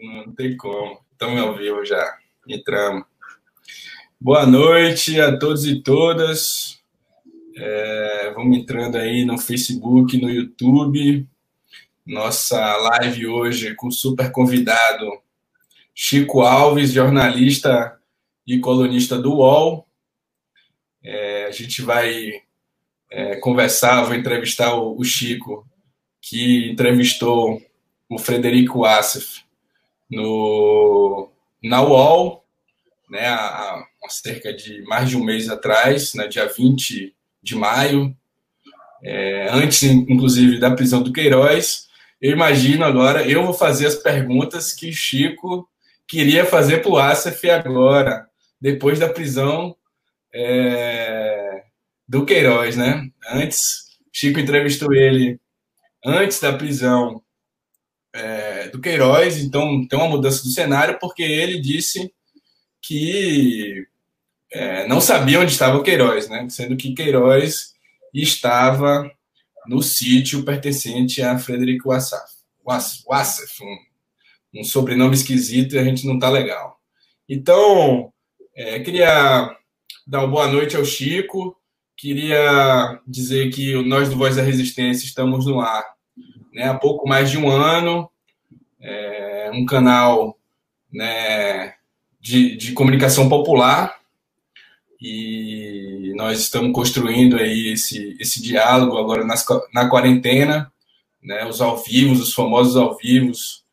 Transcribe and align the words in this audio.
Não 0.00 0.32
tem 0.32 0.56
como. 0.56 0.98
Estamos 1.12 1.38
ao 1.42 1.54
vivo 1.54 1.84
já. 1.84 2.18
Entramos. 2.48 3.04
Boa 4.18 4.46
noite 4.46 5.20
a 5.20 5.38
todos 5.38 5.66
e 5.66 5.82
todas. 5.82 6.80
É, 7.54 8.32
vamos 8.34 8.56
entrando 8.56 8.96
aí 8.96 9.26
no 9.26 9.36
Facebook, 9.36 10.16
no 10.16 10.30
YouTube. 10.30 11.28
Nossa 12.06 12.58
live 12.78 13.26
hoje 13.26 13.74
com 13.74 13.90
super 13.90 14.32
convidado 14.32 15.06
Chico 15.94 16.40
Alves, 16.40 16.92
jornalista 16.92 18.00
e 18.46 18.58
colunista 18.58 19.18
do 19.18 19.34
UOL. 19.34 19.86
É, 21.02 21.44
a 21.44 21.50
gente 21.50 21.82
vai 21.82 22.42
é, 23.10 23.36
conversar, 23.36 24.04
vou 24.04 24.14
entrevistar 24.14 24.74
o, 24.74 24.98
o 24.98 25.04
Chico, 25.04 25.68
que 26.22 26.70
entrevistou 26.70 27.60
o 28.08 28.18
Frederico 28.18 28.86
Assef 28.86 29.42
no, 30.10 31.30
na 31.62 31.82
UOL, 31.82 32.44
né, 33.08 33.26
há, 33.28 33.84
há 34.04 34.08
cerca 34.08 34.52
de 34.52 34.82
mais 34.82 35.08
de 35.08 35.16
um 35.16 35.24
mês 35.24 35.48
atrás, 35.48 36.14
né, 36.14 36.26
dia 36.26 36.46
20 36.46 37.14
de 37.42 37.54
maio, 37.54 38.14
é, 39.02 39.48
antes, 39.50 39.82
inclusive, 39.82 40.58
da 40.58 40.70
prisão 40.70 41.02
do 41.02 41.12
Queiroz. 41.12 41.88
Eu 42.20 42.32
imagino 42.32 42.84
agora, 42.84 43.26
eu 43.26 43.44
vou 43.44 43.54
fazer 43.54 43.86
as 43.86 43.94
perguntas 43.94 44.72
que 44.72 44.92
Chico 44.92 45.68
queria 46.06 46.44
fazer 46.44 46.82
para 46.82 46.90
o 46.90 46.98
Assef 46.98 47.48
agora, 47.48 48.26
depois 48.60 48.98
da 48.98 49.08
prisão 49.08 49.74
é, 50.34 51.62
do 52.06 52.26
Queiroz, 52.26 52.76
né? 52.76 53.08
Antes, 53.30 53.90
Chico 54.12 54.38
entrevistou 54.38 54.92
ele 54.92 55.40
antes 56.04 56.40
da 56.40 56.52
prisão 56.52 57.22
é, 58.12 58.68
do 58.68 58.80
Queiroz, 58.80 59.38
então 59.38 59.86
tem 59.86 59.98
uma 59.98 60.08
mudança 60.08 60.42
do 60.42 60.50
cenário, 60.50 60.98
porque 60.98 61.22
ele 61.22 61.60
disse 61.60 62.12
que 62.82 63.86
é, 64.52 64.86
não 64.88 65.00
sabia 65.00 65.40
onde 65.40 65.52
estava 65.52 65.78
o 65.78 65.82
Queiroz, 65.82 66.28
né? 66.28 66.48
sendo 66.48 66.76
que 66.76 66.94
Queiroz 66.94 67.74
estava 68.12 69.10
no 69.66 69.82
sítio 69.82 70.44
pertencente 70.44 71.22
a 71.22 71.38
Frederico 71.38 71.90
Wassaf, 71.90 72.32
Wassaf 72.64 73.62
um, 73.62 74.60
um, 74.60 74.64
sobrenome 74.64 75.14
esquisito 75.14 75.74
e 75.74 75.78
a 75.78 75.84
gente 75.84 76.06
não 76.06 76.18
tá 76.18 76.28
legal. 76.28 76.78
Então, 77.28 78.12
é, 78.56 78.80
queria 78.80 79.54
dar 80.06 80.26
boa 80.26 80.48
noite 80.48 80.76
ao 80.76 80.84
Chico, 80.84 81.56
queria 81.96 83.00
dizer 83.06 83.50
que 83.50 83.74
nós 83.84 84.08
do 84.08 84.16
Voz 84.16 84.34
da 84.34 84.42
Resistência 84.42 85.04
estamos 85.04 85.46
no 85.46 85.60
ar 85.60 85.84
né, 86.60 86.68
há 86.68 86.74
pouco 86.74 87.08
mais 87.08 87.30
de 87.30 87.38
um 87.38 87.50
ano, 87.50 88.10
é, 88.78 89.50
um 89.54 89.64
canal 89.64 90.38
né, 90.92 91.72
de, 92.20 92.54
de 92.54 92.72
comunicação 92.72 93.30
popular. 93.30 93.98
E 95.00 96.12
nós 96.16 96.38
estamos 96.38 96.72
construindo 96.72 97.38
aí 97.38 97.72
esse, 97.72 98.14
esse 98.20 98.42
diálogo 98.42 98.98
agora 98.98 99.24
nas, 99.24 99.46
na 99.72 99.88
quarentena, 99.88 100.70
né, 101.22 101.46
os 101.46 101.62
ao 101.62 101.78
vivos, 101.78 102.20
os 102.20 102.34
famosos 102.34 102.76
ao 102.76 102.94
vivos 102.94 103.64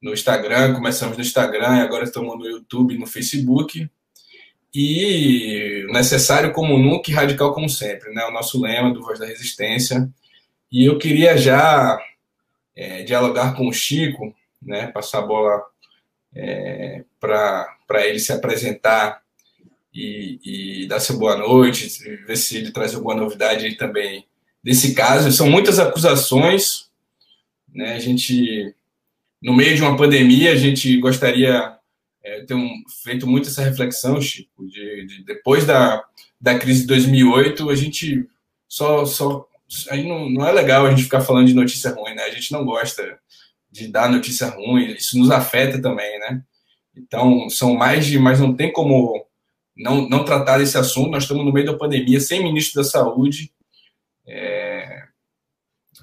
no 0.00 0.12
Instagram, 0.12 0.74
começamos 0.74 1.16
no 1.16 1.24
Instagram 1.24 1.78
e 1.78 1.80
agora 1.80 2.04
estamos 2.04 2.38
no 2.38 2.46
YouTube, 2.46 2.96
no 2.96 3.08
Facebook. 3.08 3.90
E 4.72 5.84
necessário 5.88 6.52
como 6.52 6.78
nunca 6.78 7.10
e 7.10 7.14
radical 7.14 7.52
como 7.52 7.68
sempre, 7.68 8.12
né, 8.14 8.24
o 8.26 8.32
nosso 8.32 8.60
lema 8.60 8.94
do 8.94 9.02
Voz 9.02 9.18
da 9.18 9.26
Resistência. 9.26 10.08
E 10.70 10.84
eu 10.84 10.96
queria 10.96 11.36
já 11.36 11.98
é, 12.76 13.02
dialogar 13.02 13.56
com 13.56 13.66
o 13.66 13.72
Chico, 13.72 14.34
né, 14.60 14.88
passar 14.88 15.20
a 15.20 15.26
bola 15.26 15.64
é, 16.34 17.02
para 17.18 18.06
ele 18.06 18.18
se 18.18 18.32
apresentar 18.32 19.22
e, 19.92 20.82
e, 20.82 20.86
dar 20.86 21.00
seu 21.00 21.18
boa 21.18 21.36
noite, 21.36 21.88
ver 22.26 22.36
se 22.36 22.58
ele 22.58 22.70
traz 22.70 22.94
alguma 22.94 23.14
novidade 23.14 23.64
aí 23.64 23.74
também 23.74 24.26
desse 24.62 24.94
caso. 24.94 25.32
São 25.32 25.48
muitas 25.48 25.78
acusações, 25.78 26.90
né, 27.72 27.94
a 27.94 27.98
gente, 27.98 28.74
no 29.42 29.54
meio 29.54 29.74
de 29.74 29.80
uma 29.80 29.96
pandemia, 29.96 30.52
a 30.52 30.56
gente 30.56 30.98
gostaria 30.98 31.76
é, 32.22 32.42
ter 32.42 32.54
um, 32.54 32.82
feito 33.02 33.26
muito 33.26 33.48
essa 33.48 33.64
reflexão, 33.64 34.20
Chico, 34.20 34.66
de, 34.66 35.06
de, 35.06 35.24
depois 35.24 35.64
da, 35.64 36.04
da 36.38 36.58
crise 36.58 36.82
de 36.82 36.88
2008, 36.88 37.70
a 37.70 37.74
gente 37.74 38.28
só, 38.68 39.06
só 39.06 39.48
aí 39.90 40.06
não, 40.06 40.30
não 40.30 40.46
é 40.46 40.52
legal 40.52 40.86
a 40.86 40.90
gente 40.90 41.04
ficar 41.04 41.20
falando 41.20 41.46
de 41.46 41.54
notícia 41.54 41.90
ruim, 41.90 42.14
né? 42.14 42.22
A 42.24 42.30
gente 42.30 42.52
não 42.52 42.64
gosta 42.64 43.18
de 43.70 43.88
dar 43.88 44.10
notícia 44.10 44.48
ruim, 44.48 44.92
isso 44.92 45.18
nos 45.18 45.30
afeta 45.30 45.80
também, 45.80 46.18
né? 46.20 46.42
Então, 46.96 47.48
são 47.50 47.74
mais 47.74 48.06
de, 48.06 48.18
mas 48.18 48.40
não 48.40 48.54
tem 48.54 48.72
como 48.72 49.26
não, 49.76 50.08
não 50.08 50.24
tratar 50.24 50.58
desse 50.58 50.78
assunto. 50.78 51.10
Nós 51.10 51.24
estamos 51.24 51.44
no 51.44 51.52
meio 51.52 51.66
da 51.66 51.76
pandemia, 51.76 52.20
sem 52.20 52.42
ministro 52.42 52.82
da 52.82 52.88
Saúde, 52.88 53.52
é, 54.26 55.04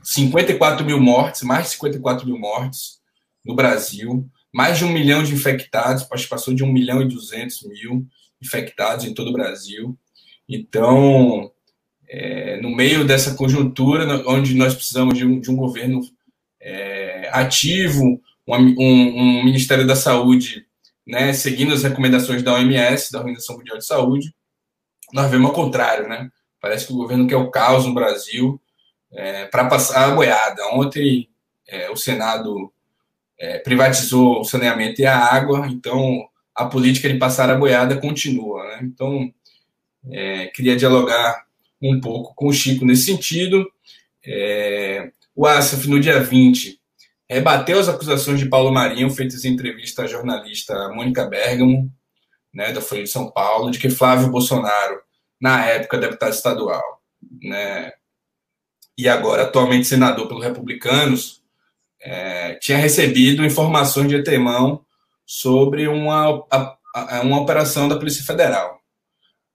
54 0.04 0.86
mil 0.86 1.00
mortes, 1.00 1.42
mais 1.42 1.66
de 1.66 1.72
54 1.72 2.26
mil 2.26 2.38
mortes 2.38 3.02
no 3.44 3.56
Brasil, 3.56 4.30
mais 4.54 4.78
de 4.78 4.86
um 4.86 4.92
milhão 4.92 5.24
de 5.24 5.34
infectados, 5.34 6.04
passou 6.30 6.54
de 6.54 6.64
um 6.64 6.72
milhão 6.72 7.02
e 7.02 7.08
duzentos 7.08 7.64
mil 7.64 8.06
infectados 8.42 9.06
em 9.06 9.14
todo 9.14 9.30
o 9.30 9.34
Brasil. 9.34 9.98
Então, 10.48 11.52
é, 12.14 12.62
no 12.62 12.70
meio 12.70 13.04
dessa 13.04 13.34
conjuntura, 13.34 14.24
onde 14.28 14.54
nós 14.54 14.76
precisamos 14.76 15.18
de 15.18 15.26
um, 15.26 15.40
de 15.40 15.50
um 15.50 15.56
governo 15.56 16.00
é, 16.62 17.28
ativo, 17.34 18.22
um, 18.48 18.56
um, 18.56 19.40
um, 19.40 19.44
Ministério 19.44 19.88
da 19.88 19.96
Saúde 19.96 20.64
né, 21.08 21.34
seguindo 21.34 21.74
as 21.74 21.82
recomendações 21.82 22.44
da 22.44 22.54
OMS, 22.54 23.12
da 23.12 23.18
Organização 23.18 23.58
Mundial 23.58 23.80
de 23.80 23.86
Saúde, 23.86 24.34
nós 25.12 25.30
vemos 25.30 25.48
ao 25.48 25.56
contrário, 25.56 26.08
né? 26.08 26.30
Parece 26.62 26.86
que 26.86 26.94
o 26.94 26.98
governo 26.98 27.28
quer 27.28 27.36
o 27.36 27.50
caos 27.50 27.86
no 27.86 27.94
Brasil 27.94 28.62
é, 29.12 29.46
para 29.46 29.66
passar 29.66 30.10
a 30.10 30.16
boiada. 30.16 30.66
Ontem 30.72 31.30
é, 31.68 31.90
o 31.90 31.96
Senado 31.96 32.72
é, 33.40 33.58
privatizou 33.60 34.40
o 34.40 34.46
saneamento 34.46 35.02
e 35.02 35.06
a 35.06 35.18
água, 35.18 35.68
então 35.68 36.26
a 36.56 36.66
política 36.66 37.10
de 37.10 37.18
passar 37.18 37.50
a 37.50 37.58
boiada 37.58 38.00
continua. 38.00 38.64
Né? 38.68 38.80
Então, 38.84 39.34
é, 40.10 40.48
queria 40.48 40.76
dialogar 40.76 41.46
um 41.92 42.00
pouco 42.00 42.34
com 42.36 42.48
o 42.48 42.54
Chico 42.54 42.86
nesse 42.86 43.04
sentido. 43.04 43.68
É, 44.26 45.12
o 45.36 45.46
Asaf, 45.46 45.88
no 45.88 46.00
dia 46.00 46.20
20, 46.22 46.80
rebateu 47.30 47.80
as 47.80 47.90
acusações 47.90 48.40
de 48.40 48.48
Paulo 48.48 48.72
Marinho, 48.72 49.10
feitas 49.10 49.44
em 49.44 49.54
entrevista 49.54 50.04
à 50.04 50.08
jornalista 50.08 50.90
Mônica 50.90 51.26
Bergamo, 51.26 51.92
né, 52.54 52.72
da 52.72 52.82
Folha 52.82 53.04
de 53.04 53.10
São 53.10 53.32
Paulo, 53.32 53.72
de 53.72 53.80
que 53.80 53.90
Flávio 53.90 54.30
Bolsonaro, 54.30 55.02
na 55.42 55.66
época 55.66 55.98
deputado 55.98 56.32
estadual, 56.32 57.02
né, 57.42 57.92
e 58.98 59.10
agora 59.10 59.44
atualmente 59.44 59.88
senador 59.88 60.28
pelos 60.28 60.44
republicanos, 60.44 61.42
é, 62.00 62.56
tinha 62.56 62.78
recebido 62.78 63.44
informações 63.44 64.08
de 64.08 64.16
antemão 64.16 64.86
sobre 65.26 65.88
uma, 65.88 66.46
a, 66.52 66.78
a, 66.94 67.22
uma 67.22 67.42
operação 67.42 67.88
da 67.88 67.98
Polícia 67.98 68.24
Federal. 68.24 68.80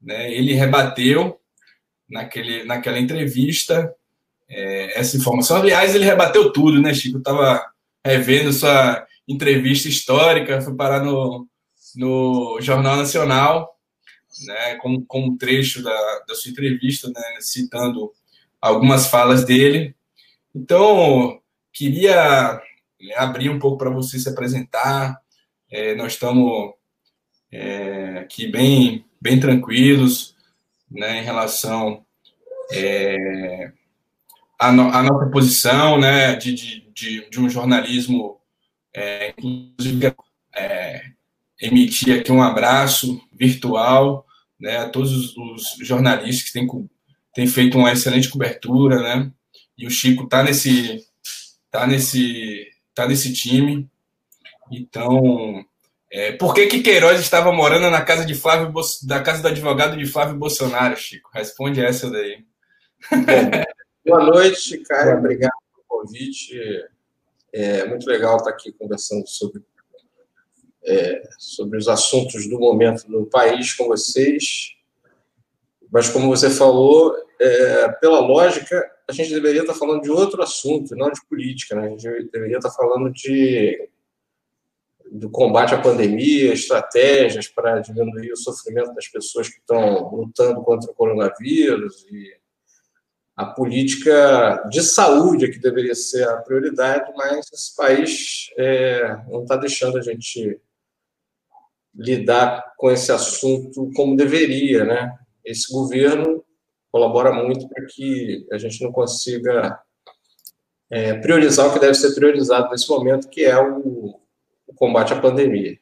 Né, 0.00 0.32
ele 0.32 0.54
rebateu 0.54 1.37
naquele, 2.08 2.64
naquela 2.64 2.98
entrevista 2.98 3.92
é, 4.48 4.98
essa 4.98 5.16
informação. 5.16 5.58
Aliás, 5.58 5.94
ele 5.94 6.04
rebateu 6.04 6.52
tudo, 6.52 6.80
né, 6.80 6.94
Chico? 6.94 7.18
Estava 7.18 7.64
revendo 8.04 8.52
sua 8.52 9.06
entrevista 9.26 9.88
histórica, 9.88 10.60
foi 10.62 10.74
parar 10.74 11.04
no, 11.04 11.46
no 11.94 12.58
Jornal 12.60 12.96
Nacional, 12.96 13.76
né, 14.46 14.76
com, 14.76 15.04
com 15.04 15.26
um 15.26 15.36
trecho 15.36 15.82
da, 15.82 16.24
da 16.26 16.34
sua 16.34 16.50
entrevista, 16.50 17.08
né, 17.08 17.22
citando 17.40 18.10
algumas 18.60 19.08
falas 19.08 19.44
dele. 19.44 19.94
Então, 20.54 21.40
queria 21.72 22.60
abrir 23.16 23.50
um 23.50 23.58
pouco 23.58 23.76
para 23.78 23.90
você 23.90 24.18
se 24.18 24.28
apresentar. 24.28 25.20
É, 25.70 25.94
nós 25.94 26.14
estamos 26.14 26.72
é, 27.52 28.18
aqui 28.20 28.46
bem, 28.46 29.04
bem 29.20 29.38
tranquilos 29.38 30.34
né, 30.90 31.20
em 31.20 31.24
relação 31.24 32.04
é, 32.72 33.72
à, 34.58 34.72
no, 34.72 34.88
à, 34.88 35.02
nossa 35.02 35.30
posição 35.30 35.98
né, 35.98 36.34
de, 36.36 36.52
de, 36.52 36.90
de, 36.92 37.30
de 37.30 37.40
um 37.40 37.48
jornalismo, 37.48 38.40
é, 38.94 39.34
inclusive, 39.38 40.14
é, 40.54 41.02
emitir 41.60 42.18
aqui 42.18 42.32
um 42.32 42.42
abraço 42.42 43.20
virtual 43.32 44.26
né, 44.60 44.78
a 44.78 44.88
todos 44.88 45.12
os, 45.12 45.36
os 45.36 45.86
jornalistas 45.86 46.46
que 46.46 46.52
têm, 46.52 46.66
têm 47.34 47.46
feito 47.46 47.78
uma 47.78 47.92
excelente 47.92 48.28
cobertura, 48.28 49.02
né, 49.02 49.30
e 49.76 49.86
o 49.86 49.90
Chico 49.90 50.24
está 50.24 50.42
nesse, 50.42 51.06
tá 51.70 51.86
nesse, 51.86 52.66
tá 52.94 53.06
nesse 53.06 53.32
time. 53.32 53.88
Então, 54.70 55.64
é, 56.10 56.32
por 56.32 56.54
que, 56.54 56.66
que 56.66 56.80
Queiroz 56.80 57.20
estava 57.20 57.52
morando 57.52 57.90
na 57.90 58.02
casa 58.02 58.24
de 58.24 58.34
Flávio 58.34 58.72
da 59.04 59.20
casa 59.22 59.42
do 59.42 59.48
advogado 59.48 59.96
de 59.96 60.06
Flávio 60.06 60.36
Bolsonaro, 60.36 60.96
Chico? 60.96 61.30
Responde 61.32 61.80
essa 61.80 62.10
daí. 62.10 62.44
Boa 64.04 64.24
noite, 64.24 64.78
Caio. 64.78 65.18
Obrigado 65.18 65.52
pelo 65.72 65.84
convite. 65.86 66.58
É 67.52 67.86
muito 67.86 68.06
legal 68.06 68.36
estar 68.36 68.50
aqui 68.50 68.72
conversando 68.72 69.26
sobre 69.26 69.62
é, 70.84 71.28
sobre 71.38 71.78
os 71.78 71.86
assuntos 71.86 72.48
do 72.48 72.58
momento 72.58 73.10
no 73.10 73.26
país 73.26 73.74
com 73.74 73.86
vocês. 73.86 74.74
Mas, 75.90 76.08
como 76.08 76.28
você 76.28 76.50
falou, 76.50 77.14
é, 77.40 77.88
pela 77.92 78.20
lógica, 78.20 78.90
a 79.08 79.12
gente 79.12 79.32
deveria 79.32 79.62
estar 79.62 79.74
falando 79.74 80.02
de 80.02 80.10
outro 80.10 80.42
assunto, 80.42 80.96
não 80.96 81.10
de 81.10 81.20
política. 81.26 81.74
Né? 81.74 81.86
A 81.86 81.90
gente 81.90 82.30
deveria 82.30 82.56
estar 82.56 82.70
falando 82.70 83.10
de 83.12 83.88
do 85.10 85.30
combate 85.30 85.74
à 85.74 85.80
pandemia, 85.80 86.52
estratégias 86.52 87.48
para 87.48 87.80
diminuir 87.80 88.30
o 88.30 88.36
sofrimento 88.36 88.92
das 88.92 89.08
pessoas 89.08 89.48
que 89.48 89.58
estão 89.58 90.14
lutando 90.14 90.62
contra 90.62 90.90
o 90.90 90.94
coronavírus 90.94 92.04
e 92.10 92.37
a 93.38 93.46
política 93.46 94.64
de 94.68 94.82
saúde 94.82 95.44
é 95.44 95.48
que 95.48 95.60
deveria 95.60 95.94
ser 95.94 96.28
a 96.28 96.38
prioridade, 96.38 97.12
mas 97.14 97.48
esse 97.52 97.76
país 97.76 98.50
é, 98.58 99.16
não 99.28 99.42
está 99.42 99.54
deixando 99.54 99.96
a 99.96 100.02
gente 100.02 100.60
lidar 101.94 102.74
com 102.76 102.90
esse 102.90 103.12
assunto 103.12 103.92
como 103.94 104.16
deveria, 104.16 104.84
né? 104.84 105.16
Esse 105.44 105.72
governo 105.72 106.44
colabora 106.90 107.32
muito 107.32 107.68
para 107.68 107.86
que 107.86 108.44
a 108.50 108.58
gente 108.58 108.82
não 108.82 108.90
consiga 108.90 109.80
é, 110.90 111.14
priorizar 111.14 111.68
o 111.68 111.72
que 111.72 111.78
deve 111.78 111.94
ser 111.94 112.16
priorizado 112.16 112.70
nesse 112.70 112.88
momento, 112.88 113.28
que 113.28 113.44
é 113.44 113.56
o, 113.56 114.18
o 114.66 114.74
combate 114.74 115.12
à 115.12 115.20
pandemia. 115.20 115.78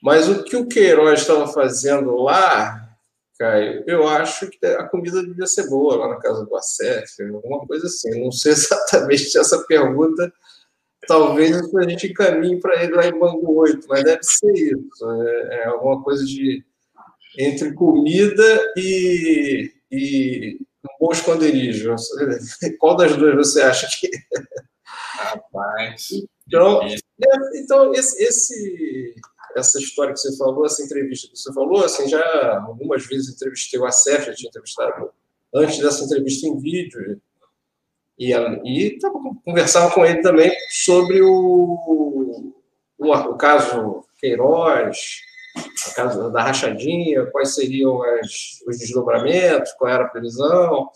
Mas 0.00 0.28
o 0.28 0.44
que 0.44 0.54
o 0.54 0.68
Queiroz 0.68 1.22
estava 1.22 1.48
fazendo 1.48 2.14
lá 2.14 2.83
Caio, 3.44 3.84
eu 3.86 4.08
acho 4.08 4.48
que 4.48 4.64
a 4.64 4.88
comida 4.88 5.22
devia 5.22 5.46
ser 5.46 5.68
boa 5.68 5.96
lá 5.96 6.08
na 6.08 6.16
casa 6.16 6.46
do 6.46 6.56
Acef, 6.56 7.22
alguma 7.22 7.66
coisa 7.66 7.86
assim. 7.86 8.24
Não 8.24 8.32
sei 8.32 8.52
exatamente 8.56 9.36
essa 9.36 9.62
pergunta. 9.64 10.32
Talvez 11.06 11.54
a 11.74 11.88
gente 11.88 12.06
encaminhe 12.06 12.58
para 12.58 12.82
ele 12.82 12.94
lá 12.94 13.06
em 13.06 13.18
Bangu 13.18 13.54
8, 13.54 13.86
mas 13.86 14.04
deve 14.04 14.22
ser 14.22 14.50
isso. 14.52 15.10
É, 15.20 15.56
é 15.56 15.64
alguma 15.66 16.02
coisa 16.02 16.24
de 16.24 16.64
entre 17.38 17.74
comida 17.74 18.72
e, 18.76 19.70
e 19.92 20.58
um 20.82 21.06
bom 21.06 21.12
esconderijo. 21.12 21.94
Qual 22.80 22.96
das 22.96 23.14
duas 23.14 23.34
você 23.34 23.60
acha 23.60 23.86
que 24.00 24.06
é? 24.06 24.40
Rapaz. 25.16 26.08
Então, 26.46 26.80
então 27.54 27.92
esse, 27.92 28.22
esse 28.22 29.14
essa 29.56 29.78
história 29.78 30.12
que 30.12 30.20
você 30.20 30.36
falou, 30.36 30.66
essa 30.66 30.82
entrevista 30.82 31.28
que 31.28 31.38
você 31.38 31.52
falou, 31.52 31.84
assim, 31.84 32.08
já 32.08 32.62
algumas 32.66 33.06
vezes 33.06 33.34
entrevistei 33.34 33.78
o 33.78 33.86
Acef, 33.86 34.26
já 34.26 34.34
tinha 34.34 34.48
entrevistado 34.48 35.10
antes 35.54 35.78
dessa 35.78 36.04
entrevista 36.04 36.46
em 36.46 36.58
vídeo, 36.58 37.20
e, 38.18 38.32
e 38.32 38.98
tava, 38.98 39.18
conversava 39.44 39.92
com 39.92 40.04
ele 40.04 40.20
também 40.22 40.52
sobre 40.70 41.20
o, 41.20 41.78
o, 42.98 43.12
o 43.12 43.36
caso 43.36 44.04
Queiroz, 44.18 44.96
o 45.90 45.94
caso 45.94 46.30
da 46.30 46.42
rachadinha, 46.42 47.26
quais 47.26 47.54
seriam 47.54 48.02
as, 48.02 48.60
os 48.66 48.78
desdobramentos, 48.78 49.72
qual 49.72 49.90
era 49.90 50.04
a 50.04 50.08
previsão, 50.08 50.88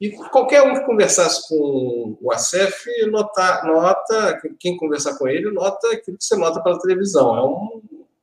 e 0.00 0.10
qualquer 0.10 0.62
um 0.62 0.74
que 0.74 0.84
conversasse 0.84 1.48
com 1.48 2.16
o 2.20 2.32
ACF 2.32 3.06
nota, 3.06 3.62
nota, 3.64 4.40
quem 4.58 4.76
conversar 4.76 5.16
com 5.16 5.28
ele, 5.28 5.50
nota 5.50 5.92
aquilo 5.92 6.18
que 6.18 6.24
você 6.24 6.36
nota 6.36 6.62
pela 6.62 6.80
televisão. 6.80 7.36
É 7.36 7.42
um, 7.42 7.82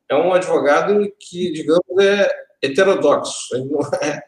é 0.10 0.16
um 0.16 0.34
advogado 0.34 1.12
que, 1.20 1.52
digamos, 1.52 1.82
é 2.00 2.30
heterodoxo. 2.62 3.56
Ele 3.56 3.70
não 3.70 3.82
é, 4.02 4.24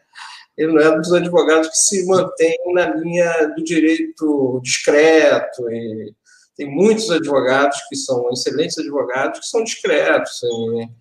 ele 0.56 0.72
não 0.72 0.80
é 0.80 0.96
dos 0.96 1.12
advogados 1.12 1.68
que 1.68 1.76
se 1.76 2.06
mantém 2.06 2.56
na 2.72 2.94
linha 2.94 3.30
do 3.54 3.62
direito 3.62 4.60
discreto. 4.62 5.64
Tem 6.56 6.66
muitos 6.66 7.10
advogados 7.10 7.78
que 7.88 7.96
são 7.96 8.30
excelentes 8.30 8.78
advogados 8.78 9.40
que 9.40 9.46
são 9.46 9.62
discretos, 9.62 10.38
seguem, 10.38 10.94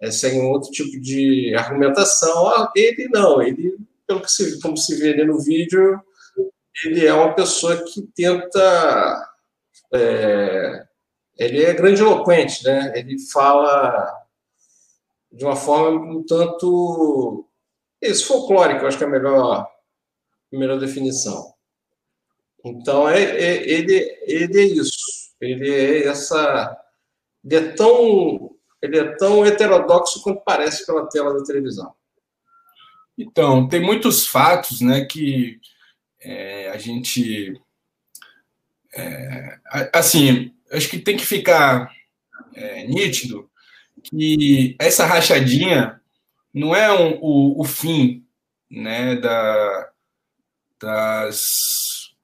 é, 0.00 0.10
seguem 0.10 0.42
outro 0.42 0.70
tipo 0.70 1.00
de 1.00 1.54
argumentação. 1.54 2.68
Ele 2.74 3.08
não, 3.12 3.40
ele 3.40 3.76
pelo 4.06 4.20
que 4.20 4.30
se, 4.30 4.60
como 4.60 4.76
se 4.76 4.96
vê 4.96 5.12
ali 5.12 5.24
no 5.24 5.40
vídeo, 5.40 6.00
ele 6.84 7.06
é 7.06 7.12
uma 7.12 7.34
pessoa 7.34 7.82
que 7.84 8.02
tenta. 8.14 9.28
É, 9.94 10.86
ele 11.38 11.64
é 11.64 11.74
grandiloquente, 11.74 12.64
né? 12.64 12.92
Ele 12.94 13.18
fala 13.30 14.26
de 15.32 15.44
uma 15.44 15.56
forma 15.56 16.18
um 16.18 16.24
tanto. 16.24 17.48
Isso, 18.00 18.26
folclórica, 18.26 18.82
eu 18.82 18.88
acho 18.88 18.98
que 18.98 19.04
é 19.04 19.06
a 19.06 19.10
melhor, 19.10 19.66
a 20.52 20.56
melhor 20.56 20.78
definição. 20.78 21.54
Então, 22.64 23.08
é, 23.08 23.22
é, 23.22 23.70
ele, 23.70 24.18
ele 24.22 24.60
é 24.60 24.64
isso. 24.64 25.34
Ele 25.40 25.70
é 25.70 26.06
essa. 26.06 26.76
Ele 27.44 27.56
é 27.56 27.72
tão. 27.72 28.56
Ele 28.82 28.98
é 28.98 29.16
tão 29.16 29.44
heterodoxo 29.44 30.22
quanto 30.22 30.42
parece 30.44 30.84
pela 30.84 31.08
tela 31.08 31.32
da 31.32 31.44
televisão. 31.44 31.94
Então, 33.18 33.68
tem 33.68 33.80
muitos 33.80 34.26
fatos 34.26 34.80
né, 34.80 35.04
que 35.04 35.58
é, 36.20 36.70
a 36.70 36.78
gente. 36.78 37.60
É, 38.94 39.58
assim, 39.92 40.52
acho 40.72 40.88
que 40.88 40.98
tem 40.98 41.16
que 41.16 41.26
ficar 41.26 41.90
é, 42.54 42.86
nítido 42.86 43.50
que 44.02 44.76
essa 44.78 45.04
rachadinha 45.04 46.00
não 46.52 46.74
é 46.74 46.92
um, 46.92 47.18
o, 47.20 47.60
o 47.60 47.64
fim 47.64 48.24
né, 48.70 49.16
da, 49.16 49.90
das, 50.80 51.42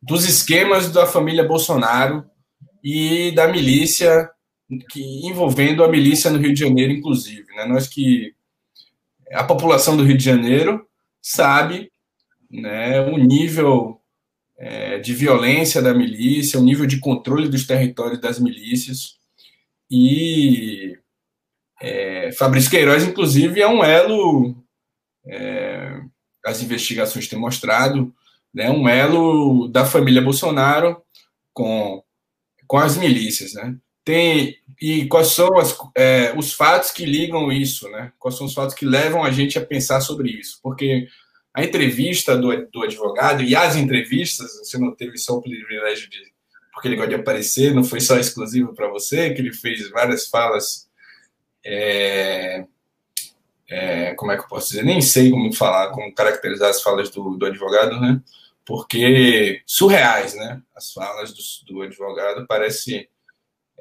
dos 0.00 0.24
esquemas 0.24 0.90
da 0.90 1.06
família 1.06 1.44
Bolsonaro 1.44 2.24
e 2.82 3.30
da 3.32 3.48
milícia, 3.48 4.30
que, 4.90 5.26
envolvendo 5.26 5.84
a 5.84 5.88
milícia 5.88 6.30
no 6.30 6.38
Rio 6.38 6.54
de 6.54 6.60
Janeiro, 6.60 6.92
inclusive. 6.92 7.46
Né? 7.54 7.66
Nós 7.66 7.86
que 7.86 8.34
a 9.32 9.44
população 9.44 9.96
do 9.96 10.04
Rio 10.04 10.16
de 10.16 10.24
Janeiro 10.24 10.86
sabe 11.20 11.90
né, 12.50 13.00
o 13.00 13.16
nível 13.16 14.00
é, 14.58 14.98
de 14.98 15.14
violência 15.14 15.80
da 15.80 15.94
milícia, 15.94 16.58
o 16.58 16.62
nível 16.62 16.86
de 16.86 17.00
controle 17.00 17.48
dos 17.48 17.66
territórios 17.66 18.20
das 18.20 18.38
milícias. 18.38 19.16
E 19.90 20.96
é, 21.80 22.30
Fabrício 22.32 22.70
Queiroz, 22.70 23.02
inclusive, 23.02 23.60
é 23.60 23.66
um 23.66 23.82
elo, 23.82 24.54
é, 25.26 26.00
as 26.44 26.62
investigações 26.62 27.26
têm 27.26 27.38
mostrado, 27.38 28.14
né, 28.54 28.70
um 28.70 28.88
elo 28.88 29.68
da 29.68 29.84
família 29.84 30.22
Bolsonaro 30.22 31.02
com, 31.52 32.02
com 32.66 32.78
as 32.78 32.96
milícias. 32.96 33.54
Né? 33.54 33.76
Tem, 34.04 34.56
e 34.82 35.06
quais 35.06 35.28
são 35.28 35.56
as, 35.58 35.78
é, 35.96 36.34
os 36.36 36.54
fatos 36.54 36.90
que 36.90 37.06
ligam 37.06 37.52
isso, 37.52 37.88
né? 37.88 38.12
Quais 38.18 38.36
são 38.36 38.48
os 38.48 38.52
fatos 38.52 38.74
que 38.74 38.84
levam 38.84 39.22
a 39.22 39.30
gente 39.30 39.56
a 39.56 39.64
pensar 39.64 40.00
sobre 40.00 40.28
isso? 40.28 40.58
Porque 40.60 41.06
a 41.54 41.62
entrevista 41.62 42.36
do, 42.36 42.48
do 42.66 42.82
advogado 42.82 43.44
e 43.44 43.54
as 43.54 43.76
entrevistas, 43.76 44.58
você 44.58 44.76
não 44.78 44.92
teve 44.92 45.16
só 45.18 45.34
o 45.34 45.40
privilégio 45.40 46.10
de. 46.10 46.18
Porque 46.72 46.88
ele 46.88 46.96
gosta 46.96 47.10
de 47.10 47.14
aparecer, 47.14 47.72
não 47.72 47.84
foi 47.84 48.00
só 48.00 48.18
exclusivo 48.18 48.74
para 48.74 48.88
você, 48.88 49.32
que 49.32 49.40
ele 49.40 49.52
fez 49.52 49.88
várias 49.88 50.26
falas. 50.26 50.88
É, 51.64 52.64
é, 53.70 54.14
como 54.14 54.32
é 54.32 54.36
que 54.36 54.42
eu 54.42 54.48
posso 54.48 54.70
dizer? 54.70 54.84
Nem 54.84 55.00
sei 55.00 55.30
como 55.30 55.52
falar, 55.52 55.90
como 55.90 56.12
caracterizar 56.12 56.70
as 56.70 56.82
falas 56.82 57.08
do, 57.08 57.36
do 57.36 57.46
advogado, 57.46 58.00
né? 58.00 58.20
Porque 58.66 59.62
surreais, 59.64 60.34
né? 60.34 60.60
As 60.74 60.92
falas 60.92 61.32
do, 61.32 61.72
do 61.72 61.82
advogado 61.82 62.44
parece 62.48 63.08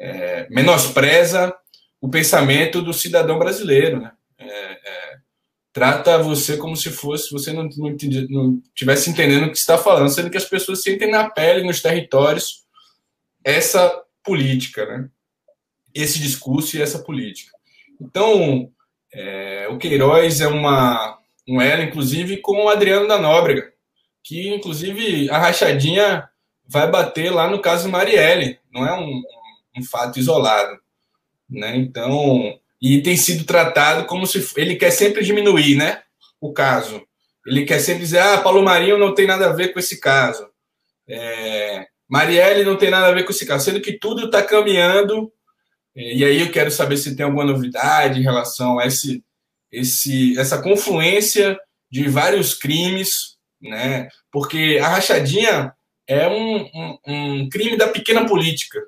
é, 0.01 0.47
menospreza 0.49 1.55
o 2.01 2.09
pensamento 2.09 2.81
do 2.81 2.91
cidadão 2.91 3.37
brasileiro, 3.37 4.01
né? 4.01 4.11
É, 4.39 4.45
é, 4.47 5.17
trata 5.71 6.17
você 6.17 6.57
como 6.57 6.75
se 6.75 6.89
fosse 6.89 7.31
você 7.31 7.53
não, 7.53 7.69
não, 7.77 7.95
não 8.29 8.61
tivesse 8.73 9.11
entendendo 9.11 9.45
o 9.45 9.51
que 9.51 9.57
está 9.57 9.77
falando, 9.77 10.09
sendo 10.09 10.31
que 10.31 10.37
as 10.37 10.45
pessoas 10.45 10.81
sentem 10.81 11.11
na 11.11 11.29
pele, 11.29 11.63
nos 11.63 11.81
territórios, 11.81 12.63
essa 13.43 14.03
política, 14.23 14.85
né? 14.85 15.07
Esse 15.93 16.19
discurso 16.19 16.75
e 16.75 16.81
essa 16.81 16.99
política. 16.99 17.51
Então, 18.01 18.71
é, 19.13 19.67
o 19.69 19.77
Queiroz 19.77 20.41
é 20.41 20.47
uma 20.47 21.19
um 21.47 21.61
elo, 21.61 21.83
inclusive, 21.83 22.37
com 22.37 22.65
o 22.65 22.69
Adriano 22.69 23.07
da 23.07 23.19
Nóbrega, 23.19 23.71
que, 24.23 24.53
inclusive, 24.53 25.29
a 25.29 25.37
rachadinha 25.37 26.29
vai 26.67 26.89
bater 26.89 27.31
lá 27.31 27.49
no 27.49 27.59
caso 27.59 27.89
Marielle, 27.89 28.59
não 28.71 28.85
é 28.85 28.93
um, 28.93 29.21
um 29.77 29.83
fato 29.83 30.19
isolado, 30.19 30.77
né? 31.49 31.75
Então, 31.77 32.59
e 32.81 33.01
tem 33.01 33.15
sido 33.15 33.43
tratado 33.43 34.05
como 34.05 34.25
se 34.25 34.45
ele 34.57 34.75
quer 34.75 34.91
sempre 34.91 35.23
diminuir, 35.23 35.75
né? 35.75 36.01
O 36.39 36.51
caso. 36.51 37.01
Ele 37.45 37.65
quer 37.65 37.79
sempre 37.79 38.01
dizer, 38.03 38.19
ah, 38.19 38.37
Paulo 38.39 38.63
Marinho 38.63 38.97
não 38.97 39.13
tem 39.13 39.27
nada 39.27 39.49
a 39.49 39.53
ver 39.53 39.73
com 39.73 39.79
esse 39.79 39.99
caso. 39.99 40.47
É, 41.07 41.87
Marielle 42.09 42.63
não 42.63 42.75
tem 42.75 42.89
nada 42.89 43.07
a 43.07 43.11
ver 43.13 43.23
com 43.23 43.31
esse 43.31 43.45
caso, 43.45 43.65
sendo 43.65 43.81
que 43.81 43.93
tudo 43.93 44.25
está 44.25 44.43
caminhando. 44.43 45.31
E 45.95 46.23
aí 46.23 46.41
eu 46.41 46.51
quero 46.51 46.71
saber 46.71 46.97
se 46.97 47.15
tem 47.15 47.25
alguma 47.25 47.45
novidade 47.45 48.19
em 48.19 48.23
relação 48.23 48.79
a 48.79 48.85
esse, 48.85 49.23
esse, 49.71 50.37
essa 50.37 50.61
confluência 50.61 51.57
de 51.89 52.07
vários 52.07 52.53
crimes, 52.53 53.37
né? 53.61 54.09
Porque 54.31 54.79
a 54.81 54.87
rachadinha 54.87 55.73
é 56.07 56.27
um, 56.27 56.69
um, 56.73 56.97
um 57.07 57.49
crime 57.49 57.77
da 57.77 57.87
pequena 57.87 58.25
política, 58.25 58.79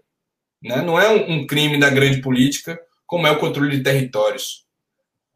né? 0.63 0.81
Não 0.81 0.99
é 0.99 1.09
um, 1.09 1.45
crime 1.45 1.77
da 1.77 1.89
grande 1.89 2.21
política, 2.21 2.79
como 3.05 3.27
é 3.27 3.31
o 3.31 3.39
controle 3.39 3.77
de 3.77 3.83
territórios. 3.83 4.65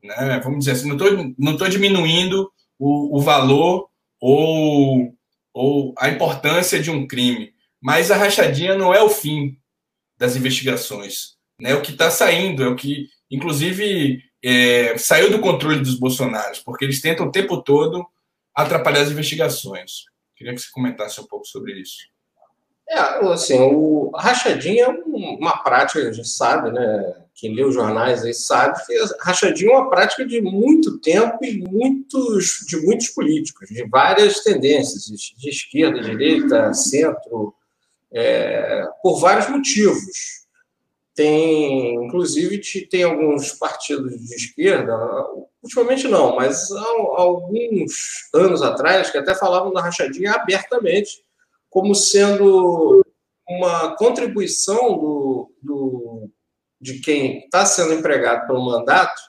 Né? 0.01 0.39
Vamos 0.43 0.59
dizer 0.59 0.71
assim, 0.71 0.87
não 0.87 0.95
estou 0.95 1.35
não 1.37 1.57
tô 1.57 1.67
diminuindo 1.67 2.51
o, 2.79 3.17
o 3.17 3.21
valor 3.21 3.89
ou, 4.19 5.13
ou 5.53 5.93
a 5.97 6.09
importância 6.09 6.79
de 6.79 6.89
um 6.89 7.05
crime, 7.05 7.53
mas 7.81 8.09
a 8.09 8.17
rachadinha 8.17 8.75
não 8.75 8.93
é 8.93 9.01
o 9.01 9.09
fim 9.09 9.57
das 10.17 10.35
investigações. 10.35 11.35
Né? 11.59 11.75
O 11.75 11.81
que 11.81 11.91
está 11.91 12.09
saindo 12.09 12.63
é 12.63 12.67
o 12.67 12.75
que, 12.75 13.07
inclusive, 13.29 14.23
é, 14.43 14.97
saiu 14.97 15.29
do 15.29 15.39
controle 15.39 15.79
dos 15.79 15.99
bolsonaros, 15.99 16.59
porque 16.59 16.85
eles 16.85 17.01
tentam 17.01 17.27
o 17.27 17.31
tempo 17.31 17.61
todo 17.61 18.05
atrapalhar 18.55 19.01
as 19.01 19.11
investigações. 19.11 20.05
Queria 20.35 20.53
que 20.53 20.61
você 20.61 20.69
comentasse 20.71 21.19
um 21.19 21.25
pouco 21.27 21.45
sobre 21.45 21.79
isso. 21.79 21.97
É, 22.89 22.99
assim, 23.33 23.59
o, 23.59 24.11
a 24.15 24.21
rachadinha 24.21 24.85
é 24.85 24.87
uma 24.87 25.57
prática, 25.61 25.99
a 25.99 26.11
gente 26.11 26.29
sabe, 26.29 26.71
né? 26.71 27.15
Quem 27.35 27.53
lê 27.53 27.63
os 27.63 27.75
jornais 27.75 28.23
aí 28.23 28.33
sabe 28.33 28.83
que 28.85 28.97
a 28.97 29.25
rachadinha 29.25 29.71
é 29.71 29.75
uma 29.75 29.89
prática 29.89 30.25
de 30.25 30.41
muito 30.41 30.97
tempo 30.99 31.37
e 31.43 31.59
muitos, 31.59 32.65
de 32.67 32.77
muitos 32.77 33.09
políticos, 33.09 33.69
de 33.69 33.83
várias 33.87 34.39
tendências, 34.39 35.05
de 35.37 35.49
esquerda, 35.49 36.01
direita, 36.01 36.73
centro, 36.73 37.53
é, 38.11 38.87
por 39.03 39.19
vários 39.19 39.49
motivos. 39.49 40.47
Tem, 41.13 42.05
inclusive, 42.05 42.59
tem 42.89 43.03
alguns 43.03 43.51
partidos 43.51 44.17
de 44.17 44.33
esquerda, 44.33 44.95
ultimamente 45.61 46.07
não, 46.07 46.35
mas 46.35 46.71
há 46.71 46.85
alguns 47.17 48.29
anos 48.33 48.61
atrás, 48.61 49.11
que 49.11 49.17
até 49.17 49.35
falavam 49.35 49.73
da 49.73 49.81
rachadinha 49.81 50.31
abertamente, 50.33 51.23
como 51.77 51.93
sendo 51.93 53.05
uma 53.47 53.95
contribuição 53.97 54.97
do, 54.97 55.51
do 55.61 56.29
de 56.81 56.99
quem 57.01 57.41
está 57.41 57.67
sendo 57.67 57.93
empregado 57.93 58.47
pelo 58.47 58.65
mandato 58.65 59.21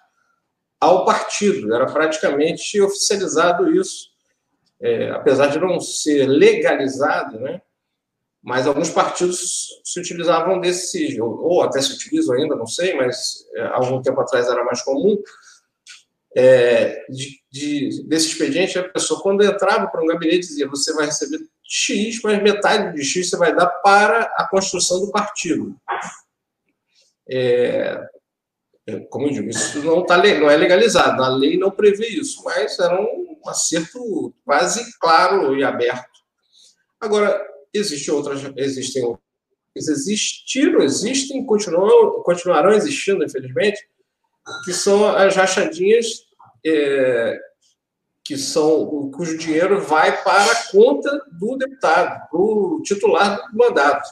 ao 0.81 1.05
partido. 1.05 1.75
Era 1.75 1.85
praticamente 1.85 2.81
oficializado 2.81 3.71
isso, 3.71 4.09
é, 4.81 5.11
apesar 5.11 5.49
de 5.49 5.61
não 5.61 5.78
ser 5.78 6.26
legalizado, 6.26 7.38
né? 7.38 7.61
mas 8.43 8.67
alguns 8.67 8.88
partidos 8.88 9.69
se 9.85 10.00
utilizavam 10.00 10.59
desse, 10.59 11.21
ou, 11.21 11.38
ou 11.43 11.62
até 11.62 11.83
se 11.83 11.93
utilizam 11.93 12.35
ainda, 12.35 12.57
não 12.57 12.67
sei, 12.67 12.95
mas 12.95 13.45
é, 13.57 13.62
algum 13.75 14.00
tempo 14.00 14.23
atrás 14.23 14.49
era 14.49 14.64
mais 14.64 14.81
comum, 14.81 15.23
é, 16.35 17.05
de, 17.11 17.43
de, 17.50 18.05
desse 18.07 18.28
expediente, 18.28 18.78
a 18.78 18.88
pessoa, 18.88 19.21
quando 19.21 19.45
entrava 19.45 19.87
para 19.88 20.02
um 20.02 20.07
gabinete, 20.07 20.47
dizia: 20.47 20.67
você 20.67 20.95
vai 20.95 21.07
receber 21.07 21.40
X, 21.68 22.20
mas 22.22 22.42
metade 22.42 22.94
de 22.94 23.04
X 23.04 23.28
você 23.28 23.37
vai 23.37 23.54
dar 23.54 23.66
para 23.66 24.22
a 24.37 24.48
construção 24.48 25.00
do 25.00 25.12
partido. 25.12 25.76
É, 27.30 28.00
é 28.87 29.00
como 29.10 29.26
eu 29.26 29.32
digo, 29.32 29.50
isso 29.50 29.82
não, 29.84 30.04
tá, 30.04 30.16
não 30.16 30.50
é 30.50 30.56
legalizado, 30.56 31.22
a 31.22 31.28
lei 31.28 31.58
não 31.58 31.70
prevê 31.70 32.08
isso, 32.08 32.42
mas 32.42 32.78
era 32.78 32.98
um 33.00 33.38
acerto 33.46 34.34
quase 34.44 34.98
claro 34.98 35.54
e 35.56 35.62
aberto. 35.62 36.18
Agora, 37.00 37.46
Existem 37.72 38.14
outras, 38.14 38.40
existem 38.56 39.16
existiram, 39.76 40.82
existem, 40.82 41.44
continuam, 41.44 42.22
continuarão 42.22 42.72
existindo, 42.72 43.25
infelizmente, 43.25 43.78
que 44.64 44.72
são 44.72 45.06
as 45.06 45.37
rachadinhas 45.37 46.25
é, 46.66 47.38
que 48.28 48.37
são 48.37 49.11
cujo 49.11 49.38
dinheiro 49.38 49.80
vai 49.80 50.23
para 50.23 50.52
a 50.52 50.70
conta 50.70 51.11
do 51.32 51.56
deputado, 51.56 52.28
para 52.28 52.38
o 52.38 52.82
titular 52.85 53.50
do 53.50 53.56
mandato. 53.56 54.06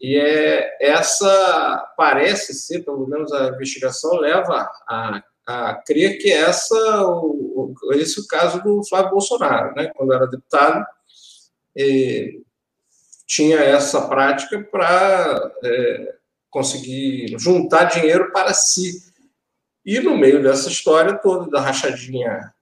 E 0.00 0.16
é 0.16 0.78
essa 0.80 1.94
parece 1.94 2.54
ser, 2.54 2.86
pelo 2.86 3.06
menos 3.06 3.30
a 3.34 3.48
investigação 3.48 4.16
leva 4.16 4.70
a, 4.88 5.22
a 5.46 5.74
crer 5.86 6.16
que 6.16 6.32
essa 6.32 7.04
o, 7.06 7.74
esse 7.92 8.18
é 8.18 8.22
o 8.22 8.26
caso 8.26 8.62
do 8.62 8.82
Flávio 8.88 9.10
Bolsonaro, 9.10 9.74
né? 9.74 9.92
Quando 9.94 10.14
era 10.14 10.26
deputado, 10.26 10.86
tinha 13.26 13.58
essa 13.58 14.08
prática 14.08 14.58
para 14.72 15.52
é, 15.62 16.14
conseguir 16.48 17.38
juntar 17.38 17.84
dinheiro 17.84 18.32
para 18.32 18.54
si. 18.54 19.02
E 19.84 20.00
no 20.00 20.16
meio 20.16 20.42
dessa 20.42 20.70
história 20.70 21.12
toda, 21.18 21.50
da 21.50 21.60
rachadinha 21.60 22.55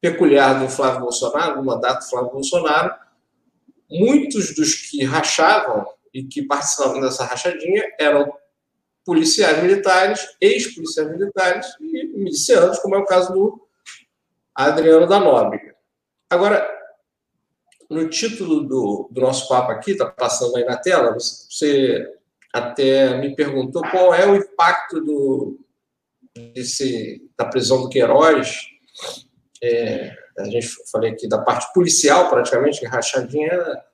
peculiar 0.00 0.60
do 0.60 0.68
Flávio 0.68 1.00
Bolsonaro, 1.00 1.56
do 1.56 1.64
mandato 1.64 2.04
do 2.04 2.10
Flávio 2.10 2.32
Bolsonaro, 2.32 2.94
muitos 3.90 4.54
dos 4.54 4.74
que 4.74 5.04
rachavam 5.04 5.86
e 6.12 6.24
que 6.24 6.42
participavam 6.42 7.00
dessa 7.00 7.24
rachadinha 7.24 7.84
eram 7.98 8.32
policiais 9.04 9.62
militares, 9.62 10.20
ex-policiais 10.40 11.10
militares 11.10 11.66
e 11.80 12.06
milicianos, 12.08 12.78
como 12.78 12.94
é 12.94 12.98
o 12.98 13.06
caso 13.06 13.32
do 13.32 13.68
Adriano 14.54 15.06
da 15.06 15.18
Nóbrega. 15.18 15.74
Agora, 16.30 16.68
no 17.88 18.08
título 18.08 18.64
do, 18.64 19.08
do 19.10 19.20
nosso 19.20 19.48
papo 19.48 19.72
aqui, 19.72 19.92
está 19.92 20.06
passando 20.06 20.56
aí 20.56 20.64
na 20.64 20.76
tela, 20.76 21.14
você 21.14 22.06
até 22.52 23.18
me 23.18 23.34
perguntou 23.34 23.82
qual 23.90 24.14
é 24.14 24.26
o 24.26 24.36
impacto 24.36 25.00
do, 25.00 25.58
desse, 26.54 27.30
da 27.36 27.46
prisão 27.46 27.82
do 27.82 27.88
Queiroz. 27.88 28.66
É, 29.62 30.14
a 30.38 30.44
gente 30.44 30.68
falei 30.90 31.10
aqui 31.10 31.28
da 31.28 31.38
parte 31.38 31.72
policial, 31.72 32.28
praticamente, 32.28 32.80
que 32.80 32.86
rachadinha 32.86 33.50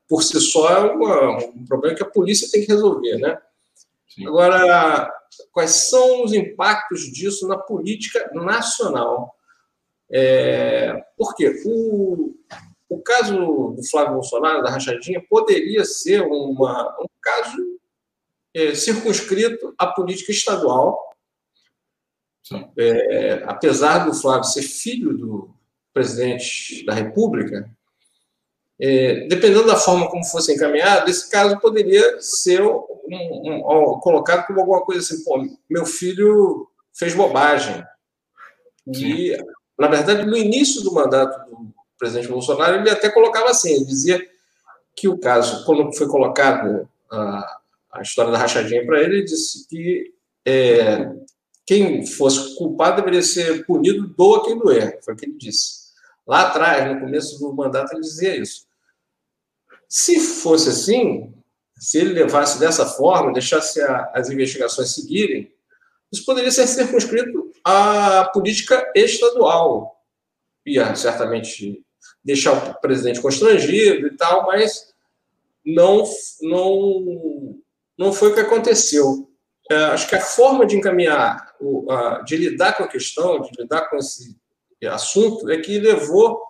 por 0.09 0.23
si 0.23 0.38
só 0.40 0.68
é 0.71 0.92
uma, 0.92 1.38
um 1.38 1.64
problema 1.64 1.97
que 1.97 2.02
a 2.02 2.11
polícia 2.11 2.50
tem 2.50 2.61
que 2.61 2.73
resolver, 2.73 3.16
né? 3.16 3.38
Sim. 4.09 4.26
Agora, 4.26 5.11
quais 5.50 5.71
são 5.88 6.25
os 6.25 6.33
impactos 6.33 7.11
disso 7.12 7.49
na 7.49 7.56
política 7.56 8.30
nacional? 8.35 9.35
É, 10.11 11.02
por 11.16 11.35
quê? 11.35 11.62
O, 11.64 12.35
o 12.88 13.02
caso 13.02 13.75
do 13.76 13.83
Flávio 13.90 14.14
Bolsonaro, 14.14 14.62
da 14.62 14.71
rachadinha, 14.71 15.25
poderia 15.28 15.85
ser 15.85 16.23
uma, 16.23 16.97
um 17.00 17.06
caso 17.21 17.56
é, 18.54 18.75
circunscrito 18.75 19.75
à 19.78 19.87
política 19.87 20.30
estadual. 20.30 21.12
É, 22.76 23.42
apesar 23.47 24.04
do 24.04 24.14
Flávio 24.14 24.44
ser 24.44 24.62
filho 24.62 25.16
do 25.16 25.53
presidente 25.94 26.84
da 26.84 26.92
República, 26.92 27.70
é, 28.78 29.28
dependendo 29.28 29.66
da 29.66 29.76
forma 29.76 30.10
como 30.10 30.24
fosse 30.24 30.52
encaminhado, 30.52 31.08
esse 31.08 31.30
caso 31.30 31.60
poderia 31.60 32.20
ser 32.20 32.60
um, 32.60 32.84
um, 33.08 33.94
um, 33.94 34.00
colocado 34.00 34.46
como 34.46 34.60
alguma 34.60 34.82
coisa 34.82 35.00
assim: 35.00 35.22
pô, 35.22 35.46
meu 35.70 35.86
filho 35.86 36.68
fez 36.92 37.14
bobagem. 37.14 37.84
E, 38.86 39.36
na 39.78 39.86
verdade, 39.86 40.26
no 40.26 40.36
início 40.36 40.82
do 40.82 40.92
mandato 40.92 41.48
do 41.48 41.72
presidente 41.96 42.28
Bolsonaro, 42.28 42.76
ele 42.76 42.90
até 42.90 43.08
colocava 43.08 43.50
assim, 43.50 43.72
ele 43.72 43.84
dizia 43.84 44.20
que 44.96 45.08
o 45.08 45.18
caso, 45.18 45.64
quando 45.64 45.92
foi 45.96 46.08
colocado 46.08 46.88
a, 47.10 47.60
a 47.92 48.02
história 48.02 48.32
da 48.32 48.38
rachadinha 48.38 48.84
para 48.84 49.00
ele, 49.00 49.18
ele 49.18 49.24
disse 49.24 49.66
que 49.68 50.12
é, 50.44 51.10
quem 51.64 52.04
fosse 52.04 52.56
culpado 52.56 52.96
deveria 52.96 53.22
ser 53.22 53.64
punido, 53.64 54.06
doa 54.08 54.44
quem 54.44 54.58
doer, 54.58 54.98
foi 55.02 55.14
o 55.14 55.16
que 55.16 55.24
ele 55.26 55.36
disse. 55.38 55.83
Lá 56.26 56.49
atrás, 56.49 56.93
no 56.93 57.00
começo 57.00 57.38
do 57.38 57.54
mandato, 57.54 57.93
ele 57.93 58.00
dizia 58.00 58.37
isso. 58.37 58.66
Se 59.88 60.19
fosse 60.19 60.71
assim, 60.71 61.35
se 61.78 61.99
ele 61.99 62.14
levasse 62.14 62.59
dessa 62.59 62.87
forma, 62.87 63.33
deixasse 63.33 63.81
a, 63.81 64.11
as 64.14 64.31
investigações 64.31 64.95
seguirem, 64.95 65.52
isso 66.12 66.25
poderia 66.25 66.50
ser 66.50 66.66
circunscrito 66.66 67.52
à 67.64 68.31
política 68.33 68.90
estadual. 68.95 70.00
Ia 70.64 70.95
certamente 70.95 71.85
deixar 72.25 72.52
o 72.52 72.81
presidente 72.81 73.21
constrangido 73.21 74.07
e 74.07 74.16
tal, 74.16 74.47
mas 74.47 74.95
não, 75.64 76.04
não, 76.40 77.59
não 77.99 78.12
foi 78.12 78.31
o 78.31 78.35
que 78.35 78.40
aconteceu. 78.40 79.28
É, 79.71 79.76
acho 79.76 80.09
que 80.09 80.14
a 80.14 80.21
forma 80.21 80.66
de 80.66 80.76
encaminhar, 80.76 81.54
de 82.25 82.37
lidar 82.37 82.76
com 82.76 82.85
a 82.85 82.88
questão, 82.88 83.40
de 83.40 83.50
lidar 83.61 83.88
com 83.88 83.97
esse 83.97 84.37
assunto, 84.87 85.50
é 85.50 85.59
que 85.61 85.78
levou 85.78 86.40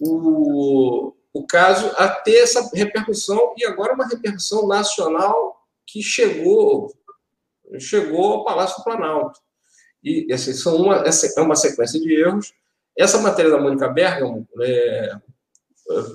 o, 0.00 1.12
o 1.32 1.46
caso 1.46 1.90
a 1.96 2.08
ter 2.08 2.36
essa 2.36 2.70
repercussão 2.72 3.54
e 3.56 3.64
agora 3.64 3.94
uma 3.94 4.06
repercussão 4.06 4.66
nacional 4.66 5.66
que 5.86 6.02
chegou 6.02 6.94
chegou 7.80 8.32
ao 8.32 8.44
Palácio 8.44 8.78
do 8.78 8.84
Planalto. 8.84 9.40
E 10.02 10.32
assim, 10.32 10.52
são 10.52 10.76
uma, 10.76 11.04
é 11.04 11.40
uma 11.40 11.56
sequência 11.56 11.98
de 12.00 12.14
erros 12.14 12.52
essa 12.96 13.18
matéria 13.18 13.50
da 13.50 13.60
Mônica 13.60 13.88
Bergamo, 13.88 14.48
é, 14.62 15.12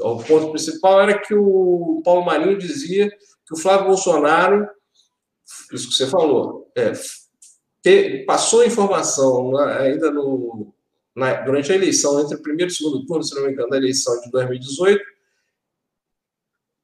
o 0.01 0.17
ponto 0.23 0.51
principal 0.51 0.99
era 0.99 1.19
que 1.19 1.33
o 1.33 2.01
Paulo 2.03 2.25
Marinho 2.25 2.57
dizia 2.57 3.09
que 3.09 3.53
o 3.53 3.57
Flávio 3.57 3.87
Bolsonaro, 3.87 4.67
isso 5.71 5.89
que 5.89 5.93
você 5.93 6.07
falou, 6.07 6.69
é, 6.75 6.91
te, 7.83 8.25
passou 8.25 8.65
informação 8.65 9.55
ainda 9.57 10.09
no, 10.09 10.73
na, 11.15 11.41
durante 11.41 11.71
a 11.71 11.75
eleição, 11.75 12.19
entre 12.21 12.35
o 12.35 12.41
primeiro 12.41 12.71
e 12.71 12.73
o 12.73 12.75
segundo 12.75 13.05
turno, 13.05 13.23
se 13.23 13.35
não 13.35 13.45
me 13.45 13.51
engano, 13.51 13.69
da 13.69 13.77
eleição 13.77 14.19
de 14.21 14.31
2018, 14.31 15.03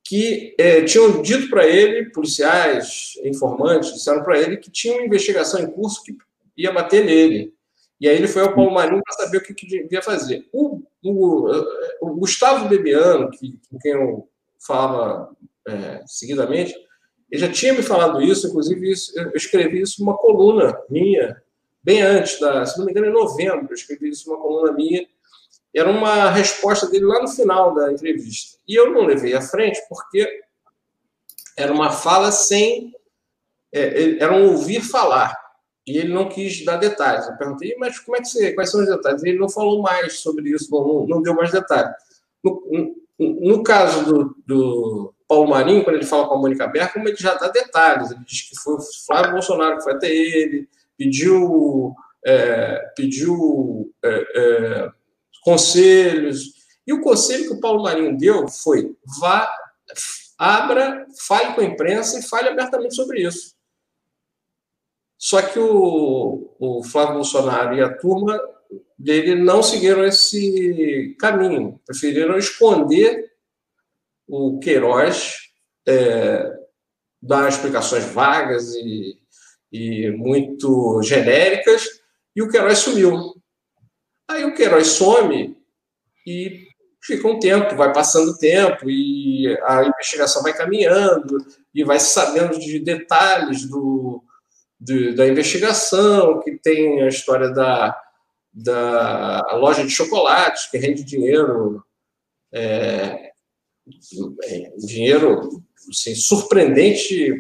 que 0.04 0.56
é, 0.58 0.84
tinham 0.84 1.22
dito 1.22 1.50
para 1.50 1.68
ele, 1.68 2.10
policiais, 2.12 3.14
informantes, 3.24 3.94
disseram 3.94 4.24
para 4.24 4.40
ele 4.40 4.58
que 4.58 4.72
tinha 4.72 4.94
uma 4.94 5.06
investigação 5.06 5.60
em 5.62 5.70
curso 5.70 6.02
que 6.04 6.18
ia 6.56 6.72
bater 6.72 7.04
nele. 7.04 7.54
E 8.00 8.08
aí 8.08 8.16
ele 8.16 8.28
foi 8.28 8.44
ao 8.44 8.54
Paulo 8.54 8.74
Marinho 8.74 9.02
para 9.04 9.26
saber 9.26 9.38
o 9.40 9.42
que, 9.42 9.54
que 9.54 9.68
devia 9.68 10.02
fazer. 10.02 10.48
O, 10.54 10.82
o, 11.04 11.50
o 12.02 12.16
Gustavo 12.16 12.70
Bebiano, 12.70 13.30
que, 13.32 13.60
com 13.70 13.78
quem 13.80 13.92
eu 13.94 14.30
falava 14.60 15.36
é, 15.68 16.02
seguidamente, 16.06 16.74
ele 17.30 17.42
já 17.42 17.52
tinha 17.52 17.74
me 17.74 17.82
falado 17.82 18.22
isso, 18.22 18.48
inclusive 18.48 18.90
isso, 18.90 19.18
eu 19.20 19.32
escrevi 19.36 19.82
isso 19.82 20.00
numa 20.00 20.18
coluna 20.18 20.80
minha, 20.90 21.42
bem 21.88 22.02
antes 22.02 22.38
da, 22.38 22.66
se 22.66 22.78
não 22.78 22.86
me 22.86 22.92
engano, 22.92 23.08
em 23.08 23.14
novembro, 23.14 23.68
eu 23.70 23.74
escrevi 23.74 24.10
isso 24.10 24.30
numa 24.30 24.42
coluna 24.42 24.74
minha. 24.74 25.08
Era 25.74 25.90
uma 25.90 26.30
resposta 26.30 26.86
dele 26.90 27.06
lá 27.06 27.22
no 27.22 27.30
final 27.30 27.74
da 27.74 27.94
entrevista. 27.94 28.58
E 28.68 28.76
eu 28.76 28.92
não 28.92 29.06
levei 29.06 29.34
à 29.34 29.42
frente 29.42 29.80
porque 29.88 30.28
era 31.56 31.72
uma 31.72 31.90
fala 31.90 32.30
sem. 32.30 32.94
É, 33.72 34.18
era 34.22 34.34
um 34.34 34.52
ouvir 34.52 34.82
falar. 34.82 35.34
E 35.86 35.98
ele 35.98 36.14
não 36.14 36.28
quis 36.28 36.66
dar 36.66 36.76
detalhes. 36.76 37.26
Eu 37.26 37.38
perguntei, 37.38 37.74
mas 37.78 38.00
como 38.00 38.18
é 38.18 38.20
que 38.20 38.28
você, 38.28 38.52
quais 38.52 38.70
são 38.70 38.82
os 38.82 38.88
detalhes? 38.88 39.24
Ele 39.24 39.40
não 39.40 39.48
falou 39.48 39.82
mais 39.82 40.20
sobre 40.20 40.50
isso, 40.50 40.70
não, 40.70 41.08
não 41.08 41.22
deu 41.22 41.34
mais 41.34 41.52
detalhes. 41.52 41.96
No, 42.44 42.96
no, 43.18 43.56
no 43.56 43.64
caso 43.64 44.04
do, 44.04 44.36
do 44.46 45.14
Paulo 45.26 45.50
Marinho, 45.50 45.86
quando 45.86 45.96
ele 45.96 46.06
fala 46.06 46.28
com 46.28 46.34
a 46.34 46.38
Mônica 46.38 46.68
Bergman, 46.68 47.08
ele 47.08 47.16
já 47.16 47.36
dá 47.36 47.48
detalhes. 47.48 48.12
Ele 48.12 48.26
diz 48.26 48.42
que 48.42 48.60
foi 48.60 48.74
o 48.74 48.82
Flávio 49.06 49.32
Bolsonaro 49.32 49.78
que 49.78 49.84
foi 49.84 49.94
até 49.94 50.10
ele, 50.14 50.68
pediu, 50.98 51.94
é, 52.26 52.80
pediu 52.96 53.94
é, 54.04 54.10
é, 54.36 54.92
conselhos. 55.44 56.54
E 56.86 56.94
o 56.94 57.02
conselho 57.02 57.48
que 57.48 57.54
o 57.54 57.60
Paulo 57.60 57.84
Marinho 57.84 58.18
deu 58.18 58.48
foi: 58.48 58.96
vá, 59.20 59.50
abra, 60.38 61.06
fale 61.28 61.54
com 61.54 61.62
a 61.62 61.66
imprensa 61.66 62.20
e 62.20 62.24
fale 62.24 62.50
abertamente 62.50 62.96
sobre 62.96 63.22
isso. 63.22 63.56
Só 65.18 65.42
que 65.42 65.58
o, 65.58 66.54
o 66.60 66.84
Flávio 66.84 67.16
Bolsonaro 67.16 67.76
e 67.76 67.82
a 67.82 67.98
turma 67.98 68.40
dele 68.98 69.36
não 69.36 69.64
seguiram 69.64 70.06
esse 70.06 71.16
caminho, 71.20 71.80
preferiram 71.86 72.38
esconder 72.38 73.32
o 74.28 74.60
Queiroz, 74.60 75.36
é, 75.88 76.54
dar 77.22 77.48
explicações 77.50 78.06
vagas 78.06 78.76
e, 78.76 79.18
e 79.78 80.12
muito 80.12 81.02
genéricas, 81.04 81.86
e 82.36 82.42
o 82.42 82.50
Queiroz 82.50 82.80
sumiu. 82.80 83.34
Aí 84.30 84.44
o 84.44 84.54
Queiroz 84.54 84.88
some 84.88 85.56
e 86.26 86.68
fica 87.02 87.28
um 87.28 87.40
tempo, 87.40 87.76
vai 87.76 87.94
passando 87.94 88.38
tempo, 88.38 88.90
e 88.90 89.48
a 89.64 89.86
investigação 89.86 90.44
vai 90.44 90.54
caminhando, 90.54 91.38
e 91.74 91.84
vai 91.84 92.00
sabendo 92.00 92.60
de 92.60 92.80
detalhes 92.80 93.66
do, 93.70 94.22
do, 94.78 95.16
da 95.16 95.26
investigação, 95.26 96.42
que 96.42 96.58
tem 96.58 97.02
a 97.02 97.08
história 97.08 97.50
da, 97.50 97.98
da 98.54 99.48
loja 99.54 99.84
de 99.84 99.90
chocolates, 99.90 100.70
que 100.70 100.78
rende 100.78 101.04
dinheiro, 101.04 101.82
é, 102.52 103.27
dinheiro 104.78 105.64
assim, 105.90 106.16
surpreendente, 106.16 107.40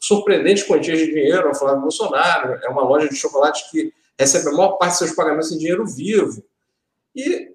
surpreendente 0.00 0.66
quantias 0.66 0.98
de 0.98 1.06
dinheiro 1.06 1.48
ao 1.48 1.54
Flávio 1.54 1.82
Bolsonaro. 1.82 2.58
É 2.62 2.68
uma 2.68 2.82
loja 2.82 3.08
de 3.08 3.16
chocolate 3.16 3.70
que 3.70 3.92
recebe 4.18 4.48
a 4.48 4.52
maior 4.52 4.72
parte 4.78 4.92
dos 4.92 4.98
seus 4.98 5.12
pagamentos 5.12 5.52
em 5.52 5.58
dinheiro 5.58 5.86
vivo. 5.86 6.44
E 7.14 7.50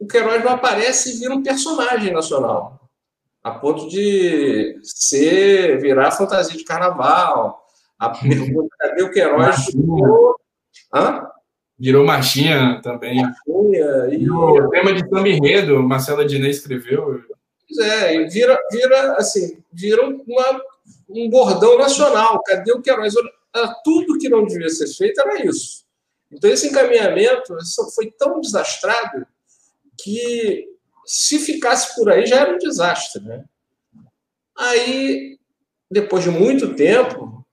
o 0.00 0.06
Queiroz 0.06 0.44
não 0.44 0.52
aparece 0.52 1.14
e 1.14 1.18
vira 1.18 1.34
um 1.34 1.42
personagem 1.42 2.12
nacional, 2.12 2.88
a 3.42 3.50
ponto 3.52 3.88
de 3.88 4.78
ser, 4.82 5.80
virar 5.80 6.10
fantasia 6.10 6.56
de 6.56 6.64
carnaval. 6.64 7.64
A 7.98 8.10
pergunta, 8.10 8.68
cadê 8.78 9.02
o 9.02 9.10
Queiroz? 9.10 9.66
Virou, 9.72 10.36
Hã? 10.92 11.26
virou 11.78 12.04
marchinha 12.04 12.80
também. 12.82 13.22
Marchinha, 13.22 14.08
e... 14.12 14.30
O 14.30 14.68
tema 14.70 14.92
de 14.92 15.00
samba 15.00 15.28
enredo, 15.28 15.82
Marcela 15.82 16.24
Diné 16.24 16.48
escreveu. 16.48 17.20
É, 17.78 18.14
e 18.14 18.28
vira, 18.28 18.58
vira 18.70 19.12
assim, 19.14 19.62
vira 19.72 20.02
uma, 20.06 20.62
um 21.08 21.28
bordão 21.28 21.78
nacional. 21.78 22.42
Cadê 22.42 22.72
o 22.72 22.82
Queiroz? 22.82 23.14
Tudo 23.84 24.18
que 24.18 24.28
não 24.28 24.44
devia 24.44 24.68
ser 24.68 24.88
feito 24.88 25.20
era 25.20 25.44
isso. 25.46 25.84
Então, 26.30 26.50
esse 26.50 26.68
encaminhamento 26.68 27.54
foi 27.94 28.10
tão 28.10 28.40
desastrado 28.40 29.26
que, 29.98 30.68
se 31.04 31.38
ficasse 31.38 31.94
por 31.94 32.10
aí, 32.10 32.26
já 32.26 32.40
era 32.40 32.54
um 32.54 32.58
desastre. 32.58 33.22
Né? 33.22 33.44
Aí, 34.56 35.38
depois 35.90 36.24
de 36.24 36.30
muito 36.30 36.74
tempo, 36.74 37.46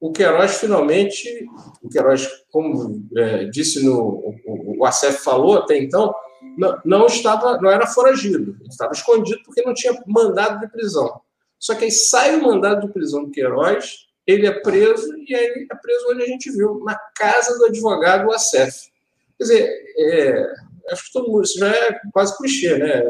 o 0.00 0.12
Queiroz 0.12 0.58
finalmente, 0.58 1.46
o 1.82 1.88
Queiroz, 1.88 2.28
como 2.50 3.08
é, 3.16 3.44
disse 3.46 3.84
no 3.84 4.34
o, 4.46 4.78
o 4.78 4.84
Acef 4.84 5.24
falou 5.24 5.58
até 5.58 5.76
então, 5.76 6.14
não, 6.56 6.80
não, 6.84 7.06
estava, 7.06 7.58
não 7.60 7.70
era 7.70 7.86
foragido, 7.86 8.56
estava 8.68 8.92
escondido 8.92 9.40
porque 9.44 9.62
não 9.62 9.74
tinha 9.74 9.92
mandado 10.06 10.60
de 10.60 10.70
prisão. 10.70 11.20
Só 11.58 11.74
que 11.74 11.84
aí 11.84 11.90
sai 11.90 12.36
o 12.36 12.42
mandado 12.42 12.86
de 12.86 12.92
prisão 12.92 13.24
do 13.24 13.30
Queiroz, 13.30 14.06
ele 14.26 14.46
é 14.46 14.52
preso 14.52 15.16
e 15.16 15.34
aí 15.34 15.44
ele 15.46 15.68
é 15.70 15.74
preso 15.74 16.06
onde 16.10 16.22
a 16.22 16.26
gente 16.26 16.50
viu, 16.50 16.82
na 16.84 16.96
casa 17.16 17.56
do 17.58 17.66
advogado 17.66 18.32
Acef. 18.32 18.88
Quer 19.36 19.44
dizer, 19.44 19.70
é, 19.98 20.52
acho 20.92 21.06
que 21.06 21.12
todo 21.12 21.28
mundo, 21.28 21.44
isso 21.44 21.58
já 21.58 21.68
é 21.68 22.00
quase 22.12 22.36
clichê, 22.36 22.76
né? 22.76 23.02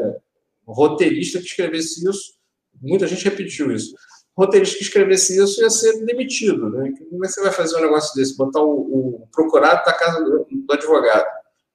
O 0.65 0.73
roteirista 0.73 1.39
que 1.39 1.45
escrevesse 1.45 2.07
isso, 2.07 2.33
muita 2.81 3.07
gente 3.07 3.25
repetiu 3.25 3.71
isso. 3.71 3.93
O 4.35 4.43
roteirista 4.43 4.77
que 4.77 4.83
escrevesse 4.83 5.37
isso 5.37 5.61
ia 5.61 5.69
ser 5.69 6.05
demitido, 6.05 6.69
né? 6.69 6.93
Como 7.09 7.25
é 7.25 7.27
que 7.27 7.33
você 7.33 7.41
vai 7.41 7.51
fazer 7.51 7.75
um 7.77 7.81
negócio 7.81 8.15
desse? 8.15 8.37
Botar 8.37 8.61
o, 8.61 9.19
o 9.21 9.27
procurado 9.31 9.83
da 9.83 9.93
casa 9.93 10.23
do, 10.23 10.47
do 10.49 10.73
advogado. 10.73 11.25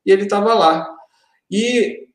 E 0.07 0.13
ele 0.13 0.23
estava 0.23 0.55
lá. 0.55 0.94
E 1.51 2.09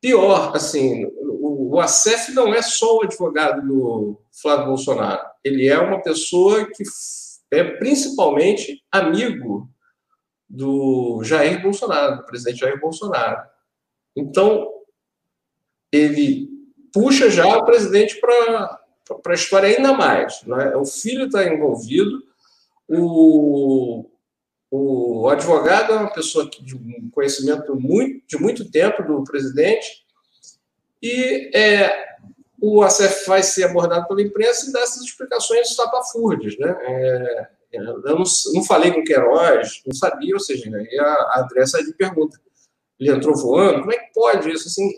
pior, 0.00 0.54
assim, 0.54 1.04
o, 1.04 1.76
o 1.76 1.80
Acef 1.80 2.32
não 2.32 2.52
é 2.52 2.60
só 2.60 2.96
o 2.96 3.02
advogado 3.02 3.66
do 3.66 4.20
Flávio 4.32 4.66
Bolsonaro. 4.66 5.26
Ele 5.44 5.68
é 5.68 5.78
uma 5.78 6.02
pessoa 6.02 6.66
que 6.66 6.82
é 7.50 7.64
principalmente 7.64 8.82
amigo 8.90 9.68
do 10.48 11.22
Jair 11.24 11.62
Bolsonaro, 11.62 12.16
do 12.16 12.26
presidente 12.26 12.60
Jair 12.60 12.80
Bolsonaro. 12.80 13.42
Então, 14.14 14.68
ele 15.90 16.48
puxa 16.92 17.30
já 17.30 17.46
o 17.46 17.64
presidente 17.64 18.20
para 18.20 18.78
a 19.26 19.34
história 19.34 19.68
ainda 19.68 19.92
mais. 19.94 20.42
Né? 20.44 20.76
O 20.76 20.84
filho 20.84 21.26
está 21.26 21.46
envolvido, 21.46 22.22
o, 22.88 24.10
o 24.74 25.28
advogado 25.28 25.92
é 25.92 25.96
uma 25.96 26.10
pessoa 26.10 26.48
de 26.48 26.74
um 26.74 27.10
conhecimento 27.10 27.78
muito, 27.78 28.26
de 28.26 28.38
muito 28.38 28.70
tempo 28.70 29.02
do 29.02 29.22
presidente, 29.22 30.02
e 31.02 31.50
é, 31.54 31.92
o 32.58 32.82
ACF 32.82 33.26
vai 33.26 33.42
ser 33.42 33.64
abordado 33.64 34.08
pela 34.08 34.22
imprensa 34.22 34.66
e 34.66 34.72
dá 34.72 34.80
essas 34.80 35.02
explicações 35.02 35.68
estapafúrdias. 35.68 36.56
Né? 36.58 36.74
É, 36.80 37.48
eu 37.74 37.84
não, 38.02 38.24
não 38.54 38.64
falei 38.64 38.90
com 38.92 39.00
o 39.00 39.04
Queiroz, 39.04 39.82
não 39.86 39.94
sabia, 39.94 40.32
ou 40.32 40.40
seja, 40.40 40.74
aí 40.74 40.98
a, 40.98 41.42
Andressa 41.42 41.84
de 41.84 41.92
pergunta. 41.92 42.40
Ele 42.98 43.10
entrou 43.10 43.36
voando, 43.36 43.80
como 43.80 43.92
é 43.92 43.98
que 43.98 44.14
pode 44.14 44.50
isso? 44.50 44.68
Assim, 44.68 44.90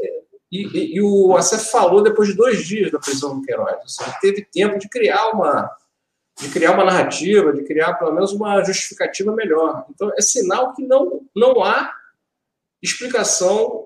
e, 0.53 0.69
e, 0.69 0.95
e 0.99 1.03
o 1.03 1.35
ACF 1.37 1.69
falou 1.73 2.01
depois 2.01 2.29
de 2.29 2.37
dois 2.37 2.65
dias 2.65 2.93
da 2.93 3.01
prisão 3.01 3.41
do 3.41 3.43
Queiroz. 3.45 3.77
Assim, 3.83 4.05
teve 4.21 4.45
tempo 4.45 4.79
de 4.79 4.89
criar 4.89 5.31
uma 5.31 5.69
de 6.41 6.49
criar 6.49 6.73
uma 6.73 6.85
narrativa, 6.85 7.53
de 7.53 7.63
criar 7.65 7.95
pelo 7.95 8.13
menos 8.13 8.33
uma 8.33 8.63
justificativa 8.65 9.33
melhor. 9.33 9.87
Então, 9.91 10.11
é 10.17 10.21
sinal 10.21 10.75
que 10.75 10.83
não, 10.83 11.21
não 11.35 11.63
há 11.63 11.95
explicação, 12.83 13.85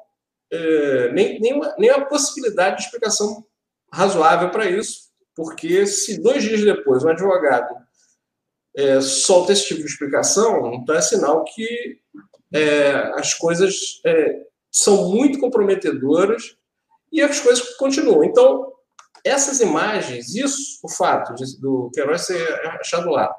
é, 0.51 1.13
nem, 1.13 1.91
a 1.91 2.05
possibilidade 2.07 2.77
de 2.77 2.83
explicação 2.85 3.45
razoável 3.93 4.51
para 4.51 4.69
isso, 4.69 5.09
porque 5.37 5.87
se 5.87 6.21
dois 6.21 6.43
dias 6.43 6.63
depois 6.63 7.05
um 7.05 7.09
advogado 7.09 7.75
é, 8.75 9.01
solta 9.01 9.53
esse 9.53 9.67
tipo 9.67 9.81
de 9.81 9.87
explicação, 9.87 10.73
então 10.75 10.95
é 10.95 11.01
sinal 11.01 11.45
que 11.45 12.01
é, 12.53 12.91
as 13.15 13.35
coisas 13.35 14.01
são 14.71 15.11
muito 15.11 15.39
comprometedoras 15.39 16.57
e 17.13 17.21
as 17.21 17.41
coisas 17.41 17.77
continuam. 17.77 18.25
Então, 18.25 18.73
essas 19.25 19.61
imagens, 19.61 20.35
isso, 20.35 20.79
o 20.83 20.89
fato 20.89 21.35
de, 21.35 21.61
do 21.61 21.91
Queiroz 21.95 22.23
ser 22.23 22.67
achado 22.81 23.11
lá. 23.11 23.35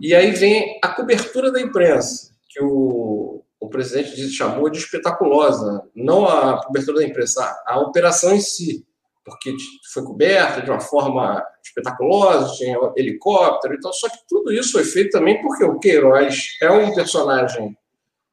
E 0.00 0.14
aí 0.14 0.32
vem 0.32 0.78
a 0.82 0.88
cobertura 0.88 1.52
da 1.52 1.60
imprensa, 1.60 2.34
que 2.48 2.62
o, 2.62 3.42
o 3.60 3.68
presidente 3.68 4.28
chamou 4.30 4.68
de 4.68 4.78
espetaculosa. 4.78 5.88
Não 5.94 6.26
a 6.26 6.64
cobertura 6.64 6.98
da 6.98 7.06
imprensa, 7.06 7.42
a, 7.42 7.74
a 7.74 7.80
operação 7.80 8.34
em 8.34 8.40
si 8.40 8.86
porque 9.24 9.56
foi 9.92 10.04
coberta 10.04 10.60
de 10.60 10.70
uma 10.70 10.80
forma 10.80 11.42
espetaculosa, 11.64 12.54
tinha 12.56 12.76
helicóptero 12.94 13.74
e 13.74 13.80
tal. 13.80 13.92
Só 13.92 14.08
que 14.08 14.18
tudo 14.28 14.52
isso 14.52 14.72
foi 14.72 14.84
feito 14.84 15.12
também 15.12 15.40
porque 15.40 15.64
o 15.64 15.78
Queiroz 15.78 16.58
é 16.60 16.70
um 16.70 16.94
personagem 16.94 17.76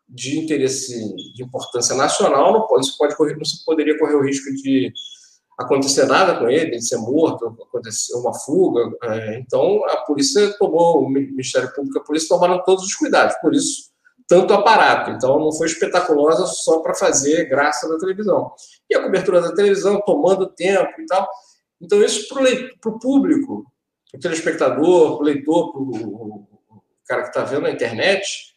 de 0.08 0.38
interesse, 0.38 1.16
de 1.34 1.42
importância 1.42 1.96
nacional, 1.96 2.52
não 2.52 2.68
pode, 2.68 2.86
pode 2.98 3.16
correr, 3.16 3.38
não 3.38 3.46
se 3.46 3.64
poderia 3.64 3.98
correr 3.98 4.16
o 4.16 4.24
risco 4.24 4.54
de 4.56 4.92
acontecer 5.62 6.06
nada 6.06 6.38
com 6.38 6.50
ele, 6.50 6.72
ele 6.72 6.82
ser 6.82 6.98
morto, 6.98 7.58
acontecer 7.68 8.14
uma 8.16 8.34
fuga. 8.34 8.92
É, 9.04 9.40
então, 9.40 9.84
a 9.86 9.98
polícia 9.98 10.54
tomou, 10.58 11.04
o 11.04 11.10
Ministério 11.10 11.74
Público 11.74 11.98
e 11.98 12.02
a 12.02 12.04
polícia 12.04 12.30
tomaram 12.30 12.64
todos 12.64 12.86
os 12.86 12.96
cuidados, 12.96 13.36
por 13.42 13.54
isso, 13.54 13.92
tanto 14.28 14.54
aparato. 14.54 15.12
Então, 15.12 15.40
não 15.40 15.52
foi 15.52 15.68
espetaculosa 15.68 16.46
só 16.46 16.80
para 16.80 16.94
fazer 16.96 17.46
graça 17.50 17.88
na 17.88 17.98
televisão. 17.98 18.52
E 18.90 18.96
a 18.96 19.04
cobertura 19.04 19.42
da 19.42 19.54
televisão, 19.54 20.02
tomando 20.06 20.48
tempo 20.48 21.02
e 21.02 21.06
tal. 21.06 21.28
Então, 21.82 22.02
isso 22.02 22.28
para 22.28 22.92
o 22.92 23.00
público, 23.00 23.66
o 24.14 24.20
telespectador, 24.20 25.20
o 25.20 25.24
leitor, 25.24 25.72
o 25.76 26.48
cara 27.06 27.24
que 27.24 27.30
está 27.30 27.44
vendo 27.44 27.64
na 27.64 27.72
internet, 27.72 28.56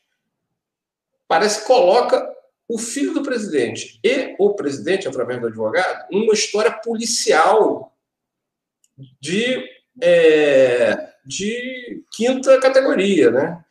parece 1.26 1.60
que 1.60 1.66
coloca 1.66 2.33
o 2.68 2.78
filho 2.78 3.12
do 3.12 3.22
presidente 3.22 4.00
e 4.02 4.34
o 4.38 4.54
presidente, 4.54 5.06
através 5.06 5.40
do 5.40 5.48
advogado, 5.48 6.06
uma 6.10 6.32
história 6.32 6.72
policial 6.72 7.92
de, 9.20 9.62
é, 10.00 11.10
de 11.26 12.02
quinta 12.10 12.58
categoria, 12.60 13.30
né? 13.30 13.64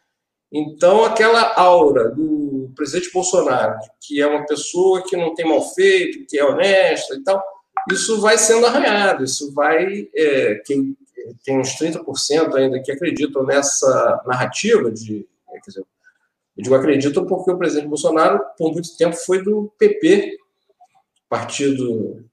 Então, 0.52 1.04
aquela 1.04 1.56
aura 1.56 2.10
do 2.10 2.72
presidente 2.76 3.12
Bolsonaro, 3.12 3.80
que 4.00 4.22
é 4.22 4.28
uma 4.28 4.46
pessoa 4.46 5.04
que 5.04 5.18
não 5.18 5.34
tem 5.34 5.48
mal 5.48 5.62
feito, 5.74 6.28
que 6.28 6.38
é 6.38 6.46
honesta 6.46 7.16
e 7.16 7.24
tal, 7.24 7.44
isso 7.92 8.22
vai 8.22 8.38
sendo 8.38 8.68
arranhado, 8.68 9.24
isso 9.24 9.52
vai. 9.54 10.08
É, 10.16 10.56
quem 10.66 10.96
tem 11.44 11.60
uns 11.60 11.76
30% 11.78 12.54
ainda 12.56 12.82
que 12.82 12.92
acreditam 12.92 13.44
nessa 13.44 14.22
narrativa 14.26 14.92
de. 14.92 15.28
Dizer, 15.66 15.86
eu 16.58 16.64
digo 16.64 16.76
acredito 16.76 17.26
porque 17.26 17.52
o 17.52 17.58
presidente 17.58 17.88
Bolsonaro, 17.88 18.40
por 18.58 18.72
muito 18.72 18.96
tempo, 18.96 19.16
foi 19.16 19.44
do 19.44 19.74
PP, 19.78 20.38
partido 21.28 22.24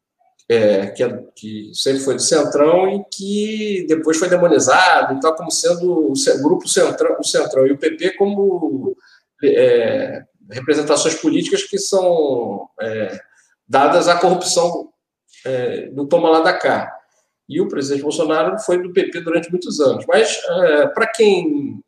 é, 0.49 0.89
que, 0.89 1.03
é, 1.03 1.25
que, 1.35 1.71
sempre 1.73 2.01
foi 2.01 2.15
do 2.17 2.23
Centrão 2.23 2.97
e 2.97 3.05
que 3.05 3.87
depois 3.89 4.19
foi 4.19 4.29
demonizado, 4.29 5.15
então 5.15 5.35
como 5.35 5.51
sendo 5.51 6.13
o 6.13 6.43
grupo 6.43 6.69
Centrão, 6.69 7.17
o 7.19 7.25
Centrão 7.25 7.67
e 7.67 7.73
o 7.73 7.79
PP 7.79 8.17
como 8.17 8.95
é, 9.43 10.25
representações 10.51 11.15
políticas 11.15 11.63
que 11.63 11.79
são 11.79 12.69
é, 12.81 13.19
dadas 13.67 14.09
à 14.09 14.19
corrupção 14.19 14.91
é, 15.47 15.87
do 15.93 16.07
toma 16.07 16.29
lá 16.29 16.41
da 16.41 16.53
cá. 16.53 16.95
E 17.49 17.61
o 17.61 17.69
presidente 17.69 18.03
Bolsonaro 18.03 18.59
foi 18.59 18.83
do 18.83 18.93
PP 18.93 19.21
durante 19.21 19.51
muitos 19.51 19.81
anos. 19.81 20.05
Mas, 20.07 20.41
para 20.95 21.09
quem 21.09 21.83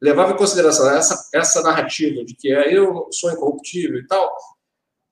levava 0.00 0.32
em 0.32 0.36
consideração 0.36 0.90
essa, 0.90 1.28
essa 1.32 1.62
narrativa 1.62 2.24
de 2.24 2.34
que 2.34 2.52
é, 2.52 2.74
eu 2.74 3.08
sou 3.10 3.30
incorruptível 3.30 3.98
e 3.98 4.06
tal, 4.06 4.34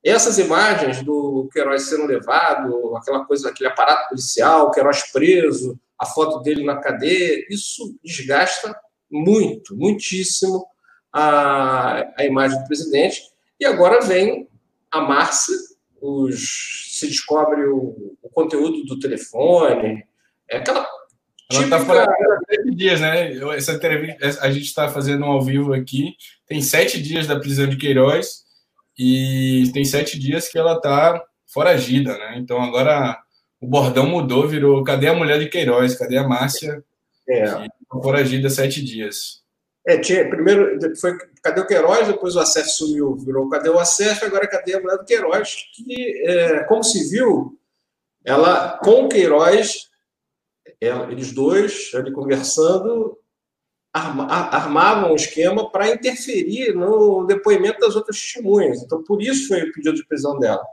essas 0.04 0.38
imagens 0.38 1.02
do 1.02 1.48
Queiroz 1.50 1.88
sendo 1.88 2.04
levado, 2.04 2.94
aquela 2.96 3.24
coisa, 3.24 3.48
aquele 3.48 3.70
aparato 3.70 4.10
policial, 4.10 4.70
Queiroz 4.70 5.10
preso, 5.10 5.80
a 5.98 6.04
foto 6.04 6.42
dele 6.42 6.62
na 6.64 6.76
cadeia, 6.76 7.46
isso 7.48 7.96
desgasta 8.04 8.78
muito, 9.10 9.74
muitíssimo 9.74 10.66
a, 11.10 12.06
a 12.18 12.24
imagem 12.24 12.58
do 12.60 12.66
presidente. 12.66 13.22
E 13.58 13.64
agora 13.64 14.00
vem 14.00 14.48
a 14.90 15.00
Márcia, 15.00 15.56
os, 16.00 16.90
se 16.98 17.06
descobre 17.06 17.64
o, 17.64 18.16
o 18.22 18.28
conteúdo 18.28 18.84
do 18.84 18.98
telefone, 18.98 20.04
é 20.50 20.58
aquela 20.58 20.86
ela 21.62 22.04
há 22.04 22.38
sete 22.48 22.74
dias, 22.74 23.00
né? 23.00 23.32
Essa 23.56 23.72
entrevista, 23.72 24.40
a 24.40 24.50
gente 24.50 24.66
está 24.66 24.88
fazendo 24.88 25.24
um 25.24 25.30
ao 25.30 25.42
vivo 25.42 25.72
aqui. 25.72 26.14
Tem 26.46 26.60
sete 26.60 27.02
dias 27.02 27.26
da 27.26 27.38
prisão 27.38 27.66
de 27.66 27.76
Queiroz 27.76 28.44
e 28.98 29.70
tem 29.72 29.84
sete 29.84 30.18
dias 30.18 30.48
que 30.48 30.58
ela 30.58 30.76
está 30.76 31.22
foragida, 31.46 32.16
né? 32.16 32.36
Então 32.38 32.60
agora 32.62 33.18
o 33.60 33.66
bordão 33.66 34.06
mudou, 34.06 34.48
virou 34.48 34.82
cadê 34.84 35.08
a 35.08 35.14
mulher 35.14 35.38
de 35.38 35.48
Queiroz? 35.48 35.96
Cadê 35.96 36.16
a 36.16 36.26
Márcia? 36.26 36.82
É. 37.28 37.44
Tá 37.44 37.68
foragida 38.02 38.50
sete 38.50 38.84
dias. 38.84 39.42
É, 39.86 39.98
tinha, 39.98 40.28
primeiro 40.28 40.78
foi 40.98 41.16
cadê 41.42 41.60
o 41.60 41.66
Queiroz, 41.66 42.06
depois 42.06 42.36
o 42.36 42.40
Acef 42.40 42.68
sumiu, 42.68 43.16
virou 43.16 43.48
cadê 43.48 43.68
o 43.68 43.78
Acef, 43.78 44.24
agora 44.24 44.48
cadê 44.48 44.74
a 44.74 44.80
mulher 44.80 44.96
do 44.96 45.04
Queiroz? 45.04 45.56
Que, 45.74 46.22
é, 46.26 46.64
como 46.64 46.82
se 46.82 47.10
viu, 47.10 47.58
ela 48.24 48.78
com 48.78 49.04
o 49.04 49.08
Queiroz 49.08 49.90
eles 50.86 51.32
dois, 51.32 51.90
ali 51.94 52.12
conversando, 52.12 53.18
armavam 53.92 55.12
um 55.12 55.16
esquema 55.16 55.70
para 55.70 55.90
interferir 55.90 56.74
no 56.74 57.24
depoimento 57.24 57.78
das 57.78 57.94
outras 57.94 58.20
testemunhas. 58.20 58.82
Então, 58.82 59.02
por 59.04 59.22
isso 59.22 59.48
foi 59.48 59.62
o 59.62 59.72
pedido 59.72 59.94
de 59.94 60.06
prisão 60.06 60.38
dela. 60.38 60.64